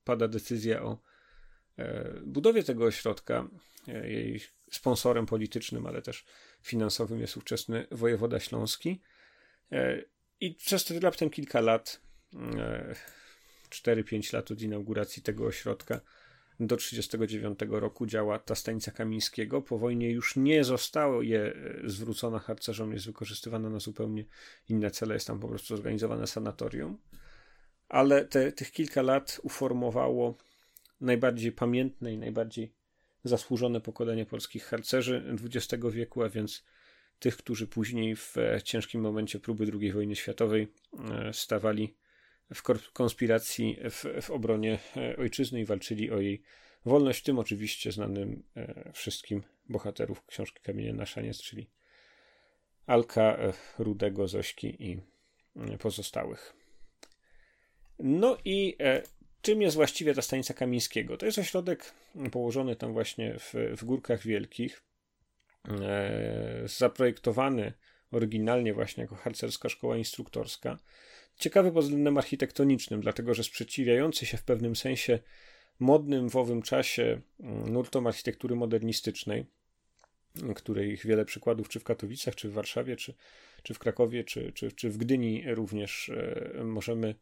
pada 0.04 0.28
decyzja 0.28 0.84
o 0.84 1.00
e, 1.78 2.14
budowie 2.26 2.64
tego 2.64 2.86
ośrodka. 2.86 3.48
Jej 3.88 4.42
sponsorem 4.72 5.26
politycznym, 5.26 5.86
ale 5.86 6.02
też 6.02 6.26
finansowym 6.62 7.20
jest 7.22 7.38
ówczesny 7.38 7.88
wojewoda 7.92 8.40
śląski. 8.40 9.02
I 10.40 10.56
przez 10.56 10.86
te 10.86 11.00
raptem 11.00 11.30
kilka 11.30 11.62
lat, 11.62 12.02
4-5 13.70 14.34
lat 14.34 14.52
od 14.52 14.62
inauguracji 14.62 15.24
tego 15.24 15.46
ośrodka, 15.46 16.02
do 16.60 16.78
1939 16.78 17.60
roku 17.82 18.06
działa 18.06 18.40
ta 18.40 18.56
stanica 18.56 18.92
Kamińskiego. 18.92 19.62
Po 19.62 19.78
wojnie 19.78 20.12
już 20.12 20.36
nie 20.36 20.64
zostało 20.64 21.22
je 21.22 21.42
e, 21.42 21.90
zwrócona 21.90 22.40
harcerzom, 22.40 22.94
jest 22.94 23.06
wykorzystywana 23.06 23.70
na 23.70 23.80
zupełnie 23.80 24.26
inne 24.70 24.92
cele. 24.92 25.14
Jest 25.14 25.28
tam 25.28 25.40
po 25.40 25.48
prostu 25.48 25.76
zorganizowane 25.76 26.28
sanatorium. 26.28 26.98
Ale 27.90 28.26
te, 28.26 28.52
tych 28.52 28.72
kilka 28.72 29.02
lat 29.02 29.40
uformowało 29.44 30.38
najbardziej 31.02 31.52
pamiętne 31.52 32.14
i 32.14 32.18
najbardziej 32.18 32.74
zasłużone 33.24 33.82
pokolenie 33.82 34.26
polskich 34.26 34.64
harcerzy 34.64 35.38
XX 35.44 35.84
wieku, 35.92 36.24
a 36.24 36.30
więc 36.30 36.64
tych, 37.20 37.38
którzy 37.38 37.68
później 37.68 38.16
w 38.16 38.38
e, 38.38 38.62
ciężkim 38.62 39.02
momencie 39.02 39.40
próby 39.40 39.72
II 39.74 39.92
wojny 39.92 40.16
światowej 40.16 40.68
e, 41.12 41.34
stawali 41.34 41.96
w 42.54 42.92
konspiracji 42.94 43.78
w, 43.90 44.06
w 44.22 44.30
obronie 44.30 44.80
e, 44.98 45.18
ojczyzny 45.18 45.62
i 45.62 45.66
walczyli 45.66 46.12
o 46.12 46.20
jej 46.20 46.42
wolność, 46.86 47.24
tym 47.24 47.40
oczywiście 47.40 47.92
znanym 47.92 48.44
e, 48.56 48.92
wszystkim 48.94 49.44
bohaterów 49.70 50.26
książki 50.26 50.62
Kamienie 50.64 50.94
na 50.94 51.06
szaniec, 51.06 51.42
czyli 51.42 51.70
Alka, 52.86 53.38
e, 53.38 53.54
Rudego, 53.80 54.28
Zośki 54.28 54.84
i 54.84 55.02
pozostałych. 55.80 56.54
No 58.00 58.38
i 58.46 58.78
czym 59.42 59.62
jest 59.62 59.76
właściwie 59.76 60.14
ta 60.14 60.22
stanica 60.22 60.54
Kamińskiego? 60.54 61.18
To 61.18 61.26
jest 61.26 61.38
ośrodek 61.38 61.94
położony 62.32 62.76
tam 62.76 62.94
właśnie 62.94 63.40
w, 63.40 63.54
w 63.78 63.86
Górkach 63.86 64.22
Wielkich, 64.22 64.84
zaprojektowany 66.66 67.74
oryginalnie 68.12 68.74
właśnie 68.74 69.02
jako 69.02 69.16
harcerska 69.16 69.70
szkoła 69.70 69.98
instruktorska. 69.98 70.78
Ciekawy 71.38 71.72
pod 71.72 71.84
względem 71.84 72.18
architektonicznym, 72.18 73.02
dlatego 73.02 73.34
że 73.34 73.44
sprzeciwiający 73.44 74.26
się 74.26 74.38
w 74.38 74.44
pewnym 74.44 74.76
sensie 74.76 75.20
modnym 75.80 76.30
w 76.30 76.36
owym 76.36 76.62
czasie 76.62 77.22
mm, 77.40 77.74
nurtom 77.74 78.08
architektury 78.08 78.56
modernistycznej, 78.56 79.46
której 80.56 80.98
wiele 80.98 81.26
przykładów 81.26 81.70
czy 81.70 81.80
w 81.80 81.84
Katowicach, 81.84 82.36
czy 82.36 82.50
w 82.50 82.54
Warszawie, 82.54 82.96
czy, 82.96 83.14
czy 83.64 83.74
w 83.74 83.80
Krakowie, 83.80 84.24
czy, 84.24 84.52
czy, 84.52 84.72
czy 84.72 84.90
w 84.90 84.98
Gdyni 84.98 85.44
również 85.56 86.10
e, 86.10 86.64
możemy 86.64 87.16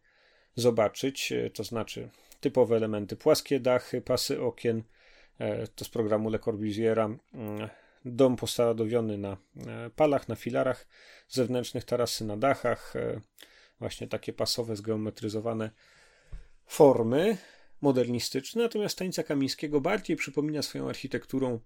zobaczyć, 0.55 1.31
e, 1.31 1.49
to 1.49 1.63
znaczy 1.63 2.09
typowe 2.39 2.75
elementy, 2.75 3.15
płaskie 3.15 3.59
dachy, 3.59 4.01
pasy 4.01 4.41
okien, 4.41 4.83
e, 5.39 5.67
to 5.67 5.85
z 5.85 5.89
programu 5.89 6.29
Le 6.29 6.39
Corbusiera, 6.39 7.05
mm, 7.05 7.69
dom 8.05 8.35
posadowiony 8.35 9.17
na 9.17 9.37
palach, 9.95 10.27
na 10.27 10.35
filarach 10.35 10.87
zewnętrznych, 11.29 11.83
tarasy 11.83 12.25
na 12.25 12.37
dachach, 12.37 12.93
właśnie 13.79 14.07
takie 14.07 14.33
pasowe, 14.33 14.75
zgeometryzowane 14.75 15.71
formy 16.65 17.37
modernistyczne, 17.81 18.63
natomiast 18.63 18.93
stanica 18.93 19.23
Kamińskiego 19.23 19.81
bardziej 19.81 20.15
przypomina 20.17 20.61
swoją 20.61 20.89
architekturą 20.89 21.59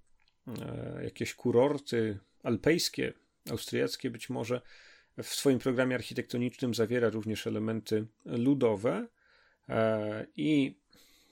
e, 0.47 1.03
jakieś 1.03 1.33
kurorty 1.33 2.19
alpejskie, 2.43 3.13
austriackie 3.51 4.09
być 4.09 4.29
może. 4.29 4.61
W 5.23 5.27
swoim 5.27 5.59
programie 5.59 5.95
architektonicznym 5.95 6.73
zawiera 6.73 7.09
również 7.09 7.47
elementy 7.47 8.05
ludowe 8.25 9.07
e, 9.69 10.25
i 10.35 10.79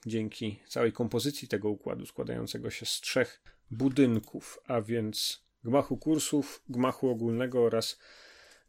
dzięki 0.06 0.60
całej 0.66 0.92
kompozycji 0.92 1.48
tego 1.48 1.70
układu 1.70 2.06
składającego 2.06 2.70
się 2.70 2.86
z 2.86 3.00
trzech 3.00 3.42
budynków, 3.70 4.58
a 4.66 4.80
więc 4.80 5.42
gmachu 5.64 5.96
kursów, 5.96 6.62
gmachu 6.68 7.08
ogólnego 7.08 7.64
oraz 7.64 7.98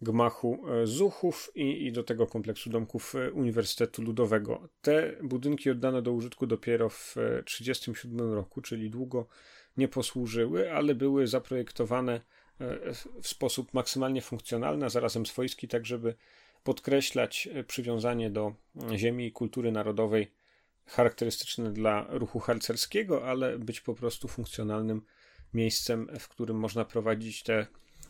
gmachu 0.02 0.66
e, 0.68 0.88
Zuchów 0.88 1.52
i, 1.56 1.86
i 1.86 1.92
do 1.92 2.04
tego 2.04 2.28
kompleksu 2.28 2.70
domków 2.70 3.16
e, 3.16 3.32
Uniwersytetu 3.32 4.02
Ludowego. 4.02 4.70
Te 4.82 5.16
budynki 5.24 5.70
oddano 5.70 6.02
do 6.02 6.12
użytku 6.12 6.48
dopiero 6.48 6.90
w 6.90 7.16
1937 7.46 8.34
roku, 8.34 8.62
czyli 8.62 8.90
długo 8.90 9.28
nie 9.78 9.88
posłużyły, 9.88 10.74
ale 10.74 10.96
były 10.96 11.28
zaprojektowane 11.28 12.14
e, 12.14 12.22
w 13.22 13.28
sposób 13.28 13.74
maksymalnie 13.74 14.22
funkcjonalny, 14.22 14.86
a 14.86 14.90
zarazem 14.90 15.26
swojski, 15.26 15.68
tak 15.68 15.86
żeby 15.86 16.16
podkreślać 16.64 17.50
przywiązanie 17.68 18.30
do 18.30 18.54
ziemi 18.96 19.26
i 19.26 19.32
kultury 19.32 19.72
narodowej 19.72 20.32
charakterystyczne 20.86 21.74
dla 21.74 22.06
ruchu 22.10 22.40
harcerskiego, 22.40 23.28
ale 23.28 23.60
być 23.60 23.82
po 23.82 23.96
prostu 23.96 24.28
funkcjonalnym 24.28 25.02
miejscem, 25.54 26.08
w 26.20 26.28
którym 26.28 26.58
można 26.58 26.86
prowadzić 26.86 27.44
te 27.44 27.68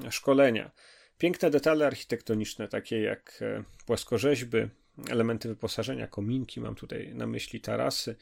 szkolenia. 0.10 0.72
Piękne 1.20 1.49
detale 1.49 1.88
architektoniczne, 1.88 2.67
takie 2.67 3.01
jak 3.01 3.39
e, 3.41 3.63
płaskorzeźby, 3.86 4.57
elementy 5.09 5.47
wyposażenia, 5.47 6.07
kominki, 6.07 6.61
mam 6.61 6.76
tutaj 6.76 7.15
na 7.15 7.28
myśli 7.28 7.61
tarasy, 7.61 8.15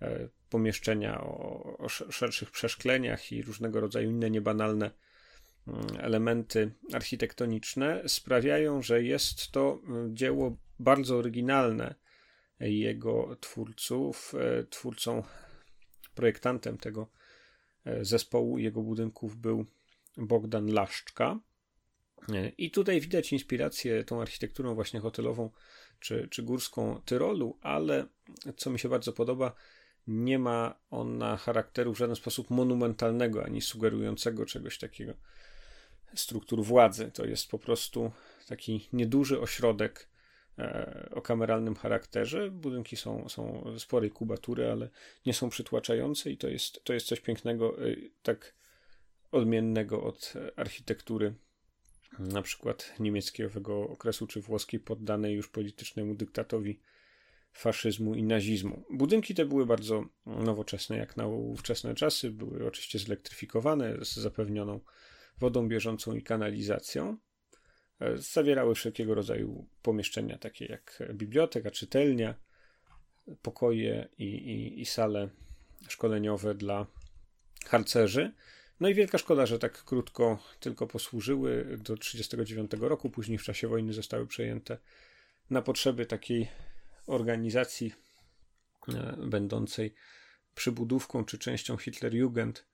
e, 0.00 0.28
pomieszczenia 0.50 1.20
o, 1.20 1.76
o 1.78 1.88
szerszych 1.88 2.50
przeszkleniach 2.50 3.32
i 3.32 3.42
różnego 3.42 3.80
rodzaju 3.80 4.10
inne 4.10 4.30
niebanalne 4.30 4.90
mm, 5.68 5.86
elementy 5.98 6.72
architektoniczne 6.92 8.02
sprawiają, 8.06 8.82
że 8.82 9.02
jest 9.02 9.50
to 9.50 9.80
mm, 9.86 10.16
dzieło 10.16 10.56
bardzo 10.78 11.16
oryginalne 11.16 11.94
jego 12.60 13.36
twórców. 13.40 14.34
E, 14.34 14.64
twórcą, 14.64 15.22
projektantem 16.14 16.78
tego 16.78 17.10
zespołu 18.00 18.58
jego 18.58 18.82
budynków 18.82 19.36
był 19.36 19.66
Bogdan 20.16 20.66
Laszczka. 20.72 21.40
I 22.58 22.70
tutaj 22.70 23.00
widać 23.00 23.32
inspirację 23.32 24.04
tą 24.04 24.20
architekturą 24.20 24.74
właśnie 24.74 25.00
hotelową 25.00 25.50
czy, 26.00 26.28
czy 26.30 26.42
górską 26.42 27.00
Tyrolu, 27.04 27.58
ale 27.60 28.06
co 28.56 28.70
mi 28.70 28.78
się 28.78 28.88
bardzo 28.88 29.12
podoba, 29.12 29.54
nie 30.06 30.38
ma 30.38 30.74
ona 30.90 31.36
charakteru 31.36 31.94
w 31.94 31.98
żaden 31.98 32.16
sposób 32.16 32.50
monumentalnego 32.50 33.44
ani 33.44 33.60
sugerującego 33.60 34.46
czegoś 34.46 34.78
takiego 34.78 35.14
struktur 36.14 36.64
władzy. 36.64 37.10
To 37.14 37.24
jest 37.24 37.50
po 37.50 37.58
prostu 37.58 38.12
taki 38.48 38.88
nieduży 38.92 39.40
ośrodek 39.40 40.08
e, 40.58 41.08
o 41.14 41.22
kameralnym 41.22 41.74
charakterze. 41.74 42.50
Budynki 42.50 42.96
są, 42.96 43.28
są 43.28 43.64
sporej 43.78 44.10
kubatury, 44.10 44.70
ale 44.70 44.88
nie 45.26 45.34
są 45.34 45.48
przytłaczające 45.48 46.30
i 46.30 46.36
to 46.36 46.48
jest, 46.48 46.84
to 46.84 46.92
jest 46.92 47.06
coś 47.06 47.20
pięknego, 47.20 47.86
e, 47.88 47.96
tak 48.22 48.54
odmiennego 49.32 50.02
od 50.02 50.34
architektury 50.56 51.34
na 52.18 52.42
przykład 52.42 52.94
niemieckiego 52.98 53.88
okresu, 53.88 54.26
czy 54.26 54.40
włoskiej 54.40 54.80
poddanej 54.80 55.34
już 55.34 55.48
politycznemu 55.48 56.14
dyktatowi 56.14 56.80
faszyzmu 57.52 58.14
i 58.14 58.22
nazizmu. 58.22 58.84
Budynki 58.90 59.34
te 59.34 59.44
były 59.44 59.66
bardzo 59.66 60.04
nowoczesne, 60.26 60.96
jak 60.96 61.16
na 61.16 61.26
ówczesne 61.26 61.94
czasy, 61.94 62.30
były 62.30 62.66
oczywiście 62.66 62.98
zelektryfikowane, 62.98 64.04
z 64.04 64.14
zapewnioną 64.14 64.80
wodą 65.38 65.68
bieżącą 65.68 66.14
i 66.14 66.22
kanalizacją. 66.22 67.16
E, 68.00 68.16
zawierały 68.16 68.74
wszelkiego 68.74 69.14
rodzaju 69.14 69.68
pomieszczenia, 69.82 70.38
takie 70.38 70.66
jak 70.66 71.02
biblioteka, 71.14 71.70
czytelnia, 71.70 72.34
pokoje 73.42 74.08
i, 74.18 74.24
i, 74.24 74.80
i 74.80 74.86
sale 74.86 75.28
szkoleniowe 75.88 76.54
dla 76.54 76.86
harcerzy. 77.66 78.32
No 78.82 78.88
i 78.88 78.94
wielka 78.94 79.18
szkoda, 79.18 79.46
że 79.46 79.58
tak 79.58 79.84
krótko 79.84 80.38
tylko 80.60 80.86
posłużyły 80.86 81.64
do 81.64 81.96
1939 81.96 82.70
roku. 82.80 83.10
Później 83.10 83.38
w 83.38 83.42
czasie 83.42 83.68
wojny 83.68 83.92
zostały 83.92 84.26
przejęte 84.26 84.78
na 85.50 85.62
potrzeby 85.62 86.06
takiej 86.06 86.48
organizacji 87.06 87.94
e, 88.88 89.16
będącej 89.26 89.94
przybudówką 90.54 91.24
czy 91.24 91.38
częścią 91.38 91.76
Hitlerjugend 91.76 92.66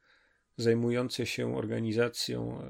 zajmującej 0.56 1.26
się 1.26 1.56
organizacją, 1.56 2.62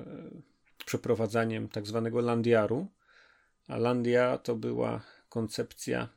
przeprowadzaniem 0.87 1.69
tak 1.69 1.87
zwanego 1.87 2.21
Landiaru. 2.21 2.89
A 3.69 3.77
Landia 3.77 4.39
to 4.39 4.57
była 4.57 5.05
koncepcja 5.29 6.09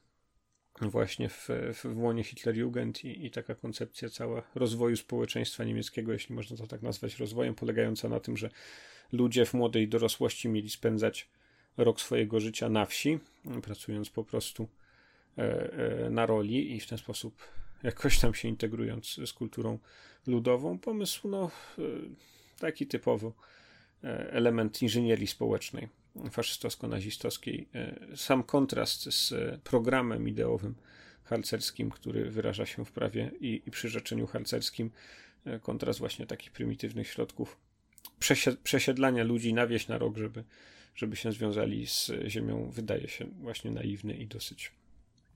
właśnie 0.90 1.30
w, 1.30 1.50
w 1.74 1.98
łonie 1.98 2.24
Hitlerjugend 2.24 3.06
i, 3.06 3.26
i 3.26 3.32
taka 3.32 3.56
koncepcja 3.56 4.10
cała 4.10 4.42
rozwoju 4.56 4.98
społeczeństwa 4.98 5.64
niemieckiego, 5.64 6.14
jeśli 6.14 6.36
można 6.36 6.58
to 6.58 6.68
tak 6.68 6.82
nazwać, 6.82 7.20
rozwojem, 7.20 7.56
polegająca 7.56 8.10
na 8.10 8.20
tym, 8.20 8.38
że 8.38 8.50
ludzie 9.12 9.46
w 9.46 9.54
młodej 9.54 9.88
dorosłości 9.88 10.50
mieli 10.50 10.70
spędzać 10.70 11.30
rok 11.78 12.02
swojego 12.02 12.40
życia 12.40 12.70
na 12.70 12.86
wsi, 12.86 13.20
pracując 13.64 14.10
po 14.10 14.24
prostu 14.24 14.68
e, 15.38 15.74
e, 16.06 16.10
na 16.10 16.26
roli 16.26 16.76
i 16.76 16.80
w 16.80 16.88
ten 16.88 16.98
sposób 16.98 17.44
jakoś 17.84 18.20
tam 18.20 18.34
się 18.34 18.48
integrując 18.48 19.20
z 19.26 19.34
kulturą 19.34 19.80
ludową. 20.28 20.80
Pomysł, 20.80 21.28
no, 21.28 21.52
e, 21.80 21.82
taki 22.60 22.88
typowo 22.88 23.34
element 24.32 24.82
inżynierii 24.82 25.28
społecznej 25.28 26.01
faszystowsko-nazistowskiej. 26.16 27.68
Sam 28.16 28.44
kontrast 28.44 29.04
z 29.04 29.34
programem 29.62 30.28
ideowym 30.28 30.76
harcerskim, 31.24 31.92
który 31.92 32.32
wyraża 32.32 32.66
się 32.66 32.86
w 32.86 32.92
prawie 32.92 33.32
i, 33.40 33.62
i 33.66 33.72
przyrzeczeniu 33.72 34.28
harcerskim, 34.28 34.92
kontrast 35.62 36.00
właśnie 36.00 36.28
takich 36.28 36.52
prymitywnych 36.52 37.08
środków 37.08 37.58
przesiedlania 38.64 39.24
ludzi 39.24 39.54
na 39.54 39.68
wieś 39.68 39.88
na 39.88 39.98
rok, 39.98 40.18
żeby, 40.18 40.44
żeby 40.96 41.16
się 41.16 41.32
związali 41.32 41.88
z 41.88 42.12
ziemią, 42.28 42.70
wydaje 42.70 43.08
się 43.08 43.26
właśnie 43.26 43.72
naiwny 43.72 44.14
i 44.14 44.28
dosyć, 44.28 44.72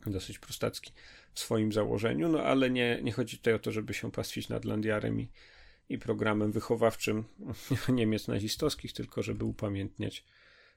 dosyć 0.05 0.39
prostacki 0.39 0.91
w 1.33 1.39
swoim 1.39 1.71
założeniu, 1.71 2.29
no 2.29 2.43
ale 2.43 2.69
nie, 2.69 2.99
nie 3.03 3.11
chodzi 3.11 3.37
tutaj 3.37 3.53
o 3.53 3.59
to, 3.59 3.71
żeby 3.71 3.93
się 3.93 4.11
pastwić 4.11 4.49
nad 4.49 4.65
Landiarem 4.65 5.21
i, 5.21 5.27
i 5.89 5.97
programem 5.97 6.51
wychowawczym 6.51 7.23
Niemiec 7.89 8.27
nazistowskich, 8.27 8.93
tylko 8.93 9.23
żeby 9.23 9.45
upamiętniać 9.45 10.23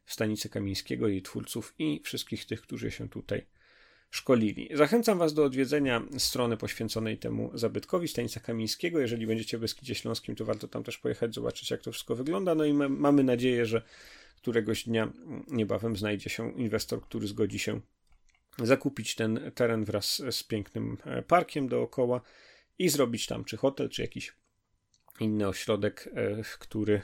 stanicę 0.09 0.49
Kamińskiego, 0.49 1.09
jej 1.09 1.23
twórców 1.23 1.75
i 1.79 2.01
wszystkich 2.05 2.45
tych, 2.45 2.61
którzy 2.61 2.91
się 2.91 3.09
tutaj 3.09 3.47
szkolili. 4.11 4.69
Zachęcam 4.75 5.19
Was 5.19 5.35
do 5.35 5.45
odwiedzenia 5.45 6.03
strony 6.19 6.57
poświęconej 6.57 7.19
temu 7.19 7.51
zabytkowi 7.55 8.09
Stanica 8.09 8.41
Kamińskiego. 8.41 9.01
Jeżeli 9.01 9.27
będziecie 9.27 9.59
w 9.59 9.61
Beskidzie 9.61 9.95
Śląskim, 9.95 10.37
to 10.37 10.45
warto 10.45 10.69
tam 10.69 10.85
też 10.85 10.99
pojechać, 10.99 11.35
zobaczyć 11.35 11.71
jak 11.71 11.83
to 11.83 11.93
wszystko 11.93 12.17
wygląda. 12.17 12.55
No 12.55 12.65
i 12.65 12.73
mamy 12.73 13.25
nadzieję, 13.25 13.67
że 13.67 13.83
któregoś 14.37 14.85
dnia 14.85 15.13
niebawem 15.49 15.97
znajdzie 15.97 16.31
się 16.31 16.53
inwestor, 16.53 17.03
który 17.03 17.27
zgodzi 17.27 17.59
się 17.59 17.81
zakupić 18.63 19.15
ten 19.15 19.51
teren 19.55 19.85
wraz 19.85 20.23
z 20.31 20.43
pięknym 20.43 20.97
e, 21.05 21.23
parkiem 21.23 21.69
dookoła 21.69 22.21
i 22.79 22.89
zrobić 22.89 23.27
tam 23.27 23.45
czy 23.45 23.57
hotel, 23.57 23.89
czy 23.89 24.03
jakiś 24.03 24.33
inny 25.21 25.49
ośrodek, 25.49 26.09
e, 26.15 26.43
który 26.59 27.03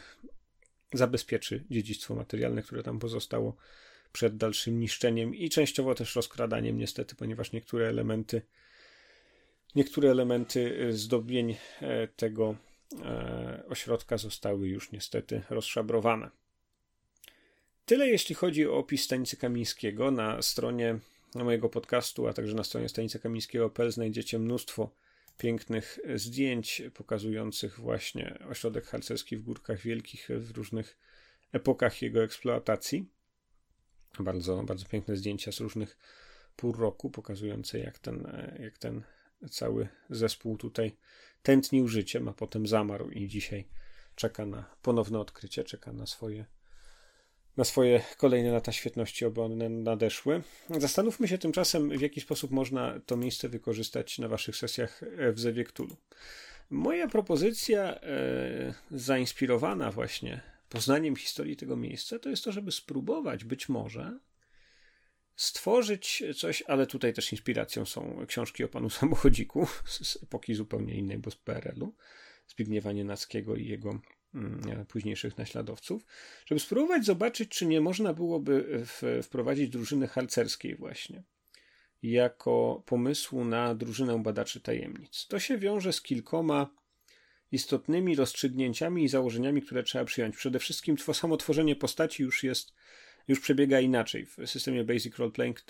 zabezpieczy 0.95 1.65
dziedzictwo 1.71 2.15
materialne, 2.15 2.63
które 2.63 2.83
tam 2.83 2.99
pozostało 2.99 3.57
przed 4.13 4.37
dalszym 4.37 4.81
niszczeniem 4.81 5.35
i 5.35 5.51
częściowo 5.51 5.95
też 5.95 6.17
rozkradaniem, 6.17 6.79
niestety, 6.79 7.15
ponieważ 7.15 7.53
niektóre 7.53 7.89
elementy, 7.89 8.43
niektóre 9.75 10.11
elementy 10.11 10.89
e, 10.89 10.93
zdobień 10.93 11.57
tego 12.17 12.57
ośrodka 13.69 14.19
zostały 14.19 14.69
już 14.69 14.93
niestety 14.93 15.43
rozszabrowane. 15.51 16.31
Tyle 17.87 18.09
jeśli 18.09 18.35
chodzi 18.35 18.67
o 18.67 18.79
opis 18.79 19.05
Stanicy 19.05 19.37
Kamińskiego. 19.37 20.11
Na 20.11 20.43
stronie 20.43 20.99
mojego 21.35 21.69
podcastu, 21.69 22.29
a 22.29 22.33
także 22.33 22.55
na 22.55 22.65
stronie 22.65 22.89
stanicy 22.89 23.19
kamińskiego.pl 23.19 23.93
znajdziecie 23.93 24.39
mnóstwo 24.39 24.91
pięknych 25.39 25.99
zdjęć 26.15 26.83
pokazujących 26.95 27.81
właśnie 27.81 28.39
ośrodek 28.49 28.87
harcerski 28.87 29.37
w 29.37 29.43
Górkach 29.43 29.81
Wielkich 29.81 30.29
w 30.39 30.51
różnych 30.51 30.99
epokach 31.53 32.03
jego 32.03 32.23
eksploatacji. 32.23 33.11
Bardzo, 34.21 34.63
bardzo 34.63 34.87
piękne 34.87 35.17
zdjęcia 35.17 35.53
z 35.53 35.61
różnych 35.61 35.99
pół 36.57 36.73
roku, 36.73 37.11
pokazujące 37.11 37.79
jak 37.79 37.99
ten, 37.99 38.33
jak 38.59 38.79
ten 38.79 39.03
cały 39.51 39.89
zespół 40.11 40.57
tutaj 40.57 40.97
tętnił 41.43 41.89
życiem, 41.89 42.29
a 42.29 42.33
potem 42.33 42.67
zamarł 42.67 43.11
i 43.11 43.29
dzisiaj 43.29 43.69
czeka 44.15 44.47
na 44.47 44.77
ponowne 44.83 45.19
odkrycie, 45.19 45.65
czeka 45.65 45.93
na 45.93 46.07
swoje 46.07 46.45
na 47.57 47.65
swoje 47.65 48.03
kolejne 48.17 48.53
lata 48.53 48.73
świetności, 48.73 49.25
oby 49.25 49.43
one 49.43 49.69
nadeszły. 49.69 50.43
Zastanówmy 50.71 51.29
się 51.29 51.39
tymczasem, 51.39 51.99
w 51.99 52.01
jaki 52.01 52.21
sposób 52.21 52.51
można 52.51 53.01
to 53.07 53.17
miejsce 53.17 53.49
wykorzystać 53.49 54.19
na 54.19 54.29
waszych 54.29 54.57
sesjach 54.57 55.01
w 55.33 55.41
Zewie 55.41 55.65
Cthulhu. 55.65 55.97
Moja 56.71 57.09
propozycja, 57.09 58.01
e, 58.01 58.75
zainspirowana 58.91 59.91
właśnie 59.91 60.41
poznaniem 60.69 61.17
historii 61.17 61.57
tego 61.57 61.77
miejsca, 61.77 62.19
to 62.19 62.31
jest 62.31 62.45
to, 62.45 62.53
żeby 62.53 62.73
spróbować 62.73 63.45
być 63.45 63.69
może 63.69 64.19
stworzyć 65.37 66.23
coś, 66.37 66.63
ale 66.63 66.87
tutaj 66.87 67.13
też 67.13 67.33
inspiracją 67.33 67.85
są 67.85 68.27
książki 68.27 68.65
o 68.65 68.69
panu 68.69 68.91
samochodziku 69.01 69.67
z 69.85 70.23
epoki 70.23 70.55
zupełnie 70.55 70.95
innej, 70.95 71.19
bo 71.19 71.31
z 71.31 71.37
PRL-u, 71.37 71.95
Zbigniewa 72.47 72.93
Nienackiego 72.93 73.57
i 73.57 73.67
jego 73.67 74.01
późniejszych 74.89 75.39
naśladowców, 75.39 76.07
żeby 76.47 76.61
spróbować 76.61 77.05
zobaczyć, 77.05 77.49
czy 77.49 77.67
nie 77.67 77.81
można 77.81 78.15
byłoby 78.15 78.85
wprowadzić 79.23 79.69
drużyny 79.71 80.09
harcerskiej 80.09 80.77
właśnie 80.77 81.23
jako 82.03 82.83
pomysłu 82.87 83.45
na 83.45 83.75
drużynę 83.75 84.23
badaczy 84.23 84.61
tajemnic. 84.61 85.27
To 85.27 85.39
się 85.39 85.59
wiąże 85.59 85.93
z 85.93 86.03
kilkoma 86.03 86.71
istotnymi 87.53 88.17
rozstrzygnięciami 88.17 89.05
i 89.05 89.09
założeniami, 89.09 89.63
które 89.63 89.83
trzeba 89.83 90.05
przyjąć. 90.05 90.37
Przede 90.37 90.59
wszystkim 90.59 90.97
samo 90.99 91.37
tworzenie 91.37 91.77
postaci 91.77 92.23
już 92.23 92.43
jest, 92.43 92.73
już 93.29 93.41
przebiega 93.41 93.81
inaczej. 93.81 94.27
W 94.27 94.37
systemie 94.47 94.85
Basic 94.85 95.17
Roleplaying, 95.17 95.61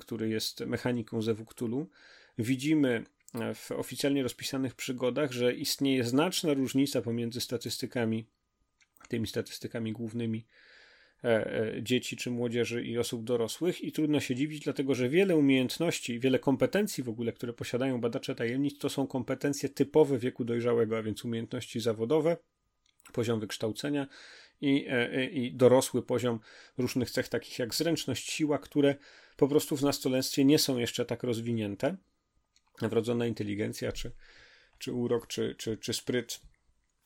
który 0.00 0.28
jest 0.28 0.60
mechaniką 0.60 1.22
Zewu 1.22 1.44
Cthulhu, 1.44 1.88
widzimy 2.38 3.04
w 3.54 3.70
oficjalnie 3.70 4.22
rozpisanych 4.22 4.74
przygodach, 4.74 5.32
że 5.32 5.54
istnieje 5.54 6.04
znaczna 6.04 6.54
różnica 6.54 7.02
pomiędzy 7.02 7.40
statystykami, 7.40 8.26
tymi 9.08 9.26
statystykami 9.26 9.92
głównymi 9.92 10.46
e, 11.24 11.46
e, 11.76 11.82
dzieci 11.82 12.16
czy 12.16 12.30
młodzieży 12.30 12.84
i 12.84 12.98
osób 12.98 13.24
dorosłych. 13.24 13.80
I 13.80 13.92
trudno 13.92 14.20
się 14.20 14.34
dziwić, 14.34 14.64
dlatego 14.64 14.94
że 14.94 15.08
wiele 15.08 15.36
umiejętności, 15.36 16.20
wiele 16.20 16.38
kompetencji 16.38 17.04
w 17.04 17.08
ogóle, 17.08 17.32
które 17.32 17.52
posiadają 17.52 18.00
badacze 18.00 18.34
tajemnic, 18.34 18.78
to 18.78 18.88
są 18.88 19.06
kompetencje 19.06 19.68
typowe 19.68 20.18
wieku 20.18 20.44
dojrzałego, 20.44 20.98
a 20.98 21.02
więc 21.02 21.24
umiejętności 21.24 21.80
zawodowe, 21.80 22.36
poziom 23.12 23.40
wykształcenia 23.40 24.06
i, 24.60 24.86
e, 24.88 25.24
i 25.24 25.54
dorosły 25.54 26.02
poziom 26.02 26.40
różnych 26.78 27.10
cech, 27.10 27.28
takich 27.28 27.58
jak 27.58 27.74
zręczność, 27.74 28.30
siła, 28.30 28.58
które 28.58 28.94
po 29.36 29.48
prostu 29.48 29.76
w 29.76 29.82
nastolenstwie 29.82 30.44
nie 30.44 30.58
są 30.58 30.78
jeszcze 30.78 31.04
tak 31.04 31.22
rozwinięte 31.22 31.96
wrodzona 32.80 33.26
inteligencja, 33.26 33.92
czy, 33.92 34.12
czy 34.78 34.92
urok, 34.92 35.26
czy, 35.26 35.54
czy, 35.58 35.76
czy 35.76 35.92
spryt 35.92 36.40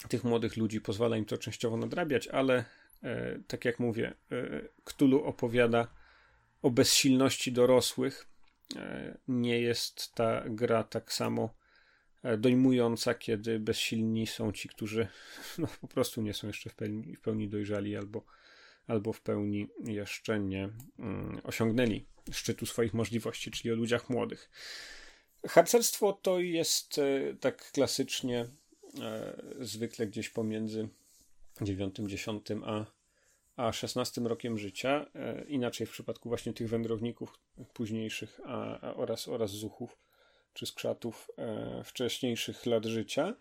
tych 0.08 0.24
młodych 0.24 0.56
ludzi 0.56 0.80
pozwala 0.80 1.16
im 1.16 1.24
to 1.24 1.38
częściowo 1.38 1.76
nadrabiać, 1.76 2.28
ale 2.28 2.64
e, 3.02 3.38
tak 3.46 3.64
jak 3.64 3.78
mówię, 3.78 4.14
e, 4.32 5.24
opowiada 5.24 5.88
o 6.62 6.70
bezsilności 6.70 7.52
dorosłych. 7.52 8.26
E, 8.76 9.18
nie 9.28 9.60
jest 9.60 10.14
ta 10.14 10.44
gra 10.46 10.84
tak 10.84 11.12
samo 11.12 11.54
e, 12.22 12.36
dojmująca, 12.38 13.14
kiedy 13.14 13.60
bezsilni 13.60 14.26
są 14.26 14.52
ci, 14.52 14.68
którzy 14.68 15.08
no, 15.58 15.68
po 15.80 15.88
prostu 15.88 16.22
nie 16.22 16.34
są 16.34 16.46
jeszcze 16.46 16.70
w 16.70 16.74
pełni, 16.74 17.16
w 17.16 17.20
pełni 17.20 17.48
dojrzali 17.48 17.96
albo, 17.96 18.24
albo 18.86 19.12
w 19.12 19.20
pełni 19.20 19.68
jeszcze 19.84 20.40
nie 20.40 20.68
mm, 20.98 21.40
osiągnęli 21.44 22.06
szczytu 22.32 22.66
swoich 22.66 22.94
możliwości, 22.94 23.50
czyli 23.50 23.72
o 23.72 23.76
ludziach 23.76 24.10
młodych. 24.10 24.50
Harcerstwo 25.48 26.12
to 26.12 26.40
jest 26.40 26.98
e, 26.98 27.34
tak 27.40 27.72
klasycznie 27.72 28.46
e, 29.02 29.36
zwykle 29.60 30.06
gdzieś 30.06 30.28
pomiędzy 30.28 30.88
9, 31.62 31.96
10 32.06 32.46
a, 32.64 32.84
a 33.56 33.72
16 33.72 34.20
rokiem 34.20 34.58
życia. 34.58 35.06
E, 35.14 35.44
inaczej 35.44 35.86
w 35.86 35.90
przypadku 35.90 36.28
właśnie 36.28 36.52
tych 36.52 36.68
wędrowników 36.68 37.38
późniejszych 37.72 38.40
a, 38.44 38.80
a 38.80 38.94
oraz, 38.94 39.28
oraz 39.28 39.50
zuchów 39.50 39.98
czy 40.52 40.66
skrzatów 40.66 41.30
wcześniejszych 41.84 42.66
lat 42.66 42.84
życia. 42.84 43.34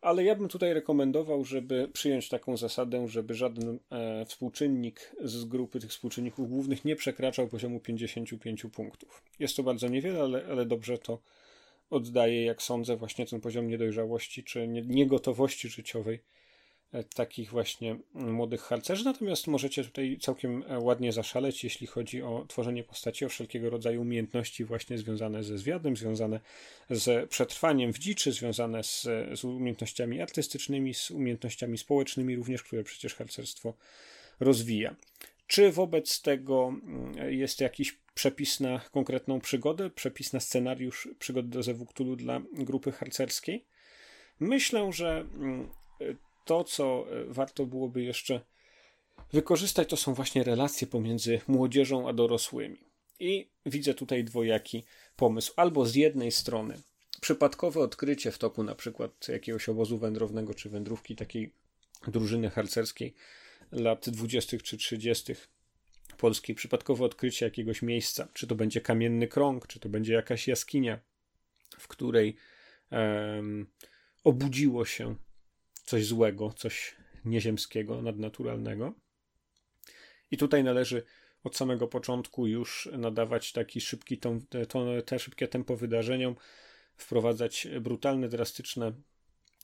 Ale 0.00 0.24
ja 0.24 0.34
bym 0.34 0.48
tutaj 0.48 0.74
rekomendował, 0.74 1.44
żeby 1.44 1.88
przyjąć 1.92 2.28
taką 2.28 2.56
zasadę, 2.56 3.08
żeby 3.08 3.34
żaden 3.34 3.78
e, 3.90 4.24
współczynnik 4.24 5.16
z 5.24 5.44
grupy 5.44 5.80
tych 5.80 5.90
współczynników 5.90 6.48
głównych 6.48 6.84
nie 6.84 6.96
przekraczał 6.96 7.48
poziomu 7.48 7.80
55 7.80 8.66
punktów. 8.72 9.22
Jest 9.38 9.56
to 9.56 9.62
bardzo 9.62 9.88
niewiele, 9.88 10.20
ale, 10.20 10.46
ale 10.46 10.66
dobrze 10.66 10.98
to 10.98 11.18
oddaje, 11.90 12.44
jak 12.44 12.62
sądzę, 12.62 12.96
właśnie 12.96 13.26
ten 13.26 13.40
poziom 13.40 13.68
niedojrzałości 13.68 14.44
czy 14.44 14.68
niegotowości 14.68 15.68
życiowej 15.68 16.20
takich 17.14 17.50
właśnie 17.50 17.96
młodych 18.14 18.60
harcerzy, 18.60 19.04
natomiast 19.04 19.46
możecie 19.46 19.84
tutaj 19.84 20.18
całkiem 20.20 20.64
e, 20.68 20.78
ładnie 20.78 21.12
zaszaleć, 21.12 21.64
jeśli 21.64 21.86
chodzi 21.86 22.22
o 22.22 22.44
tworzenie 22.48 22.84
postaci, 22.84 23.24
o 23.24 23.28
wszelkiego 23.28 23.70
rodzaju 23.70 24.00
umiejętności 24.00 24.64
właśnie 24.64 24.98
związane 24.98 25.44
ze 25.44 25.58
zwiadem, 25.58 25.96
związane 25.96 26.40
z 26.90 27.30
przetrwaniem 27.30 27.92
w 27.92 27.98
dziczy, 27.98 28.32
związane 28.32 28.82
z, 28.82 29.02
z 29.34 29.44
umiejętnościami 29.44 30.20
artystycznymi, 30.20 30.94
z 30.94 31.10
umiejętnościami 31.10 31.78
społecznymi 31.78 32.36
również, 32.36 32.62
które 32.62 32.84
przecież 32.84 33.14
harcerstwo 33.14 33.74
rozwija. 34.40 34.96
Czy 35.46 35.72
wobec 35.72 36.22
tego 36.22 36.68
mm, 36.68 37.32
jest 37.32 37.60
jakiś 37.60 37.98
przepis 38.14 38.60
na 38.60 38.80
konkretną 38.92 39.40
przygodę, 39.40 39.90
przepis 39.90 40.32
na 40.32 40.40
scenariusz 40.40 41.08
przygody 41.18 41.48
do 41.48 41.62
Zewuktulu 41.62 42.16
dla 42.16 42.40
grupy 42.52 42.92
harcerskiej? 42.92 43.64
Myślę, 44.40 44.92
że 44.92 45.26
mm, 45.34 45.70
to, 46.50 46.64
co 46.64 47.06
e, 47.10 47.24
warto 47.24 47.66
byłoby 47.66 48.02
jeszcze 48.02 48.40
wykorzystać, 49.32 49.88
to 49.88 49.96
są 49.96 50.14
właśnie 50.14 50.44
relacje 50.44 50.86
pomiędzy 50.86 51.40
młodzieżą 51.48 52.08
a 52.08 52.12
dorosłymi. 52.12 52.78
I 53.20 53.50
widzę 53.66 53.94
tutaj 53.94 54.24
dwojaki 54.24 54.84
pomysł. 55.16 55.52
Albo 55.56 55.86
z 55.86 55.94
jednej 55.94 56.32
strony 56.32 56.78
przypadkowe 57.20 57.80
odkrycie 57.80 58.30
w 58.30 58.38
toku 58.38 58.62
na 58.62 58.74
przykład 58.74 59.28
jakiegoś 59.28 59.68
obozu 59.68 59.98
wędrownego 59.98 60.54
czy 60.54 60.68
wędrówki 60.68 61.16
takiej 61.16 61.52
drużyny 62.08 62.50
harcerskiej 62.50 63.14
lat 63.72 64.08
20. 64.08 64.58
czy 64.58 64.76
30. 64.76 65.34
polskiej, 66.18 66.56
przypadkowe 66.56 67.04
odkrycie 67.04 67.44
jakiegoś 67.46 67.82
miejsca, 67.82 68.28
czy 68.34 68.46
to 68.46 68.54
będzie 68.54 68.80
kamienny 68.80 69.28
krąg, 69.28 69.66
czy 69.66 69.80
to 69.80 69.88
będzie 69.88 70.12
jakaś 70.12 70.48
jaskinia, 70.48 71.00
w 71.78 71.88
której 71.88 72.36
um, 72.90 73.66
obudziło 74.24 74.84
się 74.84 75.16
coś 75.90 76.06
złego, 76.06 76.52
coś 76.52 76.96
nieziemskiego, 77.24 78.02
nadnaturalnego. 78.02 78.94
I 80.30 80.36
tutaj 80.36 80.64
należy 80.64 81.02
od 81.44 81.56
samego 81.56 81.88
początku 81.88 82.46
już 82.46 82.88
nadawać 82.92 83.52
taki 83.52 83.80
szybki 83.80 84.18
ton, 84.18 84.40
te 85.06 85.18
szybkie 85.18 85.48
tempo 85.48 85.76
wydarzeniom, 85.76 86.36
wprowadzać 86.96 87.68
brutalne, 87.80 88.28
drastyczne, 88.28 88.92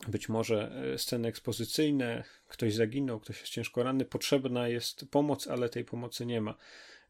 być 0.09 0.29
może 0.29 0.73
e, 0.95 0.99
sceny 0.99 1.29
ekspozycyjne, 1.29 2.25
ktoś 2.49 2.75
zaginął, 2.75 3.21
ktoś 3.21 3.41
jest 3.41 3.53
ciężko 3.53 3.83
ranny, 3.83 4.05
potrzebna 4.05 4.69
jest 4.69 5.05
pomoc, 5.11 5.49
ale 5.49 5.69
tej 5.69 5.85
pomocy 5.85 6.27
nie 6.27 6.41
ma. 6.41 6.55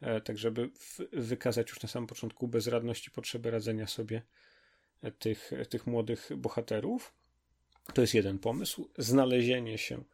E, 0.00 0.20
tak, 0.20 0.38
żeby 0.38 0.70
wykazać 1.12 1.68
już 1.70 1.82
na 1.82 1.88
samym 1.88 2.06
początku 2.06 2.48
bezradność 2.48 3.06
i 3.06 3.10
potrzebę 3.10 3.50
radzenia 3.50 3.86
sobie 3.86 4.22
e, 5.02 5.12
tych, 5.12 5.50
tych 5.68 5.86
młodych 5.86 6.30
bohaterów. 6.36 7.25
To 7.94 8.00
jest 8.00 8.14
jeden 8.14 8.38
pomysł. 8.38 8.88
Znalezienie 8.98 9.78
się 9.78 10.04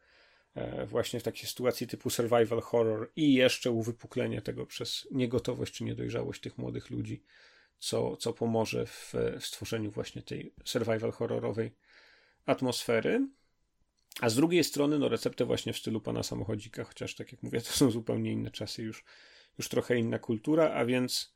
e, 0.54 0.86
właśnie 0.86 1.20
w 1.20 1.22
takiej 1.22 1.48
sytuacji 1.48 1.86
typu 1.86 2.10
survival 2.10 2.60
horror 2.60 3.10
i 3.16 3.34
jeszcze 3.34 3.70
uwypuklenie 3.70 4.42
tego 4.42 4.66
przez 4.66 5.08
niegotowość 5.10 5.74
czy 5.74 5.84
niedojrzałość 5.84 6.40
tych 6.40 6.58
młodych 6.58 6.90
ludzi, 6.90 7.22
co, 7.78 8.16
co 8.16 8.32
pomoże 8.32 8.86
w, 8.86 9.14
w 9.40 9.46
stworzeniu 9.46 9.90
właśnie 9.90 10.22
tej 10.22 10.54
survival 10.64 11.12
horrorowej 11.12 11.72
atmosfery. 12.46 13.28
A 14.20 14.28
z 14.28 14.34
drugiej 14.34 14.64
strony, 14.64 14.98
no 14.98 15.08
receptę 15.08 15.44
właśnie 15.44 15.72
w 15.72 15.78
stylu 15.78 16.00
pana 16.00 16.22
samochodzika, 16.22 16.84
chociaż 16.84 17.14
tak 17.14 17.32
jak 17.32 17.42
mówię, 17.42 17.60
to 17.70 17.72
są 17.72 17.90
zupełnie 17.90 18.32
inne 18.32 18.50
czasy, 18.50 18.82
już, 18.82 19.04
już 19.58 19.68
trochę 19.68 19.96
inna 19.96 20.18
kultura, 20.18 20.70
a 20.74 20.84
więc 20.84 21.34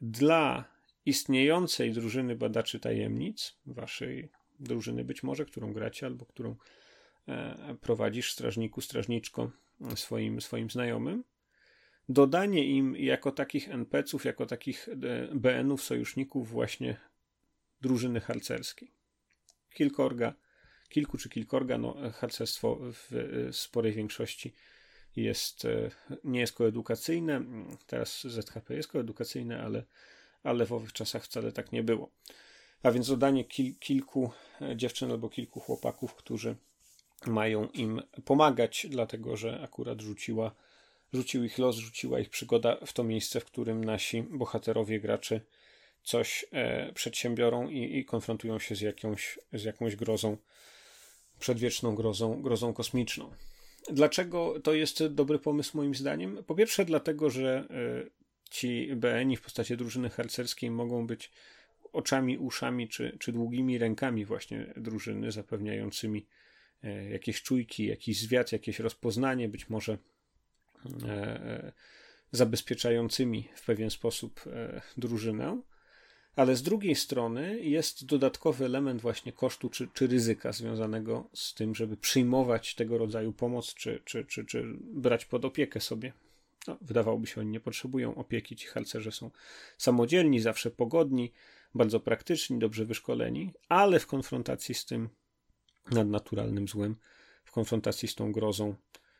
dla 0.00 0.64
istniejącej 1.06 1.92
drużyny 1.92 2.36
badaczy 2.36 2.80
tajemnic, 2.80 3.58
waszej 3.66 4.30
drużyny 4.60 5.04
być 5.04 5.22
może, 5.22 5.44
którą 5.44 5.72
gracie 5.72 6.06
albo 6.06 6.26
którą 6.26 6.56
e, 7.28 7.76
prowadzisz 7.80 8.32
strażniku, 8.32 8.80
strażniczko 8.80 9.50
swoim, 9.94 10.40
swoim 10.40 10.70
znajomym. 10.70 11.24
Dodanie 12.08 12.64
im 12.66 12.96
jako 12.96 13.32
takich 13.32 13.68
NPC-ów, 13.68 14.24
jako 14.24 14.46
takich 14.46 14.88
e, 14.88 14.94
BN-ów, 15.34 15.82
sojuszników 15.82 16.50
właśnie 16.50 16.96
drużyny 17.80 18.20
harcerskiej. 18.20 18.92
Kilkorga, 19.74 20.34
kilku 20.88 21.18
czy 21.18 21.28
kilkorga, 21.28 21.78
no 21.78 21.96
harcerstwo 22.12 22.78
w 22.80 23.08
sporej 23.52 23.92
większości 23.92 24.54
jest, 25.16 25.64
e, 25.64 25.90
nie 26.24 26.40
jest 26.40 26.52
koedukacyjne. 26.52 27.44
Teraz 27.86 28.26
ZHP 28.26 28.74
jest 28.74 28.88
koedukacyjne, 28.88 29.62
ale, 29.62 29.84
ale 30.42 30.66
w 30.66 30.72
owych 30.72 30.92
czasach 30.92 31.24
wcale 31.24 31.52
tak 31.52 31.72
nie 31.72 31.82
było. 31.82 32.10
A 32.82 32.90
więc 32.90 33.08
dodanie 33.08 33.44
kil, 33.44 33.74
kilku 33.78 34.30
e, 34.60 34.76
dziewczyn 34.76 35.10
albo 35.10 35.28
kilku 35.28 35.60
chłopaków, 35.60 36.14
którzy 36.14 36.56
mają 37.26 37.68
im 37.68 38.02
pomagać, 38.24 38.86
dlatego 38.90 39.36
że 39.36 39.60
akurat 39.62 40.00
rzuciła, 40.00 40.54
rzucił 41.12 41.44
ich 41.44 41.58
los, 41.58 41.76
rzuciła 41.76 42.20
ich 42.20 42.30
przygoda 42.30 42.76
w 42.86 42.92
to 42.92 43.04
miejsce, 43.04 43.40
w 43.40 43.44
którym 43.44 43.84
nasi 43.84 44.22
bohaterowie, 44.22 45.00
gracze 45.00 45.40
coś 46.02 46.44
e, 46.52 46.92
przedsiębiorą 46.92 47.68
i, 47.68 47.98
i 47.98 48.04
konfrontują 48.04 48.58
się 48.58 48.74
z 48.74 48.80
jakąś, 48.80 49.38
z 49.52 49.64
jakąś 49.64 49.96
grozą, 49.96 50.36
przedwieczną 51.38 51.94
grozą, 51.94 52.42
grozą 52.42 52.72
kosmiczną. 52.72 53.30
Dlaczego 53.90 54.60
to 54.60 54.74
jest 54.74 55.06
dobry 55.06 55.38
pomysł 55.38 55.76
moim 55.76 55.94
zdaniem? 55.94 56.44
Po 56.46 56.54
pierwsze 56.54 56.84
dlatego, 56.84 57.30
że 57.30 57.68
e, 57.70 58.10
ci 58.50 58.96
BN 58.96 59.36
w 59.36 59.40
postaci 59.40 59.76
drużyny 59.76 60.10
harcerskiej 60.10 60.70
mogą 60.70 61.06
być 61.06 61.30
oczami, 61.92 62.38
uszami 62.38 62.88
czy, 62.88 63.16
czy 63.18 63.32
długimi 63.32 63.78
rękami 63.78 64.24
właśnie 64.24 64.74
drużyny, 64.76 65.32
zapewniającymi 65.32 66.26
e, 66.82 67.10
jakieś 67.10 67.42
czujki, 67.42 67.86
jakiś 67.86 68.20
zwiat, 68.20 68.52
jakieś 68.52 68.78
rozpoznanie, 68.78 69.48
być 69.48 69.68
może 69.68 69.98
e, 71.04 71.08
e, 71.08 71.72
zabezpieczającymi 72.32 73.48
w 73.54 73.64
pewien 73.64 73.90
sposób 73.90 74.44
drużynę. 74.96 75.60
Ale 76.36 76.56
z 76.56 76.62
drugiej 76.62 76.94
strony 76.94 77.60
jest 77.60 78.06
dodatkowy 78.06 78.64
element 78.64 79.00
właśnie 79.00 79.32
kosztu 79.32 79.70
czy, 79.70 79.88
czy 79.94 80.06
ryzyka 80.06 80.52
związanego 80.52 81.28
z 81.34 81.54
tym, 81.54 81.74
żeby 81.74 81.96
przyjmować 81.96 82.74
tego 82.74 82.98
rodzaju 82.98 83.32
pomoc, 83.32 83.74
czy, 83.74 84.02
czy, 84.04 84.24
czy, 84.24 84.44
czy 84.44 84.64
brać 84.80 85.24
pod 85.24 85.44
opiekę 85.44 85.80
sobie. 85.80 86.12
No, 86.68 86.78
wydawałoby 86.80 87.26
się, 87.26 87.40
oni 87.40 87.50
nie 87.50 87.60
potrzebują 87.60 88.14
opieki, 88.14 88.56
ci 88.56 88.66
halcerze 88.66 89.12
są 89.12 89.30
samodzielni, 89.78 90.40
zawsze 90.40 90.70
pogodni, 90.70 91.32
bardzo 91.74 92.00
praktyczni, 92.00 92.58
dobrze 92.58 92.84
wyszkoleni, 92.84 93.52
ale 93.68 94.00
w 94.00 94.06
konfrontacji 94.06 94.74
z 94.74 94.84
tym 94.84 95.08
nadnaturalnym 95.90 96.68
złem, 96.68 96.96
w 97.44 97.52
konfrontacji 97.52 98.08
z 98.08 98.14
tą 98.14 98.32
grozą 98.32 98.74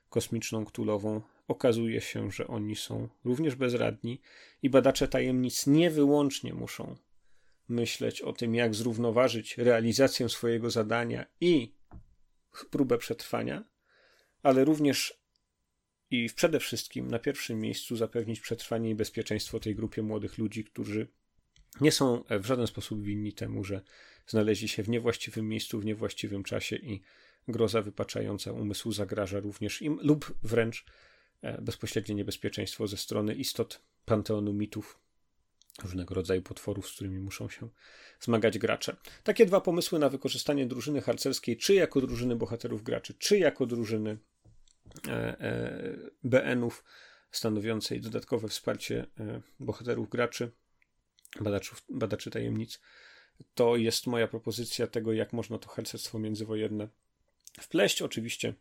kosmiczną, 0.09 0.65
ktulową, 0.65 1.23
okazuje 1.49 2.01
się, 2.01 2.31
że 2.31 2.47
oni 2.47 2.77
są 2.77 3.09
również 3.25 3.55
bezradni 3.55 4.21
i 4.63 4.71
badacze 4.71 5.09
tajemnic 5.09 5.67
nie 5.67 5.91
wyłącznie 5.91 6.55
muszą 6.55 6.97
myśleć 7.69 8.23
o 8.23 8.33
tym, 8.33 8.55
jak 8.55 8.75
zrównoważyć 8.75 9.59
realizację 9.59 10.29
swojego 10.29 10.71
zadania 10.71 11.27
i 11.41 11.75
próbę 12.71 12.99
przetrwania, 12.99 13.65
ale 14.43 14.65
również 14.65 15.21
i 16.11 16.29
przede 16.37 16.61
wszystkim 16.61 17.09
na 17.09 17.19
pierwszym 17.19 17.61
miejscu 17.61 17.97
zapewnić 17.97 18.41
przetrwanie 18.41 18.91
i 18.91 18.95
bezpieczeństwo 18.95 19.61
tej 19.61 19.75
grupie 19.75 20.03
młodych 20.03 20.39
ludzi, 20.39 20.65
którzy 20.65 21.09
nie 21.81 21.93
są 21.93 22.25
w 22.41 22.47
żaden 22.47 22.67
sposób 22.67 23.03
winni 23.03 23.33
temu, 23.33 23.65
że 23.65 23.81
znaleźli 24.27 24.69
się 24.69 24.83
w 24.83 24.89
niewłaściwym 24.89 25.49
miejscu, 25.49 25.81
w 25.81 25.85
niewłaściwym 25.85 26.45
czasie 26.45 26.77
i 26.77 27.03
groza 27.49 27.83
wypaczająca 27.83 28.53
umysłu 28.53 28.93
zagraża 28.93 29.41
również 29.41 29.83
im, 29.83 29.99
lub 30.03 30.35
wręcz 30.43 30.85
e, 31.43 31.63
bezpośrednie 31.63 32.15
niebezpieczeństwo 32.15 32.87
ze 32.87 32.97
strony 32.97 33.35
istot 33.35 33.81
panteonu 34.05 34.53
mitów, 34.53 34.99
różnego 35.83 36.15
rodzaju 36.15 36.43
potworów, 36.43 36.89
z 36.89 36.93
którymi 36.93 37.19
muszą 37.19 37.49
się 37.49 37.69
zmagać 38.21 38.59
gracze. 38.59 38.97
Takie 39.23 39.47
dwa 39.47 39.61
pomysły 39.61 39.99
na 39.99 40.09
wykorzystanie 40.09 40.67
drużyny 40.67 41.01
harcerskiej, 41.01 41.57
czy 41.57 41.75
jako 41.75 42.01
drużyny 42.01 42.37
bohaterów 42.37 42.83
graczy, 42.83 43.15
czy 43.15 43.39
jako 43.39 43.67
drużyny 43.67 44.19
e, 45.09 45.41
e, 45.41 45.97
BN-ów, 46.25 46.85
stanowiącej 47.31 48.01
dodatkowe 48.01 48.49
wsparcie 48.49 49.07
e, 49.21 49.41
bohaterów 49.61 50.09
graczy 50.09 50.53
badaczów, 51.41 51.83
badaczy 51.89 52.31
tajemnic. 52.31 52.81
To 53.55 53.77
jest 53.77 54.07
moja 54.07 54.29
propozycja 54.29 54.87
tego, 54.87 55.13
jak 55.13 55.33
można 55.33 55.59
to 55.59 55.69
harcerstwo 55.69 56.19
międzywojenne 56.19 56.89
wpleść. 57.61 58.03
Oczywiście 58.03 58.55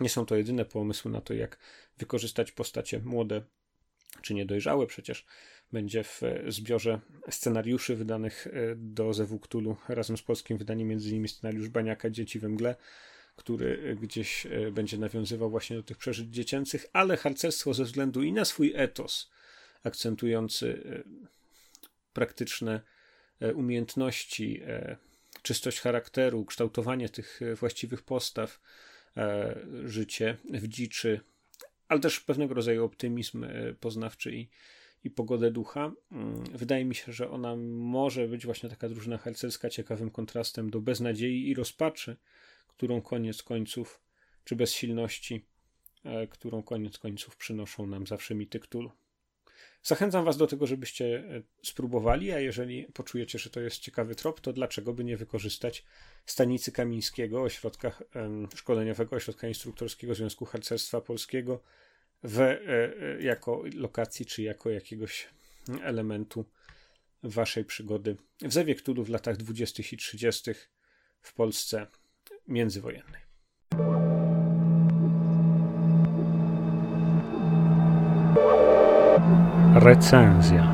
nie 0.00 0.08
są 0.08 0.26
to 0.26 0.36
jedyne 0.36 0.64
pomysły 0.64 1.10
na 1.10 1.20
to, 1.20 1.34
jak 1.34 1.58
wykorzystać 1.98 2.52
postacie 2.52 2.98
młode 2.98 3.42
czy 4.22 4.34
niedojrzałe. 4.34 4.86
Przecież 4.86 5.26
będzie 5.72 6.04
w 6.04 6.20
zbiorze 6.48 7.00
scenariuszy 7.30 7.96
wydanych 7.96 8.46
e, 8.46 8.50
do 8.76 9.14
Zewuktulu 9.14 9.76
razem 9.88 10.16
z 10.16 10.22
polskim 10.22 10.58
wydaniem, 10.58 10.88
między 10.88 11.10
innymi 11.10 11.28
scenariusz 11.28 11.68
Baniaka 11.68 12.10
Dzieci 12.10 12.38
we 12.38 12.48
mgle, 12.48 12.76
który 13.36 13.96
gdzieś 14.00 14.46
e, 14.46 14.70
będzie 14.70 14.98
nawiązywał 14.98 15.50
właśnie 15.50 15.76
do 15.76 15.82
tych 15.82 15.96
przeżyć 15.96 16.28
dziecięcych, 16.28 16.86
ale 16.92 17.16
harcerstwo 17.16 17.74
ze 17.74 17.84
względu 17.84 18.22
i 18.22 18.32
na 18.32 18.44
swój 18.44 18.72
etos, 18.76 19.30
akcentujący 19.82 20.82
e, 20.84 21.26
praktyczne 22.16 22.80
e, 23.40 23.54
umiejętności, 23.54 24.60
e, 24.66 24.96
czystość 25.42 25.80
charakteru, 25.80 26.44
kształtowanie 26.44 27.08
tych 27.08 27.42
e, 27.42 27.54
właściwych 27.54 28.02
postaw, 28.02 28.60
życie 29.84 30.36
w 30.50 30.68
dziczy, 30.68 31.20
ale 31.88 32.00
też 32.00 32.20
pewnego 32.20 32.54
rodzaju 32.54 32.84
optymizm 32.84 33.46
poznawczy 33.80 34.36
i, 34.36 34.48
i 35.04 35.10
pogodę 35.10 35.50
ducha. 35.50 35.92
Mm, 36.12 36.44
wydaje 36.44 36.84
mi 36.84 36.94
się, 36.94 37.12
że 37.12 37.30
ona 37.30 37.56
może 37.56 38.28
być 38.28 38.46
właśnie 38.46 38.68
taka 38.68 38.88
drużyna 38.88 39.18
harcerska 39.18 39.70
ciekawym 39.70 40.10
kontrastem 40.10 40.70
do 40.70 40.80
beznadziei 40.80 41.48
i 41.48 41.54
rozpaczy, 41.54 42.16
którą 42.68 43.02
koniec 43.02 43.42
końców, 43.42 44.00
czy 44.44 44.56
bezsilności, 44.56 45.44
którą 46.30 46.62
koniec 46.62 46.98
końców 46.98 47.36
przynoszą 47.36 47.86
nam 47.86 48.06
zawsze 48.06 48.34
mity 48.34 48.60
Cthulhu. 48.60 48.90
Zachęcam 49.82 50.24
Was 50.24 50.36
do 50.36 50.46
tego, 50.46 50.66
żebyście 50.66 51.04
e, 51.04 51.42
spróbowali, 51.62 52.32
a 52.32 52.40
jeżeli 52.40 52.84
poczujecie, 52.84 53.38
że 53.38 53.50
to 53.50 53.60
jest 53.60 53.78
ciekawy 53.78 54.14
trop, 54.14 54.40
to 54.40 54.52
dlaczego 54.52 54.92
by 54.92 55.04
nie 55.04 55.16
wykorzystać 55.16 55.84
stanicy 56.26 56.72
Kamińskiego, 56.72 57.42
ośrodka 57.42 57.92
szkoleniowego, 58.54 59.16
ośrodka 59.16 59.48
instruktorskiego 59.48 60.14
Związku 60.14 60.44
Harcerstwa 60.44 61.00
Polskiego 61.00 61.60
w, 62.22 62.40
e, 62.40 62.60
e, 62.68 63.22
jako 63.22 63.62
lokacji 63.74 64.26
czy 64.26 64.42
jako 64.42 64.70
jakiegoś 64.70 65.28
elementu 65.82 66.44
Waszej 67.22 67.64
przygody 67.64 68.16
w 68.42 68.52
Zewie 68.52 68.74
w 69.04 69.08
latach 69.08 69.36
20. 69.36 69.82
i 69.92 69.96
30. 69.96 70.50
w 71.20 71.34
Polsce 71.34 71.86
międzywojennej. 72.48 73.25
Recenzja. 79.86 80.64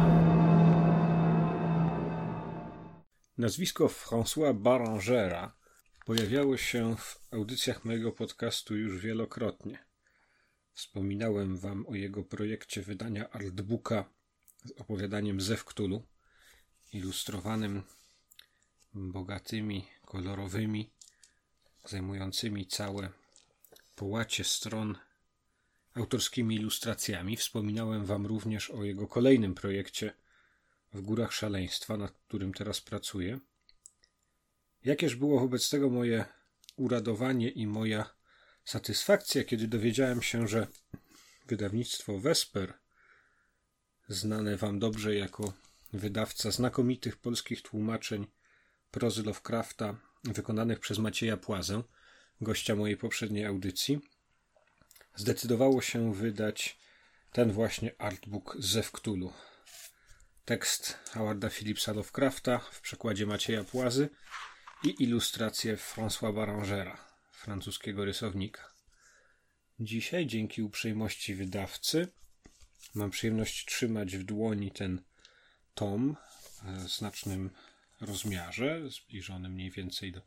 Nazwisko 3.38 3.86
François 3.86 4.54
Barangera 4.54 5.52
pojawiało 6.06 6.56
się 6.56 6.96
w 6.96 7.20
audycjach 7.30 7.84
mojego 7.84 8.12
podcastu 8.12 8.76
już 8.76 8.98
wielokrotnie. 8.98 9.78
Wspominałem 10.72 11.58
wam 11.58 11.86
o 11.86 11.94
jego 11.94 12.24
projekcie 12.24 12.82
wydania 12.82 13.30
artbooka 13.30 14.04
z 14.64 14.70
opowiadaniem 14.80 15.40
Zew 15.40 15.64
Cthulhu, 15.64 16.02
ilustrowanym 16.92 17.82
bogatymi, 18.94 19.88
kolorowymi, 20.04 20.90
zajmującymi 21.84 22.66
całe 22.66 23.08
połacie 23.94 24.44
stron 24.44 24.96
autorskimi 25.94 26.56
ilustracjami. 26.56 27.36
Wspominałem 27.36 28.04
Wam 28.04 28.26
również 28.26 28.70
o 28.70 28.84
jego 28.84 29.06
kolejnym 29.06 29.54
projekcie 29.54 30.12
w 30.94 31.00
Górach 31.00 31.32
Szaleństwa, 31.32 31.96
nad 31.96 32.12
którym 32.12 32.54
teraz 32.54 32.80
pracuję. 32.80 33.38
Jakież 34.84 35.16
było 35.16 35.40
wobec 35.40 35.70
tego 35.70 35.90
moje 35.90 36.24
uradowanie 36.76 37.48
i 37.48 37.66
moja 37.66 38.10
satysfakcja, 38.64 39.44
kiedy 39.44 39.68
dowiedziałem 39.68 40.22
się, 40.22 40.48
że 40.48 40.66
wydawnictwo 41.46 42.18
Vesper, 42.18 42.74
znane 44.08 44.56
Wam 44.56 44.78
dobrze 44.78 45.14
jako 45.14 45.52
wydawca 45.92 46.50
znakomitych 46.50 47.16
polskich 47.16 47.62
tłumaczeń 47.62 48.26
prozy 48.90 49.22
Lovecrafta, 49.22 49.96
wykonanych 50.24 50.80
przez 50.80 50.98
Macieja 50.98 51.36
Płazę, 51.36 51.82
gościa 52.40 52.76
mojej 52.76 52.96
poprzedniej 52.96 53.46
audycji, 53.46 54.00
zdecydowało 55.14 55.82
się 55.82 56.14
wydać 56.14 56.78
ten 57.32 57.52
właśnie 57.52 57.90
artbook 57.98 58.56
ze 58.58 58.82
Cthulhu. 58.82 59.32
Tekst 60.44 60.98
Howarda 61.10 61.48
Phillipsa 61.48 61.92
Lovecrafta 61.92 62.58
w 62.58 62.80
przekładzie 62.80 63.26
Macieja 63.26 63.64
Płazy 63.64 64.08
i 64.84 65.02
ilustracje 65.02 65.76
François 65.76 66.34
Barangera, 66.34 66.98
francuskiego 67.32 68.04
rysownika. 68.04 68.72
Dzisiaj, 69.80 70.26
dzięki 70.26 70.62
uprzejmości 70.62 71.34
wydawcy, 71.34 72.08
mam 72.94 73.10
przyjemność 73.10 73.64
trzymać 73.66 74.16
w 74.16 74.24
dłoni 74.24 74.70
ten 74.70 75.02
tom 75.74 76.16
w 76.62 76.88
znacznym 76.88 77.50
rozmiarze, 78.00 78.90
zbliżony 78.90 79.48
mniej 79.48 79.70
więcej 79.70 80.12
do 80.12 80.20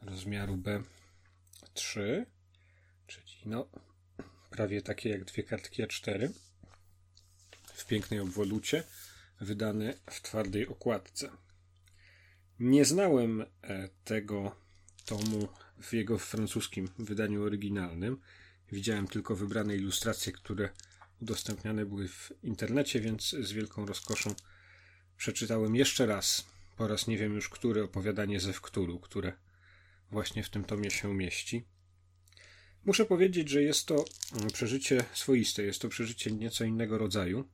rozmiaru 0.00 0.56
B3, 0.56 2.00
czyli 3.06 3.42
no 3.44 3.68
prawie 4.52 4.82
takie 4.82 5.08
jak 5.08 5.24
dwie 5.24 5.42
kartki 5.42 5.82
A4 5.82 6.28
w 7.74 7.86
pięknej 7.86 8.20
obwolucie, 8.20 8.84
wydane 9.40 9.94
w 10.10 10.22
twardej 10.22 10.68
okładce. 10.68 11.30
Nie 12.60 12.84
znałem 12.84 13.40
e, 13.40 13.88
tego 14.04 14.56
tomu 15.04 15.48
w 15.82 15.92
jego 15.92 16.18
francuskim 16.18 16.88
wydaniu 16.98 17.42
oryginalnym. 17.42 18.20
Widziałem 18.72 19.08
tylko 19.08 19.36
wybrane 19.36 19.76
ilustracje, 19.76 20.32
które 20.32 20.68
udostępniane 21.22 21.86
były 21.86 22.08
w 22.08 22.32
internecie, 22.42 23.00
więc 23.00 23.30
z 23.30 23.52
wielką 23.52 23.86
rozkoszą 23.86 24.34
przeczytałem 25.16 25.76
jeszcze 25.76 26.06
raz, 26.06 26.46
po 26.76 26.88
raz 26.88 27.06
nie 27.06 27.18
wiem 27.18 27.34
już 27.34 27.48
który, 27.48 27.82
opowiadanie 27.82 28.40
ze 28.40 28.52
Wktulu, 28.52 29.00
które 29.00 29.32
właśnie 30.10 30.42
w 30.42 30.50
tym 30.50 30.64
tomie 30.64 30.90
się 30.90 31.14
mieści. 31.14 31.64
Muszę 32.84 33.04
powiedzieć, 33.04 33.48
że 33.48 33.62
jest 33.62 33.86
to 33.86 34.04
mm, 34.32 34.50
przeżycie 34.50 35.04
swoiste, 35.14 35.62
jest 35.62 35.82
to 35.82 35.88
przeżycie 35.88 36.32
nieco 36.32 36.64
innego 36.64 36.98
rodzaju 36.98 37.48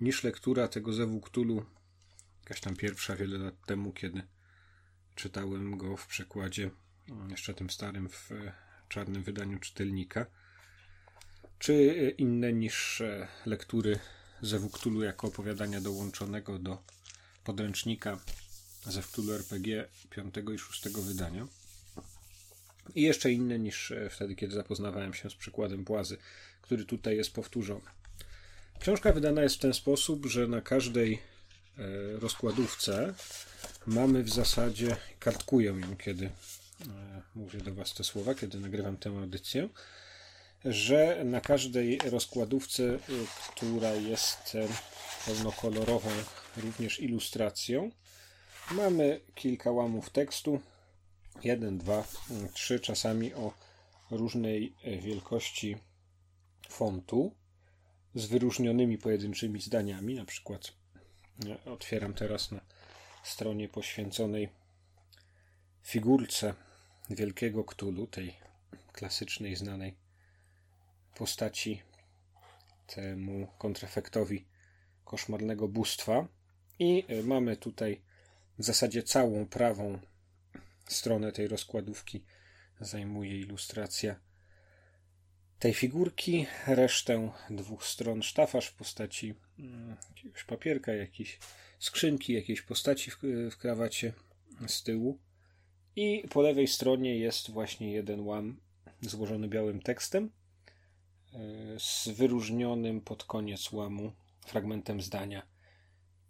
niż 0.00 0.24
lektura 0.24 0.68
tego 0.68 0.92
Zewu 0.92 1.20
Ktulu, 1.20 1.64
jakaś 2.42 2.60
tam 2.60 2.76
pierwsza 2.76 3.16
wiele 3.16 3.38
lat 3.38 3.66
temu, 3.66 3.92
kiedy 3.92 4.22
czytałem 5.14 5.78
go 5.78 5.96
w 5.96 6.06
przekładzie 6.06 6.70
mm, 7.08 7.30
jeszcze 7.30 7.54
tym 7.54 7.70
starym 7.70 8.08
w 8.08 8.32
e, 8.32 8.52
czarnym 8.88 9.22
wydaniu 9.22 9.58
czytelnika, 9.58 10.26
czy 11.58 11.72
e, 11.72 12.10
inne 12.10 12.52
niż 12.52 13.02
lektury 13.46 13.98
Zewu 14.42 14.68
Ktulu 14.70 15.02
jako 15.02 15.26
opowiadania 15.26 15.80
dołączonego 15.80 16.58
do 16.58 16.82
podręcznika 17.44 18.18
Zew 18.86 19.12
Ktulu 19.12 19.32
RPG 19.32 19.88
5 20.10 20.34
i 20.54 20.58
6 20.58 20.88
wydania. 20.88 21.46
I 22.94 23.02
jeszcze 23.02 23.32
inne 23.32 23.58
niż 23.58 23.90
e, 23.90 24.10
wtedy, 24.10 24.34
kiedy 24.36 24.54
zapoznawałem 24.54 25.14
się 25.14 25.30
z 25.30 25.34
przykładem 25.34 25.84
płazy, 25.84 26.16
który 26.62 26.84
tutaj 26.84 27.16
jest 27.16 27.32
powtórzony. 27.32 27.86
Książka 28.80 29.12
wydana 29.12 29.42
jest 29.42 29.56
w 29.56 29.58
ten 29.58 29.74
sposób, 29.74 30.26
że 30.26 30.46
na 30.46 30.60
każdej 30.60 31.14
e, 31.14 31.20
rozkładówce 32.20 33.14
mamy 33.86 34.22
w 34.22 34.30
zasadzie, 34.30 34.96
kartkuję 35.18 35.66
ją, 35.66 35.96
kiedy 35.96 36.26
e, 36.26 36.30
mówię 37.34 37.58
do 37.58 37.74
Was 37.74 37.94
te 37.94 38.04
słowa, 38.04 38.34
kiedy 38.34 38.60
nagrywam 38.60 38.96
tę 38.96 39.10
audycję, 39.10 39.68
że 40.64 41.22
na 41.24 41.40
każdej 41.40 41.98
rozkładówce, 41.98 42.98
która 43.56 43.94
jest 43.94 44.56
pełnokolorową 45.26 46.10
również 46.56 47.00
ilustracją, 47.00 47.90
mamy 48.70 49.20
kilka 49.34 49.70
łamów 49.70 50.10
tekstu, 50.10 50.60
jeden, 51.44 51.78
dwa, 51.78 52.04
trzy, 52.52 52.80
czasami 52.80 53.34
o 53.34 53.52
różnej 54.10 54.74
e, 54.84 54.96
wielkości 54.96 55.76
fontu 56.68 57.34
z 58.14 58.26
wyróżnionymi 58.26 58.98
pojedynczymi 58.98 59.60
zdaniami. 59.60 60.14
Na 60.14 60.24
przykład 60.24 60.72
e, 61.46 61.70
otwieram 61.70 62.14
teraz 62.14 62.50
na 62.50 62.60
stronie 63.24 63.68
poświęconej 63.68 64.48
figurce 65.82 66.54
wielkiego 67.10 67.64
Ktulu, 67.64 68.06
tej 68.06 68.34
klasycznej, 68.92 69.56
znanej 69.56 69.94
postaci, 71.14 71.82
temu 72.86 73.48
kontrefektowi 73.58 74.44
koszmarnego 75.04 75.68
bóstwa. 75.68 76.28
I 76.78 77.04
e, 77.08 77.22
mamy 77.22 77.56
tutaj 77.56 78.02
w 78.58 78.64
zasadzie 78.64 79.02
całą 79.02 79.46
prawą 79.46 79.98
stronę 80.92 81.32
tej 81.32 81.48
rozkładówki 81.48 82.24
zajmuje 82.80 83.38
ilustracja 83.38 84.20
tej 85.58 85.74
figurki. 85.74 86.46
Resztę 86.66 87.30
dwóch 87.50 87.84
stron 87.84 88.22
sztafaż 88.22 88.66
w 88.66 88.74
postaci 88.74 89.34
mm, 89.58 89.96
jakiegoś 90.16 90.44
papierka, 90.44 90.92
jakiejś 90.92 91.38
skrzynki, 91.78 92.32
jakiejś 92.32 92.62
postaci 92.62 93.10
w, 93.10 93.18
w 93.50 93.56
krawacie 93.56 94.12
z 94.66 94.82
tyłu. 94.82 95.18
I 95.96 96.24
po 96.30 96.42
lewej 96.42 96.68
stronie 96.68 97.18
jest 97.18 97.50
właśnie 97.50 97.92
jeden 97.92 98.20
łam 98.20 98.60
złożony 99.00 99.48
białym 99.48 99.80
tekstem 99.80 100.30
e, 101.32 101.38
z 101.78 102.08
wyróżnionym 102.08 103.00
pod 103.00 103.24
koniec 103.24 103.72
łamu 103.72 104.12
fragmentem 104.46 105.00
zdania 105.00 105.51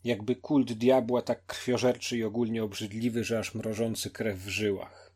jakby 0.05 0.36
kult 0.36 0.72
diabła 0.72 1.22
tak 1.22 1.46
krwiożerczy 1.46 2.18
i 2.18 2.24
ogólnie 2.24 2.64
obrzydliwy, 2.64 3.24
że 3.24 3.38
aż 3.38 3.55
mrożący 3.55 4.11
krew 4.11 4.38
w 4.38 4.48
żyłach. 4.48 5.12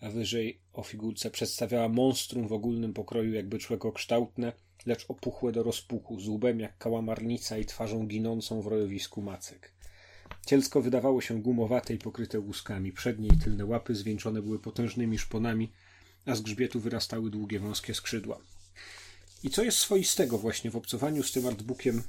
A 0.00 0.10
wyżej 0.10 0.60
o 0.72 0.82
figurce 0.82 1.30
przedstawiała 1.30 1.88
monstrum 1.88 2.48
w 2.48 2.52
ogólnym 2.52 2.92
pokroju 2.92 3.32
jakby 3.32 3.58
człekokształtne, 3.58 4.52
lecz 4.86 5.04
opuchłe 5.08 5.52
do 5.52 5.62
rozpuchu, 5.62 6.20
z 6.20 6.28
łbem 6.28 6.60
jak 6.60 6.78
kałamarnica 6.78 7.58
i 7.58 7.64
twarzą 7.64 8.06
ginącą 8.06 8.62
w 8.62 8.66
rojowisku 8.66 9.22
macek. 9.22 9.72
Cielsko 10.46 10.82
wydawało 10.82 11.20
się 11.20 11.42
gumowate 11.42 11.94
i 11.94 11.98
pokryte 11.98 12.40
łuskami. 12.40 12.92
Przednie 12.92 13.28
i 13.28 13.38
tylne 13.38 13.64
łapy 13.64 13.94
zwieńczone 13.94 14.42
były 14.42 14.58
potężnymi 14.58 15.18
szponami, 15.18 15.72
a 16.26 16.34
z 16.34 16.40
grzbietu 16.40 16.80
wyrastały 16.80 17.30
długie, 17.30 17.60
wąskie 17.60 17.94
skrzydła. 17.94 18.38
I 19.42 19.50
co 19.50 19.62
jest 19.62 19.78
swoistego 19.78 20.38
właśnie 20.38 20.70
w 20.70 20.76
obcowaniu 20.76 21.22
z 21.22 21.32
tym 21.32 21.46
artbookiem 21.46 22.02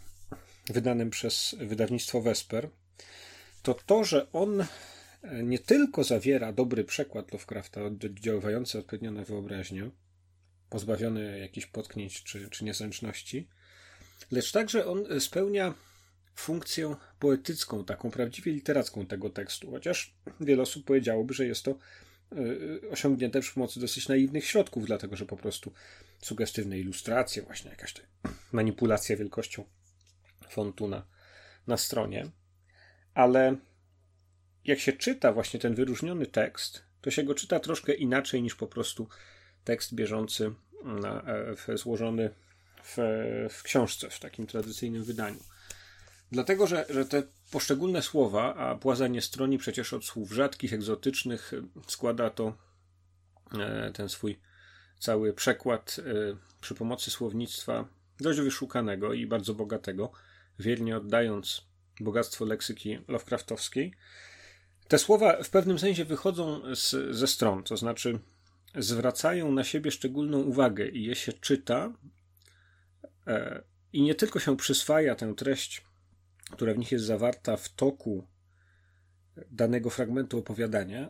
wydanym 0.69 1.09
przez 1.09 1.55
wydawnictwo 1.59 2.21
Vesper, 2.21 2.69
to 3.61 3.73
to, 3.73 4.03
że 4.03 4.31
on 4.31 4.65
nie 5.43 5.59
tylko 5.59 6.03
zawiera 6.03 6.53
dobry 6.53 6.83
przekład 6.83 7.31
Lovecrafta 7.33 7.81
oddziaływający 7.83 8.79
odpowiednio 8.79 9.11
na 9.11 9.23
wyobraźnię, 9.23 9.91
pozbawiony 10.69 11.39
jakichś 11.39 11.67
potknięć 11.67 12.23
czy, 12.23 12.49
czy 12.49 12.65
niezręczności, 12.65 13.47
lecz 14.31 14.51
także 14.51 14.85
on 14.85 15.21
spełnia 15.21 15.73
funkcję 16.35 16.95
poetycką, 17.19 17.85
taką 17.85 18.11
prawdziwie 18.11 18.51
literacką 18.51 19.05
tego 19.05 19.29
tekstu, 19.29 19.71
chociaż 19.71 20.15
wiele 20.41 20.61
osób 20.61 20.85
powiedziałoby, 20.85 21.33
że 21.33 21.45
jest 21.45 21.63
to 21.63 21.71
e, 21.71 22.89
osiągnięte 22.89 23.41
przy 23.41 23.53
pomocy 23.53 23.79
dosyć 23.79 24.07
naiwnych 24.07 24.45
środków, 24.45 24.85
dlatego 24.85 25.15
że 25.15 25.25
po 25.25 25.37
prostu 25.37 25.73
sugestywne 26.21 26.79
ilustracje, 26.79 27.41
właśnie 27.41 27.69
jakaś 27.69 27.93
manipulacja 28.51 29.17
wielkością 29.17 29.65
fontu 30.49 30.87
na, 31.67 31.77
stronie, 31.77 32.31
ale 33.13 33.55
jak 34.65 34.79
się 34.79 34.93
czyta 34.93 35.33
właśnie 35.33 35.59
ten 35.59 35.75
wyróżniony 35.75 36.25
tekst, 36.25 36.83
to 37.01 37.11
się 37.11 37.23
go 37.23 37.35
czyta 37.35 37.59
troszkę 37.59 37.93
inaczej 37.93 38.41
niż 38.41 38.55
po 38.55 38.67
prostu 38.67 39.07
tekst 39.63 39.95
bieżący, 39.95 40.53
na, 40.83 41.21
e, 41.21 41.55
w, 41.55 41.67
złożony 41.77 42.29
w, 42.83 42.97
w 43.49 43.63
książce, 43.63 44.09
w 44.09 44.19
takim 44.19 44.47
tradycyjnym 44.47 45.03
wydaniu. 45.03 45.39
Dlatego, 46.31 46.67
że, 46.67 46.85
że 46.89 47.05
te 47.05 47.23
poszczególne 47.51 48.01
słowa, 48.01 48.55
a 48.55 48.75
Płaza 48.75 49.07
nie 49.07 49.21
stroni 49.21 49.57
przecież 49.57 49.93
od 49.93 50.05
słów 50.05 50.31
rzadkich, 50.31 50.73
egzotycznych, 50.73 51.51
składa 51.87 52.29
to 52.29 52.57
e, 53.59 53.91
ten 53.93 54.09
swój 54.09 54.39
cały 54.99 55.33
przekład 55.33 55.97
e, 55.99 56.03
przy 56.61 56.75
pomocy 56.75 57.11
słownictwa 57.11 57.87
dość 58.19 58.39
wyszukanego 58.39 59.13
i 59.13 59.27
bardzo 59.27 59.53
bogatego, 59.53 60.11
wiernie 60.59 60.97
oddając 60.97 61.69
bogactwo 61.99 62.45
leksyki 62.45 62.99
Lovecraftowskiej. 63.07 63.93
Te 64.87 64.99
słowa 64.99 65.43
w 65.43 65.49
pewnym 65.49 65.79
sensie 65.79 66.05
wychodzą 66.05 66.75
z, 66.75 67.15
ze 67.15 67.27
stron, 67.27 67.63
to 67.63 67.77
znaczy 67.77 68.19
zwracają 68.75 69.51
na 69.51 69.63
siebie 69.63 69.91
szczególną 69.91 70.41
uwagę 70.41 70.87
i 70.87 71.03
je 71.03 71.15
się 71.15 71.33
czyta 71.33 71.93
e, 73.27 73.63
i 73.93 74.01
nie 74.01 74.15
tylko 74.15 74.39
się 74.39 74.57
przyswaja 74.57 75.15
tę 75.15 75.33
treść, 75.35 75.85
która 76.51 76.73
w 76.73 76.77
nich 76.77 76.91
jest 76.91 77.05
zawarta 77.05 77.57
w 77.57 77.69
toku 77.69 78.27
danego 79.51 79.89
fragmentu 79.89 80.37
opowiadania, 80.37 81.09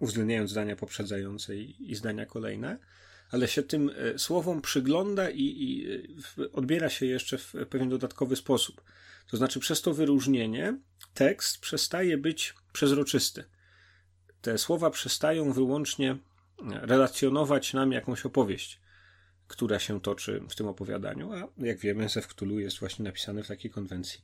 uwzględniając 0.00 0.50
zdania 0.50 0.76
poprzedzające 0.76 1.56
i, 1.56 1.90
i 1.90 1.94
zdania 1.94 2.26
kolejne, 2.26 2.78
ale 3.34 3.48
się 3.48 3.62
tym 3.62 3.90
e, 3.96 4.18
słowom 4.18 4.62
przygląda 4.62 5.30
i, 5.30 5.42
i 5.42 5.86
e, 6.42 6.52
odbiera 6.52 6.88
się 6.88 7.06
jeszcze 7.06 7.38
w 7.38 7.54
pewien 7.70 7.88
dodatkowy 7.88 8.36
sposób. 8.36 8.82
To 9.30 9.36
znaczy, 9.36 9.60
przez 9.60 9.82
to 9.82 9.94
wyróżnienie 9.94 10.78
tekst 11.14 11.58
przestaje 11.58 12.18
być 12.18 12.54
przezroczysty. 12.72 13.44
Te 14.40 14.58
słowa 14.58 14.90
przestają 14.90 15.52
wyłącznie 15.52 16.16
relacjonować 16.72 17.72
nam 17.72 17.92
jakąś 17.92 18.26
opowieść, 18.26 18.80
która 19.48 19.78
się 19.78 20.00
toczy 20.00 20.40
w 20.50 20.54
tym 20.54 20.66
opowiadaniu, 20.66 21.32
a 21.32 21.48
jak 21.58 21.78
wiemy, 21.78 22.08
Zew 22.08 22.26
Cthulhu 22.26 22.58
jest 22.58 22.78
właśnie 22.78 23.04
napisany 23.04 23.42
w 23.42 23.48
takiej 23.48 23.70
konwencji 23.70 24.20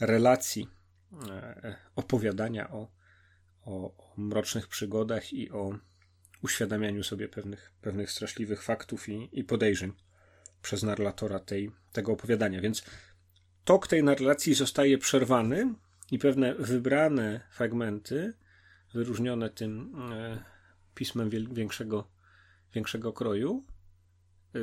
relacji, 0.00 0.68
e, 1.30 1.76
opowiadania 1.96 2.70
o, 2.70 2.88
o, 3.64 3.96
o 3.96 4.14
mrocznych 4.16 4.68
przygodach 4.68 5.32
i 5.32 5.50
o 5.50 5.78
uświadamianiu 6.42 7.04
sobie 7.04 7.28
pewnych, 7.28 7.72
pewnych 7.82 8.10
straszliwych 8.10 8.62
faktów 8.62 9.08
i, 9.08 9.28
i 9.32 9.44
podejrzeń 9.44 9.92
przez 10.62 10.82
narratora 10.82 11.38
tej, 11.38 11.70
tego 11.92 12.12
opowiadania. 12.12 12.60
Więc 12.60 12.84
tok 13.64 13.86
tej 13.86 14.04
narracji 14.04 14.54
zostaje 14.54 14.98
przerwany 14.98 15.74
i 16.10 16.18
pewne 16.18 16.54
wybrane 16.54 17.40
fragmenty, 17.50 18.32
wyróżnione 18.94 19.50
tym 19.50 19.94
e, 20.12 20.44
pismem 20.94 21.30
większego, 21.30 22.08
większego 22.74 23.12
kroju, 23.12 23.64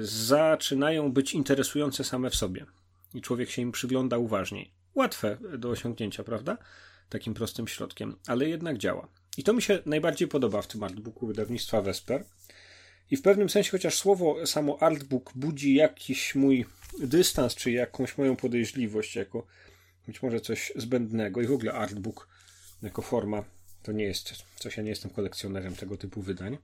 zaczynają 0.01 1.11
być 1.11 1.34
interesujące 1.34 2.03
same 2.03 2.30
w 2.30 2.36
sobie. 2.36 2.65
I 3.13 3.21
człowiek 3.21 3.49
się 3.49 3.61
im 3.61 3.71
przygląda 3.71 4.17
uważniej. 4.17 4.71
Łatwe 4.95 5.38
do 5.57 5.69
osiągnięcia, 5.69 6.23
prawda? 6.23 6.57
Takim 7.09 7.34
prostym 7.34 7.67
środkiem, 7.67 8.15
ale 8.28 8.49
jednak 8.49 8.78
działa. 8.78 9.07
I 9.38 9.43
to 9.43 9.53
mi 9.53 9.61
się 9.61 9.79
najbardziej 9.86 10.27
podoba 10.27 10.61
w 10.61 10.67
tym 10.67 10.83
artbooku 10.83 11.27
wydawnictwa 11.27 11.81
Vesper. 11.81 12.25
I 13.11 13.17
w 13.17 13.21
pewnym 13.21 13.49
sensie, 13.49 13.71
chociaż 13.71 13.97
słowo 13.97 14.47
samo 14.47 14.81
artbook 14.81 15.31
budzi 15.36 15.73
jakiś 15.73 16.36
mój 16.36 16.65
dystans, 16.99 17.55
czy 17.55 17.71
jakąś 17.71 18.17
moją 18.17 18.36
podejrzliwość, 18.36 19.15
jako 19.15 19.47
być 20.07 20.21
może 20.21 20.39
coś 20.39 20.71
zbędnego 20.75 21.41
i 21.41 21.47
w 21.47 21.51
ogóle 21.51 21.73
artbook 21.73 22.27
jako 22.81 23.01
forma 23.01 23.43
to 23.83 23.91
nie 23.91 24.03
jest 24.03 24.33
coś, 24.59 24.77
ja 24.77 24.83
nie 24.83 24.89
jestem 24.89 25.11
kolekcjonerem 25.11 25.75
tego 25.75 25.97
typu 25.97 26.21
wydań. 26.21 26.57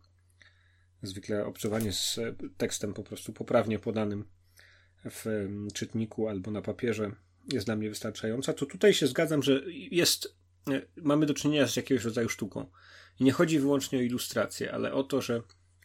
Zwykle 1.03 1.45
obcowanie 1.45 1.91
z 1.91 2.19
tekstem 2.57 2.93
po 2.93 3.03
prostu 3.03 3.33
poprawnie 3.33 3.79
podanym 3.79 4.25
w 5.05 5.47
czytniku 5.73 6.27
albo 6.27 6.51
na 6.51 6.61
papierze 6.61 7.11
jest 7.53 7.65
dla 7.65 7.75
mnie 7.75 7.89
wystarczająca, 7.89 8.53
to 8.53 8.65
tutaj 8.65 8.93
się 8.93 9.07
zgadzam, 9.07 9.43
że 9.43 9.61
jest, 9.71 10.35
mamy 10.95 11.25
do 11.25 11.33
czynienia 11.33 11.67
z 11.67 11.75
jakiegoś 11.75 12.03
rodzaju 12.03 12.29
sztuką. 12.29 12.65
I 13.19 13.23
nie 13.23 13.31
chodzi 13.31 13.59
wyłącznie 13.59 13.99
o 13.99 14.01
ilustrację, 14.01 14.71
ale 14.71 14.93
o 14.93 15.03
to, 15.03 15.21
że 15.21 15.41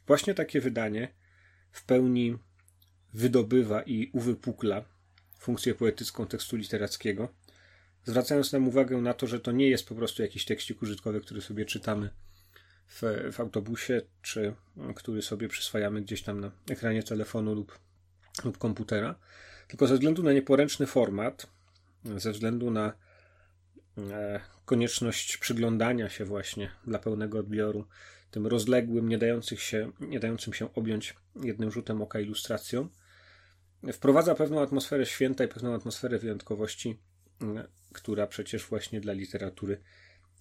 właśnie 0.06 0.34
takie 0.34 0.60
wydanie 0.60 1.14
w 1.72 1.84
pełni 1.84 2.38
wydobywa 3.14 3.82
i 3.82 4.10
uwypukla 4.12 4.84
funkcję 5.38 5.74
poetycką 5.74 6.26
tekstu 6.26 6.56
literackiego, 6.56 7.28
zwracając 8.04 8.52
nam 8.52 8.68
uwagę 8.68 8.96
na 8.96 9.14
to, 9.14 9.26
że 9.26 9.40
to 9.40 9.52
nie 9.52 9.68
jest 9.68 9.88
po 9.88 9.94
prostu 9.94 10.22
jakiś 10.22 10.44
tekstik 10.44 10.82
użytkowy, 10.82 11.20
który 11.20 11.40
sobie 11.40 11.64
czytamy 11.64 12.10
w, 12.88 13.02
w 13.32 13.40
autobusie, 13.40 14.02
czy 14.22 14.54
który 14.96 15.22
sobie 15.22 15.48
przyswajamy 15.48 16.02
gdzieś 16.02 16.22
tam 16.22 16.40
na 16.40 16.50
ekranie 16.70 17.02
telefonu 17.02 17.54
lub, 17.54 17.78
lub 18.44 18.58
komputera, 18.58 19.14
tylko 19.68 19.86
ze 19.86 19.94
względu 19.94 20.22
na 20.22 20.32
nieporęczny 20.32 20.86
format, 20.86 21.46
ze 22.16 22.32
względu 22.32 22.70
na 22.70 22.92
konieczność 24.64 25.36
przyglądania 25.36 26.08
się 26.08 26.24
właśnie 26.24 26.70
dla 26.86 26.98
pełnego 26.98 27.38
odbioru 27.38 27.86
tym 28.30 28.46
rozległym, 28.46 29.08
nie, 29.08 29.18
dających 29.18 29.62
się, 29.62 29.92
nie 30.00 30.20
dającym 30.20 30.52
się 30.52 30.74
objąć 30.74 31.14
jednym 31.42 31.70
rzutem 31.70 32.02
oka 32.02 32.20
ilustracją, 32.20 32.88
wprowadza 33.92 34.34
pewną 34.34 34.62
atmosferę 34.62 35.06
święta 35.06 35.44
i 35.44 35.48
pewną 35.48 35.74
atmosferę 35.74 36.18
wyjątkowości, 36.18 36.98
która 37.92 38.26
przecież 38.26 38.66
właśnie 38.66 39.00
dla 39.00 39.12
literatury 39.12 39.80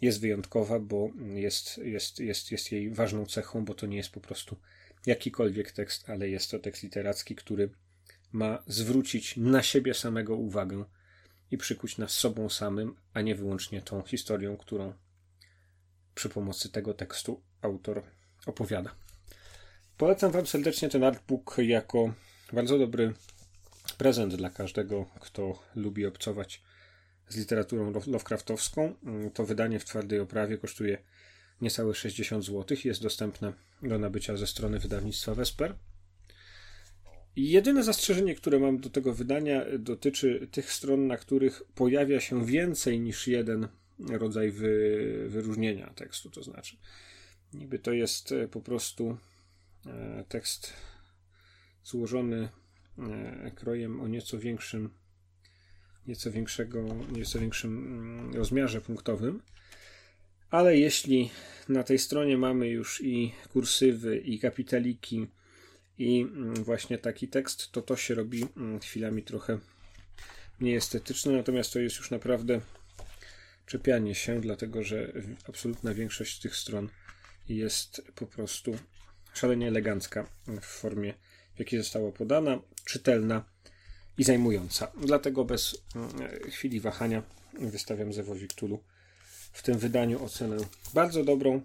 jest 0.01 0.21
wyjątkowa, 0.21 0.79
bo 0.79 1.09
jest, 1.33 1.77
jest, 1.77 2.19
jest, 2.19 2.51
jest 2.51 2.71
jej 2.71 2.89
ważną 2.89 3.25
cechą, 3.25 3.65
bo 3.65 3.73
to 3.73 3.85
nie 3.85 3.97
jest 3.97 4.09
po 4.09 4.19
prostu 4.19 4.57
jakikolwiek 5.05 5.71
tekst, 5.71 6.09
ale 6.09 6.29
jest 6.29 6.51
to 6.51 6.59
tekst 6.59 6.83
literacki, 6.83 7.35
który 7.35 7.69
ma 8.31 8.63
zwrócić 8.67 9.37
na 9.37 9.63
siebie 9.63 9.93
samego 9.93 10.35
uwagę 10.35 10.85
i 11.51 11.57
przykuć 11.57 11.97
nas 11.97 12.11
sobą 12.11 12.49
samym, 12.49 12.95
a 13.13 13.21
nie 13.21 13.35
wyłącznie 13.35 13.81
tą 13.81 14.01
historią, 14.01 14.57
którą 14.57 14.93
przy 16.15 16.29
pomocy 16.29 16.69
tego 16.69 16.93
tekstu 16.93 17.41
autor 17.61 18.03
opowiada. 18.45 18.95
Polecam 19.97 20.31
Wam 20.31 20.47
serdecznie 20.47 20.89
ten 20.89 21.03
artbook 21.03 21.55
jako 21.57 22.13
bardzo 22.53 22.79
dobry 22.79 23.13
prezent 23.97 24.35
dla 24.35 24.49
każdego, 24.49 25.05
kto 25.21 25.63
lubi 25.75 26.05
obcować 26.05 26.61
z 27.29 27.37
literaturą 27.37 27.93
Lovecraftowską. 28.07 28.95
Mm, 29.03 29.31
to 29.31 29.45
wydanie 29.45 29.79
w 29.79 29.85
twardej 29.85 30.19
oprawie 30.19 30.57
kosztuje 30.57 30.97
niecałe 31.61 31.95
60 31.95 32.45
zł. 32.45 32.77
Jest 32.85 33.01
dostępne 33.01 33.53
do 33.81 33.99
nabycia 33.99 34.37
ze 34.37 34.47
strony 34.47 34.79
wydawnictwa 34.79 35.35
Vesper. 35.35 35.75
Jedyne 37.35 37.83
zastrzeżenie, 37.83 38.35
które 38.35 38.59
mam 38.59 38.77
do 38.77 38.89
tego 38.89 39.13
wydania, 39.13 39.65
dotyczy 39.79 40.47
tych 40.51 40.71
stron, 40.71 41.07
na 41.07 41.17
których 41.17 41.63
pojawia 41.75 42.19
się 42.19 42.45
więcej 42.45 42.99
niż 42.99 43.27
jeden 43.27 43.67
rodzaj 43.99 44.51
wy, 44.51 45.25
wyróżnienia 45.29 45.93
tekstu. 45.95 46.29
To 46.29 46.43
znaczy, 46.43 46.77
niby 47.53 47.79
to 47.79 47.93
jest 47.93 48.31
e, 48.31 48.47
po 48.47 48.61
prostu 48.61 49.17
e, 49.85 50.25
tekst 50.29 50.73
złożony 51.83 52.49
e, 52.99 53.51
krojem 53.55 54.01
o 54.01 54.07
nieco 54.07 54.39
większym 54.39 54.89
nieco 56.07 56.31
większego, 56.31 56.85
nieco 57.11 57.39
większym 57.39 57.77
mm, 57.77 58.33
rozmiarze 58.33 58.81
punktowym. 58.81 59.41
Ale 60.49 60.77
jeśli 60.77 61.29
na 61.69 61.83
tej 61.83 61.99
stronie 61.99 62.37
mamy 62.37 62.67
już 62.67 63.01
i 63.01 63.33
kursywy, 63.53 64.17
i 64.17 64.39
kapitaliki, 64.39 65.27
i 65.97 66.21
mm, 66.21 66.63
właśnie 66.63 66.97
taki 66.97 67.27
tekst, 67.27 67.71
to 67.71 67.81
to 67.81 67.95
się 67.95 68.15
robi 68.15 68.47
mm, 68.57 68.79
chwilami 68.79 69.23
trochę 69.23 69.59
mniej 70.59 70.75
estetyczne, 70.75 71.31
natomiast 71.31 71.73
to 71.73 71.79
jest 71.79 71.97
już 71.97 72.11
naprawdę 72.11 72.61
czepianie 73.65 74.15
się, 74.15 74.41
dlatego 74.41 74.83
że 74.83 75.11
absolutna 75.49 75.93
większość 75.93 76.39
tych 76.39 76.55
stron 76.55 76.89
jest 77.49 78.01
po 78.15 78.25
prostu 78.25 78.77
szalenie 79.33 79.67
elegancka 79.67 80.29
w 80.61 80.65
formie, 80.65 81.13
w 81.55 81.59
jakiej 81.59 81.79
została 81.79 82.11
podana, 82.11 82.59
czytelna 82.85 83.45
i 84.17 84.23
zajmująca. 84.23 84.91
Dlatego 85.01 85.45
bez 85.45 85.77
mm, 85.95 86.11
chwili 86.51 86.79
wahania 86.79 87.23
wystawiam 87.59 88.13
Zewowi 88.13 88.47
Cthulhu 88.47 88.83
w 89.53 89.63
tym 89.63 89.77
wydaniu 89.77 90.23
ocenę 90.23 90.57
bardzo 90.93 91.23
dobrą. 91.23 91.61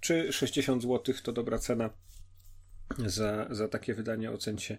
Czy 0.00 0.32
60 0.32 0.82
zł 0.82 1.14
to 1.22 1.32
dobra 1.32 1.58
cena 1.58 1.90
za, 3.06 3.46
za 3.50 3.68
takie 3.68 3.94
wydanie? 3.94 4.30
Ocencie 4.30 4.78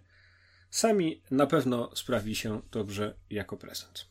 sami. 0.70 1.22
Na 1.32 1.47
pewno 1.47 1.95
sprawi 1.95 2.36
się 2.36 2.62
dobrze 2.72 3.16
jako 3.30 3.58
prezent. 3.58 4.08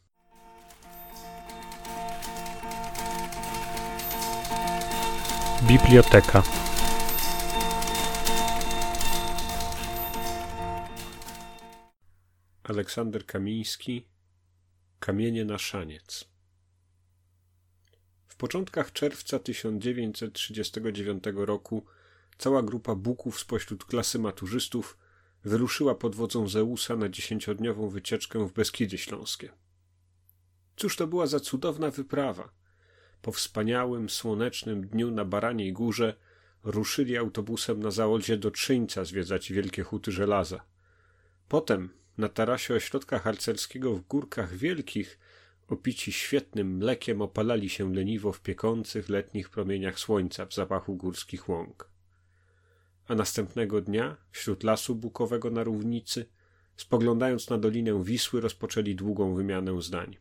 Biblioteka. 5.63 6.43
Aleksander 12.63 13.27
Kamiński 13.27 14.09
Kamienie 15.01 15.45
na 15.45 15.59
szaniec. 15.59 16.25
W 18.27 18.37
początkach 18.37 18.93
czerwca 18.93 19.39
1939 19.39 21.25
roku 21.35 21.87
cała 22.39 22.63
grupa 22.63 22.95
buków 22.95 23.41
spośród 23.41 23.85
klasy 23.85 24.19
maturzystów 24.19 24.99
wyruszyła 25.45 25.95
pod 25.95 26.15
wodzą 26.15 26.49
Zeusa 26.49 26.97
na 26.97 27.09
dziesięciodniową 27.09 27.89
wycieczkę 27.89 28.49
w 28.49 28.53
Beskidy 28.53 28.99
Śląskie. 28.99 29.53
Cóż 30.77 30.97
to 30.97 31.07
była 31.07 31.27
za 31.27 31.41
cudowna 31.41 31.91
wyprawa! 31.91 32.49
Po 33.23 33.33
wspaniałym, 33.33 34.11
słonecznym 34.11 34.87
dniu 34.87 35.11
na 35.11 35.25
Baraniej 35.25 35.73
Górze 35.73 36.15
ruszyli 36.63 37.17
autobusem 37.17 37.81
na 37.81 37.91
zaolzie 37.91 38.37
do 38.37 38.51
Trzyńca 38.51 39.05
zwiedzać 39.05 39.53
wielkie 39.53 39.83
huty 39.83 40.13
żelaza. 40.13 40.65
Potem, 41.49 41.91
na 42.19 42.29
tarasie 42.29 42.75
ośrodka 42.75 43.19
harcerskiego 43.19 43.95
w 43.95 44.07
Górkach 44.07 44.57
Wielkich, 44.57 45.19
opici 45.69 46.13
świetnym 46.13 46.77
mlekiem 46.77 47.23
opalali 47.23 47.69
się 47.69 47.95
leniwo 47.95 48.33
w 48.33 48.41
piekących 48.41 49.09
letnich 49.09 49.51
promieniach 49.51 49.99
słońca 49.99 50.47
w 50.47 50.55
zapachu 50.55 50.97
górskich 50.97 51.49
łąk. 51.49 51.96
A 53.09 53.15
następnego 53.15 53.81
dnia, 53.81 54.17
wśród 54.31 54.65
lasu 54.65 54.95
bukowego 54.95 55.51
na 55.51 55.65
równicy, 55.65 56.27
spoglądając 56.77 57.51
na 57.51 57.59
dolinę 57.59 58.05
Wisły, 58.05 58.41
rozpoczęli 58.41 58.95
długą 58.95 59.35
wymianę 59.35 59.83
zdań. 59.83 60.17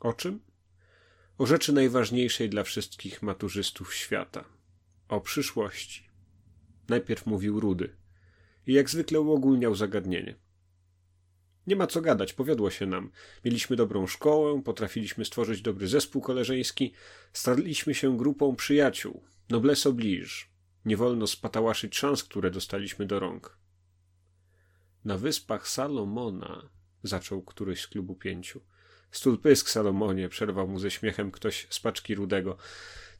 O 0.00 0.12
czym? 0.12 0.40
O 1.38 1.46
rzeczy 1.46 1.72
najważniejszej 1.72 2.48
dla 2.48 2.62
wszystkich 2.62 3.22
maturzystów 3.22 3.94
świata. 3.94 4.44
O 5.08 5.20
przyszłości. 5.20 6.08
Najpierw 6.88 7.26
mówił 7.26 7.60
Rudy 7.60 7.96
i 8.66 8.72
jak 8.72 8.90
zwykle 8.90 9.20
uogólniał 9.20 9.74
zagadnienie. 9.74 10.34
Nie 11.66 11.76
ma 11.76 11.86
co 11.86 12.00
gadać, 12.00 12.32
powiodło 12.32 12.70
się 12.70 12.86
nam. 12.86 13.10
Mieliśmy 13.44 13.76
dobrą 13.76 14.06
szkołę, 14.06 14.62
potrafiliśmy 14.62 15.24
stworzyć 15.24 15.62
dobry 15.62 15.88
zespół 15.88 16.22
koleżeński, 16.22 16.92
staliśmy 17.32 17.94
się 17.94 18.16
grupą 18.16 18.56
przyjaciół. 18.56 19.22
Noblesse 19.50 19.90
oblige. 19.90 20.53
Nie 20.84 20.96
wolno 20.96 21.26
spatałaszyć 21.26 21.96
szans, 21.96 22.24
które 22.24 22.50
dostaliśmy 22.50 23.06
do 23.06 23.20
rąk. 23.20 23.58
Na 25.04 25.18
wyspach 25.18 25.68
Salomona, 25.68 26.68
zaczął 27.02 27.42
któryś 27.42 27.80
z 27.80 27.86
klubu 27.86 28.14
pięciu. 28.14 28.60
Stul 29.10 29.38
pysk, 29.38 29.68
Salomonie, 29.68 30.28
przerwał 30.28 30.68
mu 30.68 30.78
ze 30.78 30.90
śmiechem 30.90 31.30
ktoś 31.30 31.66
z 31.70 31.80
paczki 31.80 32.14
rudego. 32.14 32.56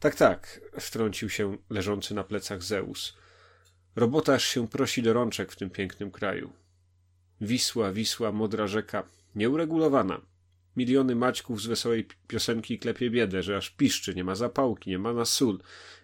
Tak, 0.00 0.14
tak, 0.14 0.60
wtrącił 0.80 1.30
się 1.30 1.58
leżący 1.70 2.14
na 2.14 2.24
plecach 2.24 2.62
Zeus. 2.62 3.16
Robota 3.96 4.38
się 4.38 4.68
prosi 4.68 5.02
do 5.02 5.12
rączek 5.12 5.52
w 5.52 5.56
tym 5.56 5.70
pięknym 5.70 6.10
kraju. 6.10 6.52
Wisła, 7.40 7.92
Wisła, 7.92 8.32
modra 8.32 8.66
rzeka, 8.66 9.08
nieuregulowana. 9.34 10.20
Miliony 10.76 11.14
maćków 11.14 11.62
z 11.62 11.66
wesołej 11.66 12.08
piosenki 12.28 12.78
klepie 12.78 13.10
biedę, 13.10 13.42
że 13.42 13.56
aż 13.56 13.70
piszczy, 13.70 14.14
nie 14.14 14.24
ma 14.24 14.34
zapałki, 14.34 14.90
nie 14.90 14.98
ma 14.98 15.12
na 15.12 15.24
sól, 15.24 15.58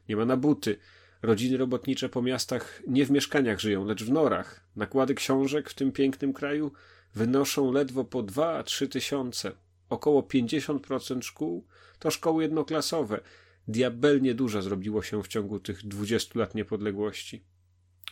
nie 0.09 0.17
ma 0.17 0.25
na 0.25 0.37
buty. 0.37 0.79
Rodziny 1.23 1.57
robotnicze 1.57 2.09
po 2.09 2.23
miastach 2.23 2.83
nie 2.87 3.07
w 3.07 3.11
mieszkaniach 3.11 3.61
żyją, 3.61 3.85
lecz 3.85 4.05
w 4.05 4.13
norach. 4.13 4.67
Nakłady 4.77 5.15
książek 5.15 5.71
w 5.71 5.75
tym 5.75 5.93
pięknym 5.93 6.33
kraju 6.33 6.73
wynoszą 7.15 7.73
ledwo 7.73 8.05
po 8.05 8.23
dwa, 8.23 8.59
a 8.59 8.63
trzy 8.63 8.89
tysiące. 8.89 9.53
Około 9.89 10.23
pięćdziesiąt 10.23 10.83
procent 10.87 11.25
szkół 11.25 11.67
to 11.99 12.11
szkoły 12.11 12.43
jednoklasowe. 12.43 13.21
Diabelnie 13.69 14.35
dużo 14.35 14.63
zrobiło 14.63 15.03
się 15.03 15.23
w 15.23 15.29
ciągu 15.29 15.61
tych 15.61 15.87
dwudziestu 15.87 16.39
lat 16.39 16.55
niepodległości. 16.55 17.45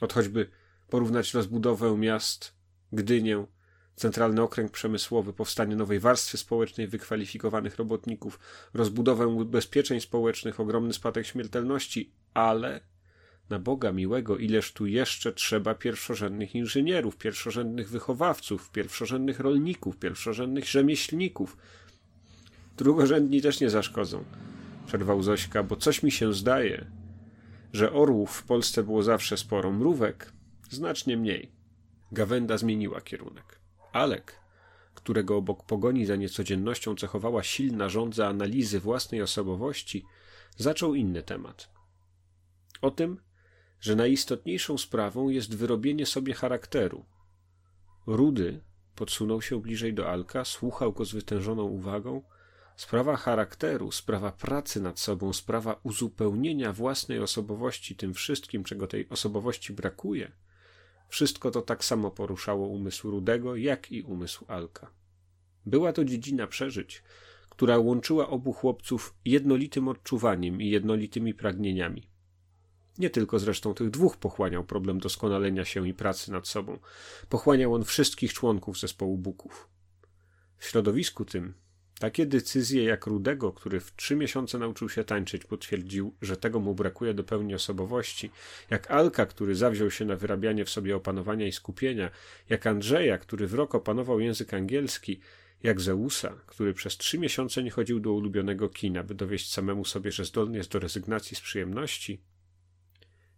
Od 0.01 0.13
choćby 0.13 0.51
porównać 0.89 1.35
rozbudowę 1.35 1.97
miast 1.97 2.59
Gdynię, 2.93 3.47
centralny 3.97 4.43
okręg 4.43 4.71
przemysłowy, 4.71 5.33
powstanie 5.33 5.77
nowej 5.77 6.01
warstwy 6.01 6.39
społecznej 6.39 6.89
wykwalifikowanych 6.89 7.77
robotników, 7.77 8.41
rozbudowę 8.75 9.27
ubezpieczeń 9.27 10.01
społecznych, 10.01 10.61
ogromny 10.61 10.93
spadek 10.93 11.27
śmiertelności, 11.27 12.13
ale 12.35 12.81
na 13.51 13.59
Boga 13.59 13.93
miłego, 13.93 14.37
ileż 14.37 14.73
tu 14.73 14.87
jeszcze 14.87 15.33
trzeba 15.33 15.75
pierwszorzędnych 15.75 16.55
inżynierów, 16.55 17.17
pierwszorzędnych 17.17 17.91
wychowawców, 17.91 18.71
pierwszorzędnych 18.71 19.41
rolników, 19.41 19.97
pierwszorzędnych 19.97 20.65
rzemieślników. 20.65 21.57
Drugorzędni 22.77 23.43
też 23.43 23.61
nie 23.61 23.71
zaszkodzą, 23.71 24.25
przerwał 24.87 25.23
Zośka, 25.23 25.63
bo 25.63 25.77
coś 25.77 26.03
mi 26.03 26.11
się 26.11 26.35
zdaje, 26.35 26.87
że 27.73 27.93
orłów 27.93 28.31
w 28.31 28.43
Polsce 28.43 28.83
było 28.83 29.03
zawsze 29.03 29.37
sporo, 29.37 29.73
mrówek 29.73 30.33
znacznie 30.71 31.17
mniej. 31.17 31.53
Gawenda 32.13 32.59
zmieniła 32.59 33.01
kierunek. 33.01 33.61
Alek, 33.93 34.41
którego 34.95 35.37
obok 35.37 35.65
pogoni 35.65 36.07
za 36.07 36.17
niecodziennością 36.17 36.95
cechowała 36.95 37.43
silna 37.43 37.89
żądza 37.89 38.29
analizy 38.29 38.81
własnej 38.81 39.23
osobowości, 39.23 40.05
zaczął 40.57 40.95
inny 40.95 41.23
temat. 41.23 41.71
O 42.83 42.91
tym, 42.91 43.21
że 43.81 43.97
najistotniejszą 43.97 44.79
sprawą 44.79 45.29
jest 45.29 45.55
wyrobienie 45.55 46.07
sobie 46.07 46.35
charakteru. 46.35 47.05
Rudy 48.07 48.61
podsunął 48.95 49.43
się 49.43 49.61
bliżej 49.61 49.95
do 49.95 50.11
Alka, 50.11 50.45
słuchał 50.45 50.93
go 50.93 51.05
z 51.05 51.13
wytężoną 51.13 51.63
uwagą. 51.63 52.23
Sprawa 52.77 53.17
charakteru, 53.17 53.93
sprawa 53.93 54.33
pracy 54.33 54.81
nad 54.81 55.01
sobą, 55.01 55.33
sprawa 55.33 55.81
uzupełnienia 55.83 56.73
własnej 56.73 57.19
osobowości 57.19 57.97
tym 57.97 58.15
wszystkim, 58.15 58.65
czego 58.65 58.87
tej 58.87 59.09
osobowości 59.09 59.73
brakuje– 59.73 60.33
wszystko 61.09 61.51
to 61.51 61.63
tak 61.63 61.85
samo 61.85 62.11
poruszało 62.11 62.69
umysł 62.69 63.11
Rudego, 63.11 63.57
jak 63.57 63.93
i 63.93 64.03
umysł 64.03 64.45
Alka. 64.49 64.91
Była 65.67 65.93
to 65.93 66.05
dziedzina 66.05 66.47
przeżyć, 66.47 67.03
która 67.51 67.79
łączyła 67.79 68.29
obu 68.29 68.53
chłopców 68.53 69.15
jednolitym 69.25 69.89
odczuwaniem 69.89 70.63
i 70.63 70.71
jednolitymi 70.71 71.35
pragnieniami. 71.35 72.09
Nie 72.99 73.11
tylko 73.11 73.39
zresztą 73.39 73.75
tych 73.75 73.91
dwóch 73.91 74.17
pochłaniał 74.17 74.65
problem 74.65 74.99
doskonalenia 74.99 75.65
się 75.65 75.89
i 75.89 75.95
pracy 75.95 76.33
nad 76.33 76.49
sobą. 76.49 76.79
Pochłaniał 77.29 77.75
on 77.75 77.85
wszystkich 77.85 78.33
członków 78.33 78.79
zespołu 78.81 79.19
Buków. 79.19 79.69
W 80.59 80.65
środowisku 80.67 81.25
tym 81.25 81.55
takie 81.99 82.27
decyzje 82.27 82.85
jak 82.85 83.07
Rudego, 83.07 83.53
który 83.53 83.81
w 83.81 83.97
trzy 83.97 84.17
miesiące 84.17 84.59
nauczył 84.59 84.89
się 84.89 85.05
tańczyć, 85.05 85.45
potwierdził, 85.45 86.15
że 86.23 86.37
tego 86.37 86.61
mu 86.61 86.75
brakuje 86.75 87.15
do 87.15 87.25
pełni 87.25 87.55
osobowości, 87.55 88.31
jak 88.71 88.91
Alka, 88.91 89.27
który 89.27 89.55
zawziął 89.55 89.91
się 89.91 90.05
na 90.05 90.17
wyrabianie 90.17 90.65
w 90.65 90.71
sobie 90.71 90.97
opanowania 90.97 91.47
i 91.47 91.53
skupienia, 91.53 92.11
jak 92.49 92.67
Andrzeja, 92.67 93.19
który 93.19 93.47
w 93.47 93.55
rok 93.55 93.75
opanował 93.75 94.21
język 94.21 94.55
angielski, 94.55 95.21
jak 95.63 95.81
Zeusa, 95.81 96.35
który 96.47 96.75
przez 96.75 96.97
trzy 96.97 97.19
miesiące 97.19 97.63
nie 97.63 97.71
chodził 97.71 98.01
do 98.01 98.13
ulubionego 98.13 98.69
kina, 98.69 99.03
by 99.03 99.15
dowieść 99.15 99.53
samemu 99.53 99.85
sobie, 99.85 100.13
że 100.13 100.25
zdolny 100.25 100.59
jest 100.59 100.73
do 100.73 100.79
rezygnacji 100.79 101.37
z 101.37 101.41
przyjemności. 101.41 102.21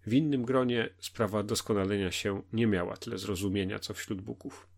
W 0.06 0.12
innym 0.12 0.42
gronie 0.44 0.88
sprawa 0.98 1.42
doskonalenia 1.42 2.12
się 2.12 2.42
nie 2.52 2.66
miała 2.66 2.96
tyle 2.96 3.18
zrozumienia, 3.18 3.78
co 3.78 3.94
wśród 3.94 4.20
Buków. 4.20 4.68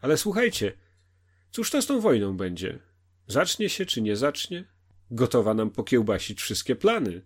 Ale 0.00 0.16
słuchajcie– 0.16 0.72
Cóż 1.50 1.70
to 1.70 1.82
z 1.82 1.86
tą 1.86 2.00
wojną 2.00 2.36
będzie? 2.36 2.78
Zacznie 3.26 3.68
się 3.68 3.86
czy 3.86 4.02
nie 4.02 4.16
zacznie? 4.16 4.64
Gotowa 5.10 5.54
nam 5.54 5.70
pokiełbasić 5.70 6.40
wszystkie 6.40 6.76
plany. 6.76 7.22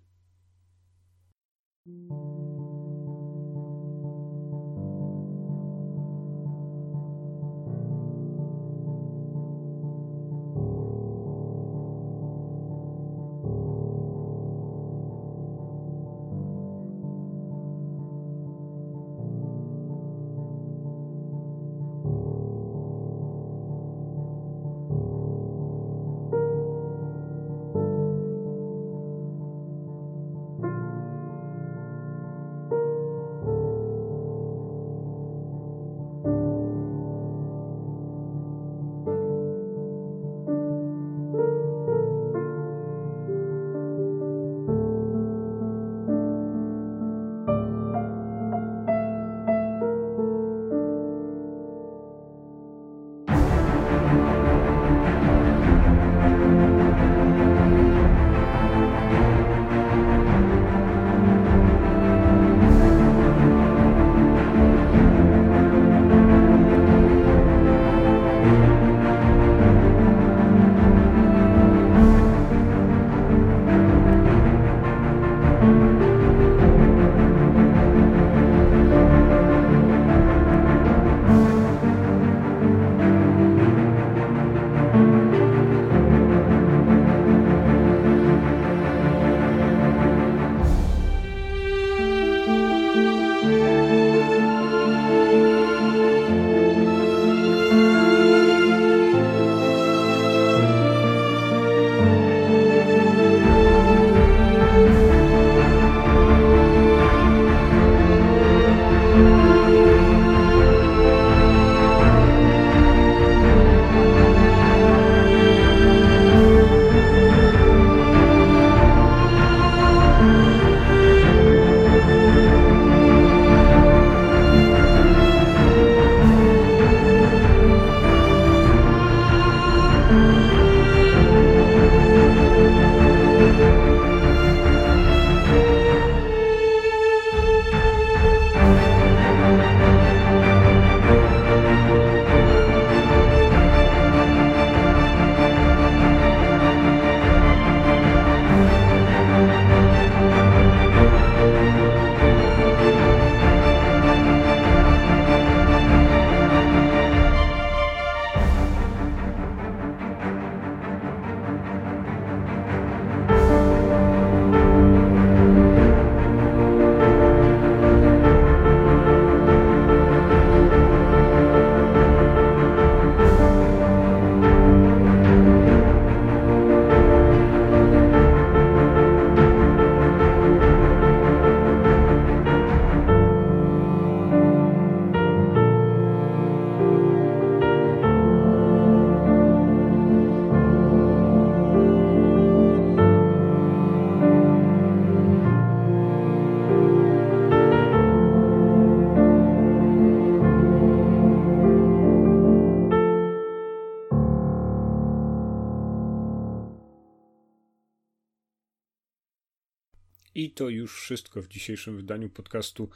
I 210.42 210.50
to 210.50 210.68
już 210.68 211.00
wszystko 211.00 211.42
w 211.42 211.48
dzisiejszym 211.48 211.96
wydaniu 211.96 212.30
podcastu 212.30 212.88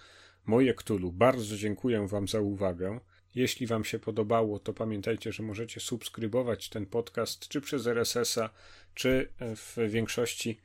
Moje 0.47 0.75
Ktulu. 0.75 1.13
Bardzo 1.13 1.57
dziękuję 1.57 2.09
Wam 2.09 2.29
za 2.29 2.41
uwagę. 2.41 3.01
Jeśli 3.35 3.67
Wam 3.67 3.85
się 3.85 3.99
podobało, 3.99 4.59
to 4.59 4.73
pamiętajcie, 4.73 5.33
że 5.33 5.43
możecie 5.43 5.81
subskrybować 5.81 6.69
ten 6.69 6.87
podcast 6.87 7.49
czy 7.49 7.61
przez 7.61 7.87
RSS-a, 7.87 8.51
czy 8.95 9.29
w 9.41 9.77
większości 9.89 10.61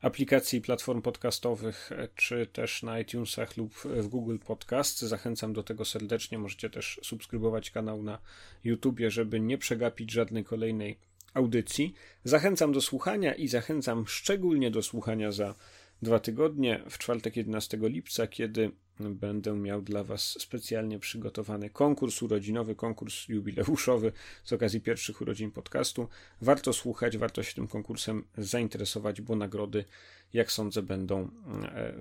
aplikacji 0.00 0.60
platform 0.60 1.02
podcastowych, 1.02 1.90
czy 2.14 2.46
też 2.46 2.82
na 2.82 3.00
iTunesach 3.00 3.56
lub 3.56 3.74
w 3.74 4.08
Google 4.08 4.38
Podcast. 4.38 5.00
Zachęcam 5.00 5.52
do 5.52 5.62
tego 5.62 5.84
serdecznie. 5.84 6.38
Możecie 6.38 6.70
też 6.70 7.00
subskrybować 7.02 7.70
kanał 7.70 8.02
na 8.02 8.18
YouTubie, 8.64 9.10
żeby 9.10 9.40
nie 9.40 9.58
przegapić 9.58 10.10
żadnej 10.10 10.44
kolejnej 10.44 10.98
audycji. 11.34 11.94
Zachęcam 12.24 12.72
do 12.72 12.80
słuchania 12.80 13.34
i 13.34 13.48
zachęcam 13.48 14.06
szczególnie 14.06 14.70
do 14.70 14.82
słuchania 14.82 15.32
za 15.32 15.54
dwa 16.02 16.18
tygodnie, 16.18 16.82
w 16.90 16.98
czwartek 16.98 17.36
11 17.36 17.78
lipca, 17.82 18.26
kiedy 18.26 18.70
będę 19.00 19.52
miał 19.52 19.82
dla 19.82 20.04
Was 20.04 20.36
specjalnie 20.40 20.98
przygotowany 20.98 21.70
konkurs 21.70 22.22
urodzinowy, 22.22 22.74
konkurs 22.74 23.28
jubileuszowy 23.28 24.12
z 24.44 24.52
okazji 24.52 24.80
pierwszych 24.80 25.20
urodzin 25.20 25.50
podcastu. 25.50 26.08
Warto 26.40 26.72
słuchać, 26.72 27.18
warto 27.18 27.42
się 27.42 27.54
tym 27.54 27.68
konkursem 27.68 28.24
zainteresować, 28.38 29.20
bo 29.20 29.36
nagrody, 29.36 29.84
jak 30.32 30.52
sądzę, 30.52 30.82
będą 30.82 31.30
e, 31.64 31.94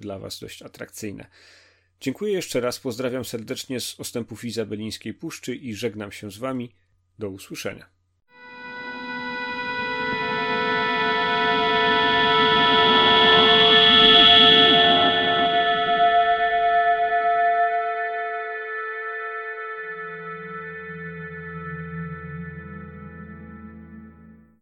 dla 0.00 0.18
Was 0.18 0.40
dość 0.40 0.62
atrakcyjne. 0.62 1.26
Dziękuję 2.00 2.32
jeszcze 2.32 2.60
raz, 2.60 2.80
pozdrawiam 2.80 3.24
serdecznie 3.24 3.80
z 3.80 4.00
ostępów 4.00 4.44
Izabelińskiej 4.44 5.14
Puszczy 5.14 5.56
i 5.56 5.74
żegnam 5.74 6.12
się 6.12 6.30
z 6.30 6.38
Wami. 6.38 6.72
Do 7.18 7.30
usłyszenia. 7.30 7.95